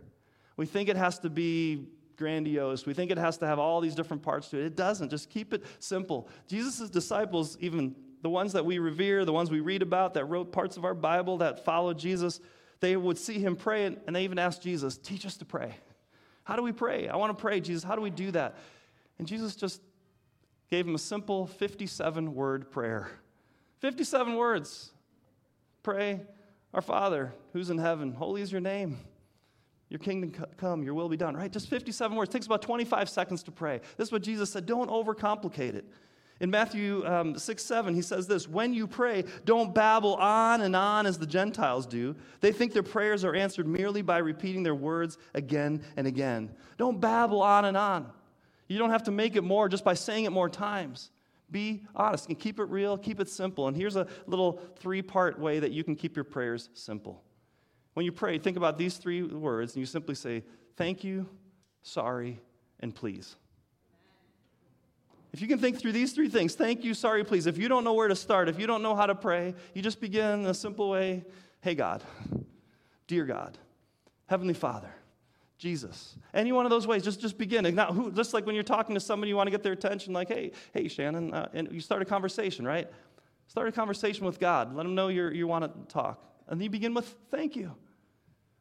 We 0.58 0.66
think 0.66 0.90
it 0.90 0.98
has 0.98 1.20
to 1.20 1.30
be 1.30 1.88
grandiose. 2.18 2.86
We 2.86 2.94
think 2.94 3.12
it 3.12 3.18
has 3.18 3.38
to 3.38 3.48
have 3.48 3.60
all 3.60 3.80
these 3.80 3.96
different 3.96 4.22
parts 4.22 4.50
to 4.50 4.60
it. 4.60 4.66
It 4.66 4.76
doesn't. 4.76 5.10
Just 5.10 5.30
keep 5.30 5.54
it 5.54 5.64
simple. 5.80 6.28
Jesus' 6.48 6.90
disciples, 6.90 7.58
even 7.62 7.96
the 8.22 8.30
ones 8.30 8.54
that 8.54 8.66
we 8.66 8.80
revere, 8.80 9.24
the 9.24 9.32
ones 9.32 9.50
we 9.50 9.62
read 9.62 9.82
about 9.82 10.16
that 10.16 10.26
wrote 10.26 10.52
parts 10.52 10.76
of 10.76 10.84
our 10.84 10.94
Bible 10.94 11.38
that 11.38 11.64
followed 11.64 11.98
Jesus, 11.98 12.42
they 12.82 12.98
would 12.98 13.18
see 13.18 13.40
him 13.40 13.56
pray 13.56 13.86
and 13.86 14.16
they 14.16 14.24
even 14.24 14.38
asked 14.38 14.62
Jesus, 14.62 14.98
Teach 14.98 15.26
us 15.26 15.38
to 15.38 15.46
pray. 15.46 15.76
How 16.44 16.56
do 16.56 16.64
we 16.64 16.72
pray? 16.72 17.08
I 17.08 17.16
want 17.16 17.38
to 17.38 17.42
pray, 17.42 17.62
Jesus. 17.62 17.84
How 17.84 17.96
do 17.96 18.02
we 18.02 18.10
do 18.10 18.32
that? 18.32 18.58
And 19.18 19.28
Jesus 19.28 19.56
just 19.56 19.82
gave 20.70 20.86
him 20.88 20.96
a 20.96 21.00
simple 21.00 21.48
57 21.48 22.34
word 22.34 22.72
prayer. 22.72 23.12
57 23.80 24.36
words. 24.36 24.92
Pray, 25.84 26.22
Our 26.74 26.82
Father, 26.82 27.34
who's 27.54 27.70
in 27.70 27.78
heaven, 27.78 28.14
holy 28.14 28.42
is 28.42 28.52
your 28.52 28.62
name. 28.62 28.98
Your 29.90 30.00
kingdom 30.00 30.32
come, 30.58 30.84
your 30.84 30.94
will 30.94 31.10
be 31.10 31.18
done, 31.18 31.36
right? 31.36 31.52
Just 31.52 31.68
57 31.68 32.16
words. 32.16 32.30
It 32.30 32.34
takes 32.34 32.46
about 32.46 32.62
25 32.62 33.10
seconds 33.10 33.42
to 33.44 33.52
pray. 33.52 33.82
This 33.98 34.10
is 34.10 34.12
what 34.12 34.22
Jesus 34.22 34.52
said. 34.52 34.68
Don't 34.68 34.90
overcomplicate 34.90 35.74
it. 35.74 35.86
In 36.40 36.52
Matthew 36.52 37.06
um, 37.06 37.38
6 37.38 37.64
7, 37.64 37.94
he 37.94 38.02
says 38.02 38.28
this 38.28 38.48
When 38.48 38.74
you 38.74 38.88
pray, 38.88 39.26
don't 39.46 39.74
babble 39.74 40.16
on 40.16 40.62
and 40.62 40.76
on 40.76 41.06
as 41.06 41.18
the 41.18 41.26
Gentiles 41.26 41.86
do. 41.86 42.16
They 42.40 42.52
think 42.52 42.72
their 42.72 42.84
prayers 42.84 43.26
are 43.26 43.36
answered 43.36 43.68
merely 43.68 44.02
by 44.02 44.20
repeating 44.20 44.64
their 44.64 44.76
words 44.76 45.18
again 45.34 45.82
and 45.98 46.08
again. 46.08 46.52
Don't 46.78 47.02
babble 47.02 47.42
on 47.42 47.66
and 47.66 47.76
on. 47.76 48.10
You 48.68 48.78
don't 48.78 48.92
have 48.92 49.04
to 49.04 49.12
make 49.12 49.36
it 49.36 49.44
more 49.44 49.68
just 49.68 49.84
by 49.84 49.96
saying 49.96 50.26
it 50.26 50.32
more 50.32 50.50
times. 50.50 51.10
Be 51.52 51.84
honest 51.96 52.28
and 52.28 52.38
keep 52.38 52.60
it 52.60 52.66
real, 52.66 52.98
keep 52.98 53.20
it 53.20 53.30
simple. 53.30 53.68
And 53.68 53.76
here's 53.76 53.96
a 53.96 54.08
little 54.28 54.62
three 54.78 55.02
part 55.02 55.40
way 55.40 55.60
that 55.60 55.72
you 55.72 55.84
can 55.84 55.96
keep 55.96 56.16
your 56.16 56.26
prayers 56.26 56.70
simple. 56.74 57.24
When 57.94 58.06
you 58.06 58.12
pray, 58.12 58.38
think 58.38 58.58
about 58.58 58.78
these 58.78 58.98
three 58.98 59.24
words 59.24 59.74
and 59.74 59.82
you 59.82 59.86
simply 59.86 60.16
say, 60.16 60.44
Thank 60.76 61.04
you, 61.04 61.28
sorry, 61.82 62.40
and 62.80 62.96
please. 62.96 63.36
If 65.32 65.42
you 65.42 65.48
can 65.48 65.60
think 65.60 65.78
through 65.78 65.92
these 65.92 66.14
three 66.14 66.30
things, 66.30 66.56
thank 66.56 66.84
you, 66.84 66.94
sorry, 66.94 67.24
please. 67.24 67.46
If 67.46 67.58
you 67.58 67.68
don't 67.68 67.84
know 67.84 67.94
where 67.94 68.08
to 68.08 68.16
start, 68.16 68.50
if 68.50 68.60
you 68.60 68.66
don't 68.66 68.82
know 68.82 68.96
how 68.96 69.06
to 69.06 69.14
pray, 69.14 69.54
you 69.74 69.82
just 69.82 70.02
begin 70.02 70.42
in 70.42 70.46
a 70.46 70.54
simple 70.54 70.90
way 70.90 71.24
Hey, 71.62 71.76
God, 71.76 72.02
dear 73.08 73.26
God, 73.26 73.58
Heavenly 74.28 74.54
Father, 74.54 74.92
Jesus. 75.60 76.16
Any 76.34 76.54
one 76.54 76.66
of 76.66 76.70
those 76.70 76.88
ways, 76.88 77.04
just, 77.04 77.20
just 77.20 77.38
begin. 77.38 77.76
Not 77.76 77.94
who, 77.94 78.12
just 78.12 78.34
like 78.34 78.46
when 78.46 78.56
you're 78.56 78.64
talking 78.64 78.96
to 78.96 79.02
somebody, 79.02 79.30
you 79.30 79.36
want 79.36 79.48
to 79.48 79.52
get 79.52 79.62
their 79.62 79.74
attention, 79.74 80.14
like, 80.14 80.30
hey, 80.30 80.54
hey, 80.74 80.88
Shannon, 80.88 81.34
uh, 81.34 81.50
and 81.54 81.68
you 81.72 81.82
start 81.82 82.02
a 82.02 82.06
conversation, 82.06 82.66
right? 82.66 82.90
Start 83.48 83.68
a 83.68 83.72
conversation 83.72 84.26
with 84.26 84.40
God. 84.40 84.74
Let 84.74 84.86
Him 84.86 84.96
know 84.96 85.10
you 85.10 85.30
you 85.30 85.48
want 85.48 85.66
to 85.66 85.94
talk. 85.94 86.24
And 86.48 86.60
then 86.60 86.64
you 86.64 86.70
begin 86.70 86.94
with 86.94 87.14
thank 87.30 87.56
you. 87.56 87.76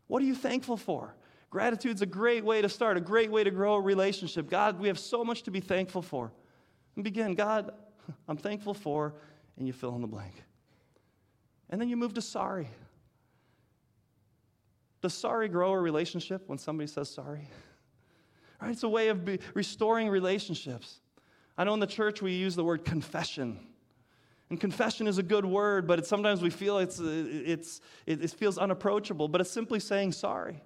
What 0.08 0.22
are 0.22 0.24
you 0.24 0.34
thankful 0.34 0.76
for? 0.76 1.14
Gratitude's 1.50 2.02
a 2.02 2.06
great 2.06 2.44
way 2.44 2.60
to 2.60 2.68
start, 2.68 2.96
a 2.96 3.00
great 3.00 3.30
way 3.30 3.44
to 3.44 3.50
grow 3.50 3.74
a 3.74 3.80
relationship. 3.80 4.50
God, 4.50 4.78
we 4.80 4.88
have 4.88 4.98
so 4.98 5.24
much 5.24 5.44
to 5.44 5.50
be 5.50 5.60
thankful 5.60 6.02
for. 6.02 6.32
And 6.96 7.04
begin, 7.04 7.34
God, 7.34 7.70
I'm 8.26 8.36
thankful 8.36 8.74
for, 8.74 9.14
and 9.56 9.66
you 9.66 9.72
fill 9.72 9.94
in 9.94 10.02
the 10.02 10.08
blank. 10.08 10.34
And 11.70 11.80
then 11.80 11.88
you 11.88 11.96
move 11.96 12.14
to 12.14 12.22
sorry. 12.22 12.68
Does 15.00 15.14
sorry 15.14 15.48
grow 15.48 15.72
a 15.72 15.80
relationship 15.80 16.42
when 16.48 16.58
somebody 16.58 16.86
says 16.86 17.10
sorry? 17.10 17.48
Right? 18.60 18.72
It's 18.72 18.82
a 18.82 18.88
way 18.88 19.06
of 19.06 19.38
restoring 19.54 20.08
relationships. 20.08 20.98
I 21.56 21.62
know 21.62 21.74
in 21.74 21.78
the 21.78 21.86
church 21.86 22.20
we 22.20 22.32
use 22.32 22.56
the 22.56 22.64
word 22.64 22.84
confession. 22.84 23.60
And 24.50 24.60
confession 24.60 25.06
is 25.06 25.18
a 25.18 25.22
good 25.22 25.44
word, 25.44 25.86
but 25.86 26.04
sometimes 26.06 26.42
we 26.42 26.50
feel 26.50 26.78
it's, 26.78 26.98
uh, 26.98 27.04
it's, 27.06 27.80
it, 28.04 28.30
feels 28.30 28.58
unapproachable, 28.58 29.28
but 29.28 29.40
it's 29.40 29.50
simply 29.50 29.78
saying 29.78 30.10
sorry. 30.10 30.60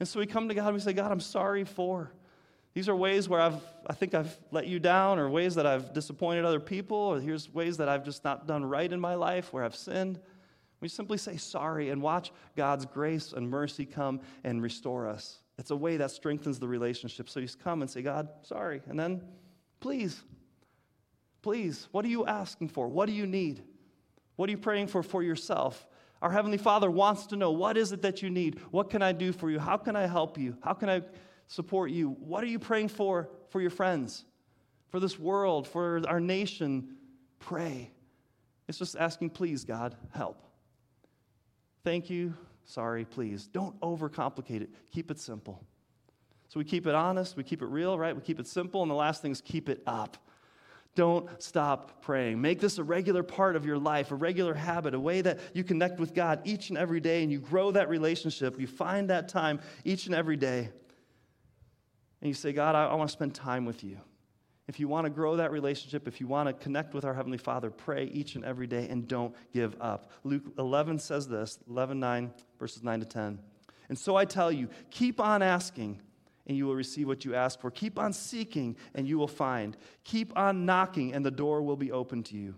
And 0.00 0.08
so 0.08 0.20
we 0.20 0.26
come 0.26 0.48
to 0.48 0.54
God 0.54 0.68
and 0.68 0.74
we 0.74 0.80
say, 0.80 0.92
God, 0.92 1.12
I'm 1.12 1.20
sorry 1.20 1.64
for. 1.64 2.12
These 2.74 2.88
are 2.88 2.96
ways 2.96 3.28
where 3.28 3.40
I've, 3.40 3.60
I 3.86 3.92
think 3.92 4.14
I've 4.14 4.34
let 4.50 4.66
you 4.66 4.78
down, 4.78 5.18
or 5.18 5.28
ways 5.28 5.54
that 5.56 5.66
I've 5.66 5.92
disappointed 5.92 6.44
other 6.44 6.60
people, 6.60 6.96
or 6.96 7.20
here's 7.20 7.52
ways 7.52 7.76
that 7.76 7.88
I've 7.88 8.04
just 8.04 8.24
not 8.24 8.46
done 8.46 8.64
right 8.64 8.90
in 8.90 8.98
my 8.98 9.14
life, 9.14 9.52
where 9.52 9.64
I've 9.64 9.76
sinned. 9.76 10.18
We 10.82 10.88
simply 10.88 11.16
say 11.16 11.36
sorry 11.36 11.90
and 11.90 12.02
watch 12.02 12.32
God's 12.56 12.84
grace 12.84 13.32
and 13.32 13.48
mercy 13.48 13.86
come 13.86 14.20
and 14.42 14.60
restore 14.60 15.06
us. 15.08 15.38
It's 15.56 15.70
a 15.70 15.76
way 15.76 15.96
that 15.96 16.10
strengthens 16.10 16.58
the 16.58 16.66
relationship. 16.66 17.28
So 17.28 17.38
you 17.38 17.46
come 17.62 17.82
and 17.82 17.90
say, 17.90 18.02
God, 18.02 18.28
sorry. 18.42 18.82
And 18.88 18.98
then, 18.98 19.22
please, 19.78 20.24
please, 21.40 21.86
what 21.92 22.04
are 22.04 22.08
you 22.08 22.26
asking 22.26 22.70
for? 22.70 22.88
What 22.88 23.06
do 23.06 23.12
you 23.12 23.26
need? 23.26 23.62
What 24.34 24.48
are 24.48 24.50
you 24.50 24.58
praying 24.58 24.88
for 24.88 25.04
for 25.04 25.22
yourself? 25.22 25.86
Our 26.20 26.32
Heavenly 26.32 26.58
Father 26.58 26.90
wants 26.90 27.26
to 27.26 27.36
know 27.36 27.52
what 27.52 27.76
is 27.76 27.92
it 27.92 28.02
that 28.02 28.20
you 28.20 28.28
need? 28.28 28.58
What 28.72 28.90
can 28.90 29.02
I 29.02 29.12
do 29.12 29.32
for 29.32 29.50
you? 29.52 29.60
How 29.60 29.76
can 29.76 29.94
I 29.94 30.08
help 30.08 30.36
you? 30.36 30.56
How 30.64 30.72
can 30.72 30.88
I 30.88 31.02
support 31.46 31.92
you? 31.92 32.16
What 32.18 32.42
are 32.42 32.48
you 32.48 32.58
praying 32.58 32.88
for 32.88 33.30
for 33.50 33.60
your 33.60 33.70
friends, 33.70 34.24
for 34.88 34.98
this 34.98 35.16
world, 35.16 35.68
for 35.68 36.02
our 36.08 36.20
nation? 36.20 36.96
Pray. 37.38 37.92
It's 38.66 38.78
just 38.78 38.96
asking, 38.96 39.30
please, 39.30 39.64
God, 39.64 39.94
help. 40.10 40.48
Thank 41.84 42.10
you. 42.10 42.34
Sorry, 42.64 43.04
please. 43.04 43.46
Don't 43.46 43.78
overcomplicate 43.80 44.62
it. 44.62 44.70
Keep 44.92 45.10
it 45.10 45.18
simple. 45.18 45.64
So 46.48 46.58
we 46.58 46.64
keep 46.64 46.86
it 46.86 46.94
honest, 46.94 47.36
we 47.36 47.44
keep 47.44 47.62
it 47.62 47.66
real, 47.66 47.98
right? 47.98 48.14
We 48.14 48.20
keep 48.20 48.38
it 48.38 48.46
simple, 48.46 48.82
and 48.82 48.90
the 48.90 48.94
last 48.94 49.22
thing 49.22 49.32
is 49.32 49.40
keep 49.40 49.70
it 49.70 49.82
up. 49.86 50.18
Don't 50.94 51.26
stop 51.42 52.02
praying. 52.02 52.42
Make 52.42 52.60
this 52.60 52.76
a 52.76 52.84
regular 52.84 53.22
part 53.22 53.56
of 53.56 53.64
your 53.64 53.78
life, 53.78 54.10
a 54.10 54.14
regular 54.14 54.52
habit, 54.52 54.92
a 54.92 55.00
way 55.00 55.22
that 55.22 55.40
you 55.54 55.64
connect 55.64 55.98
with 55.98 56.12
God 56.12 56.42
each 56.44 56.68
and 56.68 56.76
every 56.76 57.00
day 57.00 57.22
and 57.22 57.32
you 57.32 57.38
grow 57.38 57.70
that 57.70 57.88
relationship. 57.88 58.60
You 58.60 58.66
find 58.66 59.08
that 59.08 59.28
time 59.30 59.60
each 59.84 60.04
and 60.04 60.14
every 60.14 60.36
day. 60.36 60.68
And 62.20 62.28
you 62.28 62.34
say, 62.34 62.52
God, 62.52 62.74
I, 62.74 62.84
I 62.84 62.94
want 62.94 63.08
to 63.08 63.12
spend 63.12 63.34
time 63.34 63.64
with 63.64 63.82
you. 63.82 63.96
If 64.72 64.80
you 64.80 64.88
want 64.88 65.04
to 65.04 65.10
grow 65.10 65.36
that 65.36 65.52
relationship, 65.52 66.08
if 66.08 66.18
you 66.18 66.26
want 66.26 66.48
to 66.48 66.54
connect 66.54 66.94
with 66.94 67.04
our 67.04 67.12
Heavenly 67.12 67.36
Father, 67.36 67.70
pray 67.70 68.04
each 68.06 68.36
and 68.36 68.42
every 68.42 68.66
day 68.66 68.88
and 68.88 69.06
don't 69.06 69.34
give 69.52 69.76
up. 69.82 70.10
Luke 70.24 70.44
11 70.56 70.98
says 70.98 71.28
this 71.28 71.58
11, 71.68 72.00
9, 72.00 72.32
verses 72.58 72.82
9 72.82 73.00
to 73.00 73.04
10. 73.04 73.38
And 73.90 73.98
so 73.98 74.16
I 74.16 74.24
tell 74.24 74.50
you, 74.50 74.70
keep 74.90 75.20
on 75.20 75.42
asking 75.42 76.00
and 76.46 76.56
you 76.56 76.64
will 76.64 76.74
receive 76.74 77.06
what 77.06 77.22
you 77.22 77.34
ask 77.34 77.60
for. 77.60 77.70
Keep 77.70 77.98
on 77.98 78.14
seeking, 78.14 78.74
and 78.94 79.06
you 79.06 79.18
will 79.18 79.28
find. 79.28 79.76
Keep 80.04 80.38
on 80.38 80.64
knocking, 80.64 81.12
and 81.12 81.22
the 81.22 81.30
door 81.30 81.60
will 81.60 81.76
be 81.76 81.92
open 81.92 82.22
to 82.22 82.36
you. 82.36 82.54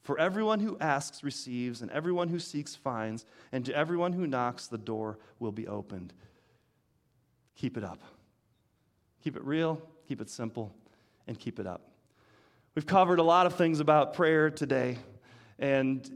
For 0.00 0.18
everyone 0.18 0.60
who 0.60 0.78
asks 0.80 1.22
receives, 1.22 1.82
and 1.82 1.90
everyone 1.90 2.28
who 2.28 2.38
seeks 2.38 2.74
finds, 2.74 3.26
and 3.52 3.62
to 3.66 3.76
everyone 3.76 4.14
who 4.14 4.26
knocks, 4.26 4.68
the 4.68 4.78
door 4.78 5.18
will 5.38 5.52
be 5.52 5.68
opened. 5.68 6.14
Keep 7.56 7.76
it 7.76 7.84
up. 7.84 8.00
Keep 9.22 9.36
it 9.36 9.44
real, 9.44 9.82
keep 10.08 10.22
it 10.22 10.30
simple, 10.30 10.74
and 11.28 11.38
keep 11.38 11.60
it 11.60 11.66
up. 11.68 11.82
We've 12.74 12.86
covered 12.86 13.20
a 13.20 13.22
lot 13.22 13.46
of 13.46 13.54
things 13.54 13.78
about 13.78 14.14
prayer 14.14 14.50
today, 14.50 14.98
and 15.58 16.08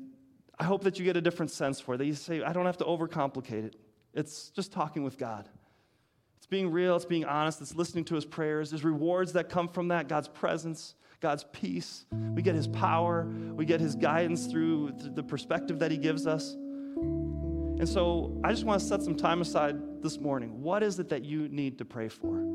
I 0.58 0.64
hope 0.64 0.82
that 0.84 0.98
you 0.98 1.04
get 1.04 1.16
a 1.16 1.20
different 1.20 1.50
sense 1.52 1.78
for 1.80 1.94
it. 1.94 1.98
That 1.98 2.06
you 2.06 2.14
say, 2.14 2.42
I 2.42 2.52
don't 2.52 2.66
have 2.66 2.78
to 2.78 2.84
overcomplicate 2.84 3.64
it. 3.64 3.76
It's 4.14 4.50
just 4.50 4.72
talking 4.72 5.04
with 5.04 5.18
God 5.18 5.48
It's 6.36 6.46
being 6.46 6.72
real, 6.72 6.96
it's 6.96 7.04
being 7.04 7.24
honest, 7.24 7.60
it's 7.60 7.76
listening 7.76 8.04
to 8.06 8.16
his 8.16 8.24
prayers. 8.24 8.70
There's 8.70 8.82
rewards 8.82 9.32
that 9.34 9.48
come 9.48 9.68
from 9.68 9.88
that 9.88 10.08
God's 10.08 10.26
presence, 10.26 10.96
God's 11.20 11.44
peace. 11.52 12.04
We 12.34 12.42
get 12.42 12.56
his 12.56 12.66
power, 12.66 13.26
we 13.54 13.64
get 13.64 13.80
his 13.80 13.94
guidance 13.94 14.46
through 14.46 14.92
the 15.14 15.22
perspective 15.22 15.78
that 15.78 15.92
he 15.92 15.96
gives 15.96 16.26
us. 16.26 16.54
And 16.54 17.88
so 17.88 18.36
I 18.42 18.50
just 18.50 18.64
want 18.64 18.80
to 18.80 18.86
set 18.86 19.02
some 19.02 19.14
time 19.14 19.40
aside 19.40 20.02
this 20.02 20.18
morning. 20.18 20.62
What 20.62 20.82
is 20.82 20.98
it 20.98 21.08
that 21.10 21.24
you 21.24 21.48
need 21.48 21.78
to 21.78 21.84
pray 21.84 22.08
for? 22.08 22.51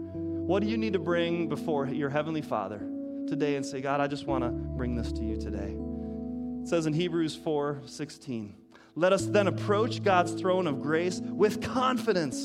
What 0.48 0.64
do 0.64 0.70
you 0.70 0.78
need 0.78 0.94
to 0.94 1.00
bring 1.00 1.50
before 1.50 1.88
your 1.88 2.10
Heavenly 2.10 2.42
Father 2.42 2.80
today 3.28 3.58
and 3.58 3.66
say, 3.66 3.82
God, 3.82 4.00
I 4.00 4.08
just 4.08 4.28
want 4.28 4.46
to 4.46 4.50
bring 4.50 4.96
this 4.96 5.12
to 5.12 5.22
you 5.22 5.36
today? 5.36 5.76
It 6.62 6.70
says 6.70 6.86
in 6.86 6.94
Hebrews 6.94 7.36
4 7.36 7.82
16, 7.86 8.56
let 8.96 9.12
us 9.12 9.26
then 9.26 9.48
approach 9.48 10.02
God's 10.02 10.32
throne 10.32 10.66
of 10.66 10.82
grace 10.82 11.20
with 11.20 11.62
confidence 11.62 12.38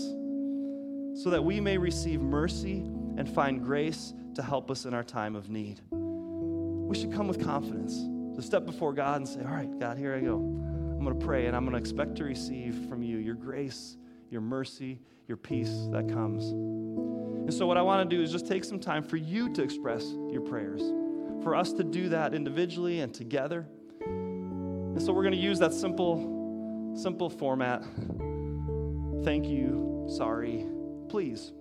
so 1.23 1.31
that 1.31 1.45
we 1.45 1.61
may 1.61 1.79
receive 1.79 2.21
mercy 2.21 2.79
and 2.79 3.33
find 3.33 3.65
grace 3.65 4.13
to 4.35 4.43
help 4.43 4.69
us 4.69 4.85
in 4.85 4.95
our 4.95 5.05
time 5.05 5.37
of 5.37 5.49
need. 5.49 5.81
We 5.93 6.97
should 6.99 7.13
come 7.13 7.29
with 7.29 7.41
confidence 7.45 7.95
to 8.35 8.43
step 8.43 8.67
before 8.67 8.93
God 8.93 9.19
and 9.19 9.29
say, 9.29 9.43
All 9.45 9.55
right, 9.55 9.79
God, 9.79 9.97
here 9.97 10.17
I 10.17 10.21
go. 10.23 10.39
I'm 10.39 11.05
going 11.05 11.17
to 11.17 11.25
pray 11.25 11.47
and 11.47 11.55
I'm 11.55 11.65
going 11.65 11.75
to 11.75 11.79
expect 11.79 12.17
to 12.17 12.25
receive 12.25 12.75
from 12.89 13.05
you 13.05 13.19
your 13.19 13.37
grace, 13.37 13.97
your 14.29 14.41
mercy, 14.41 14.99
your 15.29 15.37
peace 15.37 15.87
that 15.93 16.09
comes. 16.09 16.53
And 17.45 17.53
so, 17.53 17.67
what 17.67 17.77
I 17.77 17.83
want 17.83 18.09
to 18.09 18.17
do 18.17 18.23
is 18.23 18.31
just 18.31 18.47
take 18.47 18.65
some 18.65 18.79
time 18.79 19.03
for 19.03 19.17
you 19.17 19.53
to 19.55 19.63
express 19.63 20.05
your 20.31 20.43
prayers, 20.43 20.81
for 21.43 21.55
us 21.55 21.73
to 21.73 21.85
do 21.85 22.09
that 22.11 22.35
individually 22.35 23.01
and 23.01 23.13
together. 23.13 23.67
And 24.01 25.03
so, 25.03 25.13
we're 25.13 25.23
going 25.23 25.35
to 25.35 25.41
use 25.41 25.59
that 25.59 25.73
simple, 25.73 26.93
simple 26.95 27.29
format. 27.29 27.83
Thank 29.25 29.47
you, 29.47 30.07
sorry, 30.09 30.67
please. 31.09 31.53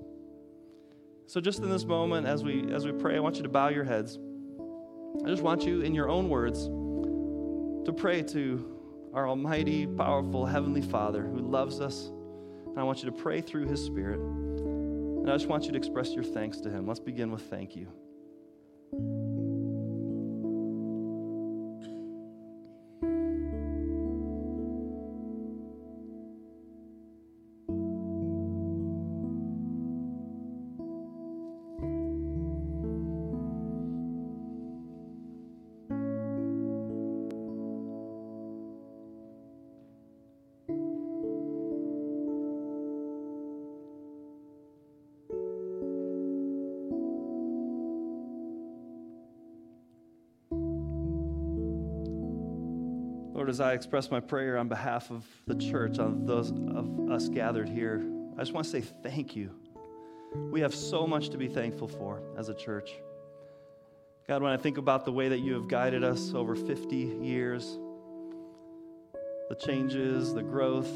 So 1.32 1.40
just 1.40 1.60
in 1.60 1.70
this 1.70 1.86
moment 1.86 2.28
as 2.28 2.44
we 2.44 2.70
as 2.74 2.86
we 2.86 2.92
pray, 2.92 3.16
I 3.16 3.20
want 3.22 3.38
you 3.38 3.44
to 3.44 3.48
bow 3.48 3.70
your 3.70 3.86
heads. 3.86 4.20
I 5.24 5.30
just 5.30 5.42
want 5.42 5.64
you 5.64 5.80
in 5.80 5.96
your 5.96 6.10
own 6.10 6.28
words 6.28 6.66
to 7.86 7.94
pray 7.96 8.22
to 8.24 8.78
our 9.14 9.30
almighty, 9.30 9.88
powerful 9.88 10.46
heavenly 10.46 10.82
Father 10.82 11.22
who 11.22 11.38
loves 11.38 11.80
us. 11.80 12.08
And 12.68 12.78
I 12.78 12.84
want 12.84 13.02
you 13.02 13.10
to 13.10 13.16
pray 13.16 13.40
through 13.40 13.68
his 13.68 13.82
spirit. 13.82 14.20
And 15.22 15.30
I 15.30 15.36
just 15.36 15.48
want 15.48 15.66
you 15.66 15.72
to 15.72 15.78
express 15.78 16.14
your 16.14 16.24
thanks 16.24 16.60
to 16.62 16.72
him. 16.72 16.88
Let's 16.88 17.00
begin 17.00 17.32
with 17.32 17.44
thank 17.44 17.76
you. 17.76 17.88
I 53.62 53.74
express 53.74 54.10
my 54.10 54.20
prayer 54.20 54.58
on 54.58 54.68
behalf 54.68 55.12
of 55.12 55.26
the 55.46 55.56
church, 55.56 56.00
on 56.00 56.26
those 56.26 56.52
of 56.52 57.12
us 57.12 57.30
gathered 57.30 57.70
here, 57.70 58.04
I 58.38 58.42
just 58.42 58.54
want 58.54 58.66
to 58.66 58.72
say 58.72 58.82
thank 58.82 59.36
you. 59.36 59.52
We 60.34 60.62
have 60.62 60.74
so 60.74 61.06
much 61.06 61.30
to 61.30 61.38
be 61.38 61.48
thankful 61.48 61.88
for 61.88 62.24
as 62.38 62.50
a 62.50 62.54
church. 62.54 62.92
God, 64.28 64.42
when 64.42 64.52
I 64.52 64.58
think 64.58 64.78
about 64.78 65.06
the 65.06 65.12
way 65.12 65.30
that 65.30 65.40
you 65.40 65.54
have 65.54 65.68
guided 65.68 66.04
us 66.04 66.34
over 66.34 66.56
50 66.56 66.96
years, 66.96 67.78
the 69.50 69.56
changes, 69.56 70.34
the 70.34 70.44
growth, 70.44 70.92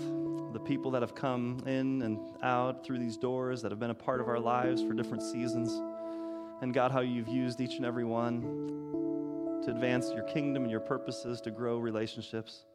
the 0.53 0.59
people 0.59 0.91
that 0.91 1.01
have 1.01 1.13
come 1.13 1.61
in 1.65 2.01
and 2.01 2.17
out 2.41 2.85
through 2.85 2.97
these 2.99 3.17
doors 3.17 3.61
that 3.61 3.71
have 3.71 3.79
been 3.79 3.89
a 3.89 3.95
part 3.95 4.21
of 4.21 4.29
our 4.29 4.39
lives 4.39 4.81
for 4.81 4.93
different 4.93 5.21
seasons, 5.21 5.71
and 6.61 6.73
God, 6.73 6.91
how 6.91 7.01
you've 7.01 7.27
used 7.27 7.59
each 7.59 7.75
and 7.75 7.85
every 7.85 8.05
one 8.05 9.04
to 9.65 9.71
advance 9.71 10.11
your 10.13 10.23
kingdom 10.23 10.63
and 10.63 10.71
your 10.71 10.79
purposes, 10.79 11.41
to 11.41 11.51
grow 11.51 11.77
relationships. 11.77 12.65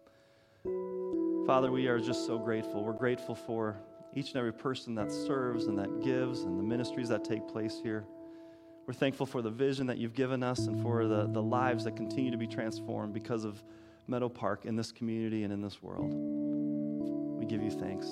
Father, 1.47 1.71
we 1.71 1.87
are 1.87 1.99
just 1.99 2.27
so 2.27 2.39
grateful. 2.39 2.85
We're 2.85 2.93
grateful 2.93 3.35
for 3.35 3.77
each 4.15 4.29
and 4.29 4.37
every 4.37 4.53
person 4.53 4.95
that 4.97 5.13
serves 5.13 5.67
and 5.67 5.79
that 5.79 6.03
gives 6.03 6.43
and 6.43 6.59
the 6.59 6.63
ministries 6.63 7.09
that 7.09 7.25
take 7.25 7.47
place 7.47 7.79
here. 7.83 8.05
We're 8.87 8.95
thankful 8.95 9.27
for 9.27 9.41
the 9.41 9.51
vision 9.51 9.87
that 9.87 9.99
you've 9.99 10.15
given 10.15 10.43
us 10.43 10.67
and 10.67 10.83
for 10.83 11.07
the, 11.07 11.29
the 11.29 11.43
lives 11.43 11.85
that 11.85 11.95
continue 11.95 12.33
to 12.33 12.37
be 12.37 12.49
transformed 12.49 13.15
because 13.15 13.45
of 13.45 13.63
Meadow 14.09 14.29
Park 14.29 14.65
in 14.65 14.75
this 14.75 14.91
community 14.91 15.45
and 15.45 15.53
in 15.53 15.63
this 15.63 15.81
world. 15.81 16.13
We 16.13 17.47
give 17.47 17.63
you 17.63 17.71
thanks. 17.71 18.07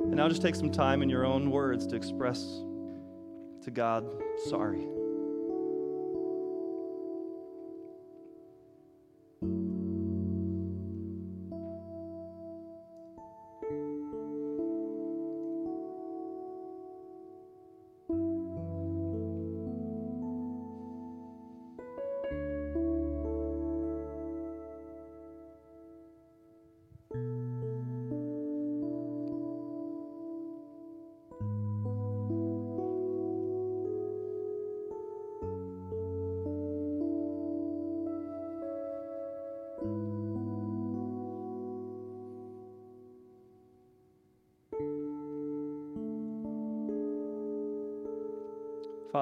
And 0.00 0.16
now 0.16 0.28
just 0.28 0.42
take 0.42 0.56
some 0.56 0.72
time 0.72 1.02
in 1.02 1.08
your 1.08 1.24
own 1.24 1.50
words 1.50 1.86
to 1.86 1.96
express 1.96 2.42
to 3.62 3.70
God, 3.72 4.04
sorry. 4.48 4.86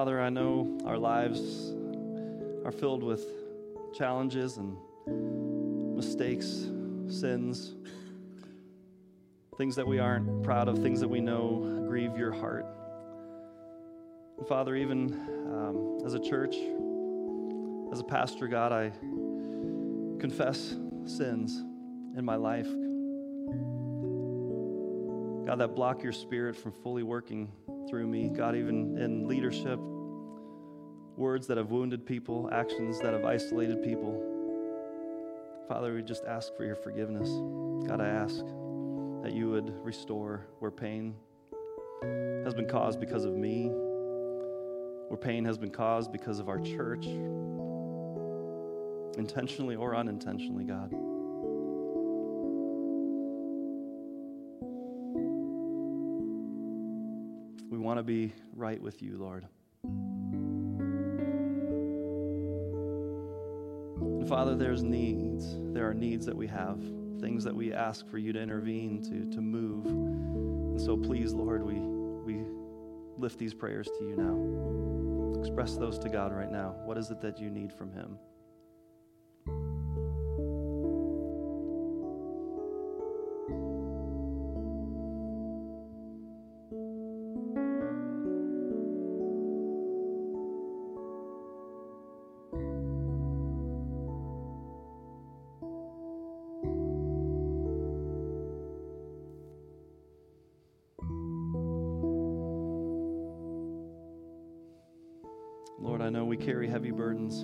Father, 0.05 0.21
I 0.21 0.29
know 0.29 0.77
our 0.85 0.99
lives 0.99 1.73
are 2.63 2.71
filled 2.71 3.01
with 3.01 3.25
challenges 3.97 4.57
and 4.57 4.77
mistakes, 5.95 6.45
sins, 7.09 7.73
things 9.57 9.75
that 9.75 9.87
we 9.87 9.97
aren't 9.97 10.43
proud 10.43 10.67
of, 10.67 10.77
things 10.77 10.99
that 10.99 11.07
we 11.07 11.21
know 11.21 11.87
grieve 11.87 12.15
your 12.15 12.31
heart. 12.31 12.67
And 14.37 14.47
Father, 14.47 14.75
even 14.75 15.11
um, 15.51 15.97
as 16.05 16.13
a 16.13 16.19
church, 16.19 16.55
as 17.91 17.99
a 17.99 18.03
pastor, 18.03 18.47
God, 18.47 18.71
I 18.71 18.91
confess 20.19 20.75
sins 21.07 21.63
in 22.15 22.23
my 22.23 22.35
life. 22.35 22.67
God, 25.47 25.55
that 25.57 25.73
block 25.75 26.03
your 26.03 26.13
spirit 26.13 26.55
from 26.55 26.73
fully 26.73 27.01
working 27.01 27.51
through 27.89 28.05
me. 28.05 28.29
God, 28.29 28.55
even 28.55 28.99
in 28.99 29.27
leadership, 29.27 29.79
words 31.17 31.47
that 31.47 31.57
have 31.57 31.71
wounded 31.71 32.05
people, 32.05 32.49
actions 32.51 32.99
that 32.99 33.13
have 33.13 33.23
isolated 33.23 33.81
people. 33.83 34.21
Father, 35.67 35.93
we 35.93 36.01
just 36.01 36.25
ask 36.25 36.55
for 36.55 36.65
your 36.65 36.75
forgiveness. 36.75 37.29
God, 37.87 38.01
I 38.01 38.07
ask 38.07 38.43
that 39.23 39.33
you 39.33 39.49
would 39.49 39.73
restore 39.83 40.45
where 40.59 40.71
pain 40.71 41.15
has 42.43 42.53
been 42.53 42.67
caused 42.67 42.99
because 42.99 43.25
of 43.25 43.35
me, 43.35 43.69
where 45.07 45.17
pain 45.19 45.45
has 45.45 45.57
been 45.57 45.71
caused 45.71 46.11
because 46.11 46.39
of 46.39 46.49
our 46.49 46.59
church, 46.59 47.05
intentionally 49.17 49.75
or 49.75 49.95
unintentionally, 49.95 50.65
God. 50.65 50.91
We 57.71 57.77
want 57.79 57.97
to 57.99 58.03
be 58.03 58.33
right 58.53 58.81
with 58.81 59.01
you, 59.01 59.17
Lord. 59.17 59.47
And 64.25 64.29
Father, 64.31 64.55
there's 64.55 64.81
needs. 64.81 65.55
There 65.71 65.87
are 65.87 65.93
needs 65.93 66.25
that 66.25 66.35
we 66.35 66.47
have, 66.47 66.79
things 67.19 67.43
that 67.43 67.55
we 67.55 67.71
ask 67.71 68.09
for 68.09 68.17
you 68.17 68.33
to 68.33 68.41
intervene, 68.41 69.03
to, 69.03 69.31
to 69.35 69.39
move. 69.39 69.85
And 69.85 70.81
so 70.81 70.97
please, 70.97 71.31
Lord, 71.31 71.63
we, 71.63 71.75
we 71.75 72.43
lift 73.19 73.37
these 73.37 73.53
prayers 73.53 73.85
to 73.85 74.03
you 74.03 74.15
now. 74.17 75.39
Express 75.39 75.75
those 75.75 75.99
to 75.99 76.09
God 76.09 76.33
right 76.33 76.51
now. 76.51 76.73
What 76.85 76.97
is 76.97 77.11
it 77.11 77.21
that 77.21 77.39
you 77.39 77.51
need 77.51 77.71
from 77.71 77.91
Him? 77.93 78.17
Carry 106.45 106.67
heavy 106.67 106.91
burdens. 106.91 107.43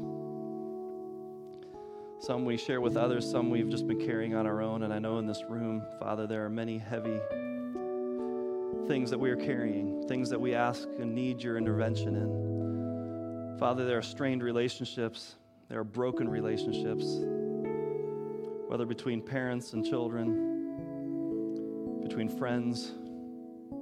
Some 2.24 2.46
we 2.46 2.56
share 2.56 2.82
with 2.82 2.98
others, 2.98 3.28
some 3.28 3.50
we've 3.50 3.70
just 3.70 3.88
been 3.88 4.00
carrying 4.00 4.36
on 4.36 4.46
our 4.46 4.62
own. 4.62 4.84
And 4.84 4.94
I 4.94 5.00
know 5.00 5.18
in 5.18 5.26
this 5.26 5.44
room, 5.50 5.82
Father, 6.00 6.28
there 6.28 6.46
are 6.46 6.50
many 6.50 6.78
heavy 6.78 7.20
things 8.88 9.10
that 9.10 9.18
we 9.18 9.32
are 9.32 9.36
carrying, 9.36 10.08
things 10.08 10.30
that 10.30 10.40
we 10.40 10.54
ask 10.54 10.88
and 11.00 11.16
need 11.16 11.42
your 11.42 11.58
intervention 11.58 12.16
in. 12.16 13.58
Father, 13.58 13.86
there 13.86 13.98
are 13.98 14.04
strained 14.04 14.44
relationships, 14.44 15.34
there 15.68 15.80
are 15.80 15.84
broken 15.84 16.30
relationships, 16.30 17.06
whether 18.68 18.86
between 18.86 19.20
parents 19.20 19.74
and 19.74 19.84
children, 19.84 20.30
between 22.04 22.30
friends, 22.30 22.92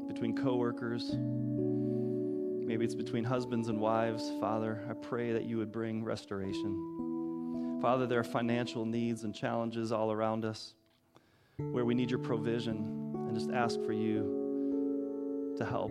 between 0.07 0.33
coworkers. 0.33 1.17
Maybe 2.69 2.85
it's 2.85 2.93
between 2.93 3.23
husbands 3.23 3.67
and 3.67 3.79
wives. 3.79 4.31
Father, 4.39 4.85
I 4.87 4.93
pray 4.93 5.31
that 5.31 5.43
you 5.43 5.57
would 5.57 5.71
bring 5.71 6.03
restoration. 6.03 7.79
Father, 7.81 8.05
there 8.05 8.19
are 8.19 8.23
financial 8.23 8.85
needs 8.85 9.23
and 9.23 9.33
challenges 9.33 9.91
all 9.91 10.11
around 10.11 10.45
us 10.45 10.75
where 11.57 11.83
we 11.83 11.95
need 11.95 12.11
your 12.11 12.19
provision 12.19 13.15
and 13.15 13.33
just 13.33 13.49
ask 13.49 13.81
for 13.81 13.91
you 13.91 15.55
to 15.57 15.65
help. 15.65 15.89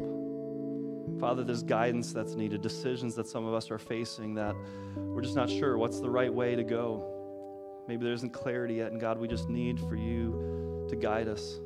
Father, 1.19 1.43
there's 1.43 1.65
guidance 1.65 2.13
that's 2.13 2.37
needed, 2.37 2.63
decisions 2.63 3.17
that 3.17 3.27
some 3.27 3.45
of 3.45 3.55
us 3.55 3.73
are 3.73 3.79
facing 3.81 4.35
that 4.35 4.55
we're 4.95 5.23
just 5.23 5.35
not 5.35 5.51
sure 5.51 5.79
what's 5.79 5.99
the 5.99 6.09
right 6.09 6.33
way 6.33 6.55
to 6.55 6.63
go. 6.63 7.83
Maybe 7.89 8.05
there 8.05 8.15
isn't 8.15 8.31
clarity 8.31 8.75
yet, 8.75 8.93
and 8.93 9.01
God, 9.01 9.19
we 9.19 9.27
just 9.27 9.49
need 9.49 9.81
for 9.81 9.97
you 9.97 10.87
to 10.89 10.95
guide 10.95 11.27
us. 11.27 11.59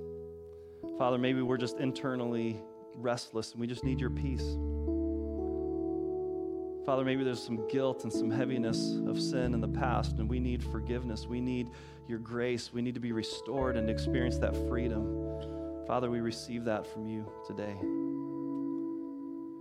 Father, 0.96 1.18
maybe 1.18 1.42
we're 1.42 1.58
just 1.58 1.80
internally 1.80 2.62
restless 2.94 3.52
and 3.52 3.60
we 3.60 3.66
just 3.66 3.84
need 3.84 4.00
your 4.00 4.08
peace. 4.08 4.56
Father, 6.84 7.04
maybe 7.04 7.22
there's 7.22 7.42
some 7.42 7.68
guilt 7.68 8.02
and 8.02 8.12
some 8.12 8.28
heaviness 8.30 8.96
of 9.06 9.20
sin 9.20 9.54
in 9.54 9.60
the 9.60 9.68
past, 9.68 10.18
and 10.18 10.28
we 10.28 10.40
need 10.40 10.64
forgiveness. 10.64 11.26
We 11.26 11.40
need 11.40 11.70
your 12.08 12.18
grace. 12.18 12.72
We 12.72 12.82
need 12.82 12.94
to 12.94 13.00
be 13.00 13.12
restored 13.12 13.76
and 13.76 13.88
experience 13.88 14.38
that 14.38 14.56
freedom. 14.68 15.86
Father, 15.86 16.10
we 16.10 16.20
receive 16.20 16.64
that 16.64 16.84
from 16.86 17.06
you 17.06 17.30
today. 17.46 17.76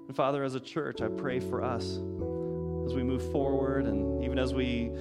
And 0.07 0.15
Father, 0.15 0.43
as 0.43 0.55
a 0.55 0.59
church, 0.59 1.01
I 1.01 1.09
pray 1.09 1.39
for 1.39 1.63
us 1.63 1.99
as 2.85 2.95
we 2.95 3.03
move 3.03 3.31
forward 3.31 3.85
and 3.85 4.23
even 4.23 4.39
as 4.39 4.53
we 4.53 4.91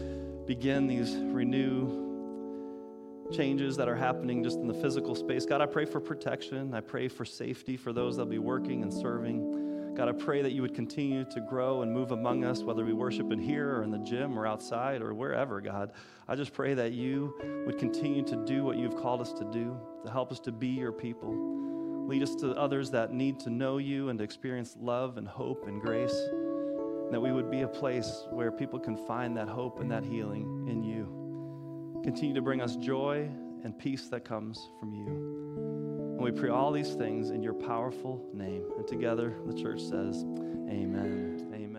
begin 0.47 0.87
these 0.87 1.17
renew 1.17 2.09
changes 3.33 3.77
that 3.77 3.89
are 3.89 3.97
happening 3.97 4.43
just 4.45 4.59
in 4.59 4.67
the 4.67 4.75
physical 4.75 5.15
space. 5.15 5.47
God, 5.47 5.61
I 5.61 5.67
pray 5.67 5.85
for 5.87 6.01
protection. 6.01 6.75
I 6.75 6.81
pray 6.81 7.09
for 7.09 7.25
safety 7.25 7.77
for 7.77 7.93
those 7.93 8.17
that'll 8.17 8.31
be 8.31 8.39
working 8.39 8.83
and 8.83 8.93
serving. 8.93 9.60
God, 9.95 10.09
I 10.09 10.13
pray 10.13 10.41
that 10.43 10.53
you 10.53 10.63
would 10.63 10.75
continue 10.75 11.25
to 11.25 11.41
grow 11.41 11.83
and 11.83 11.93
move 11.93 12.13
among 12.13 12.45
us, 12.45 12.63
whether 12.63 12.85
we 12.85 12.93
worship 12.93 13.33
in 13.33 13.39
here 13.39 13.77
or 13.77 13.83
in 13.83 13.91
the 13.91 13.99
gym 13.99 14.39
or 14.39 14.47
outside 14.47 15.03
or 15.03 15.13
wherever, 15.15 15.61
God. 15.61 15.93
I 16.29 16.37
just 16.37 16.53
pray 16.53 16.75
that 16.75 16.93
you 16.93 17.35
would 17.67 17.79
continue 17.79 18.23
to 18.25 18.37
do 18.45 18.65
what 18.65 18.77
you've 18.77 18.97
called 18.97 19.21
us 19.21 19.33
to 19.35 19.45
do, 19.51 19.77
to 20.05 20.11
help 20.11 20.31
us 20.33 20.41
to 20.41 20.53
be 20.53 20.69
your 20.69 20.93
people. 20.93 21.35
Lead 22.07 22.23
us 22.23 22.35
to 22.37 22.53
others 22.53 22.91
that 22.93 23.13
need 23.13 23.39
to 23.41 23.51
know 23.51 23.79
you 23.79 24.09
and 24.09 24.19
to 24.19 24.25
experience 24.25 24.77
love 24.81 25.17
and 25.17 25.29
hope 25.29 25.67
and 25.67 25.81
grace. 25.81 26.15
And 26.15 27.13
that 27.13 27.21
we 27.21 27.33
would 27.33 27.51
be 27.51 27.63
a 27.63 27.69
place 27.69 28.27
where 28.31 28.53
people 28.53 28.79
can 28.79 28.97
find 28.97 29.37
that 29.37 29.49
hope 29.49 29.81
and 29.81 29.91
that 29.91 30.05
healing 30.05 30.67
in 30.69 30.83
you. 30.83 32.01
Continue 32.05 32.35
to 32.35 32.43
bring 32.43 32.61
us 32.61 32.77
joy 32.77 33.29
and 33.65 33.79
peace 33.79 34.09
that 34.09 34.25
comes 34.25 34.71
from 34.79 34.95
you. 34.95 35.70
And 36.21 36.35
we 36.35 36.39
pray 36.39 36.51
all 36.51 36.71
these 36.71 36.93
things 36.93 37.31
in 37.31 37.43
your 37.43 37.55
powerful 37.55 38.23
name. 38.35 38.63
And 38.77 38.87
together, 38.87 39.35
the 39.47 39.55
church 39.55 39.81
says, 39.81 40.23
Amen. 40.69 41.49
Amen. 41.55 41.70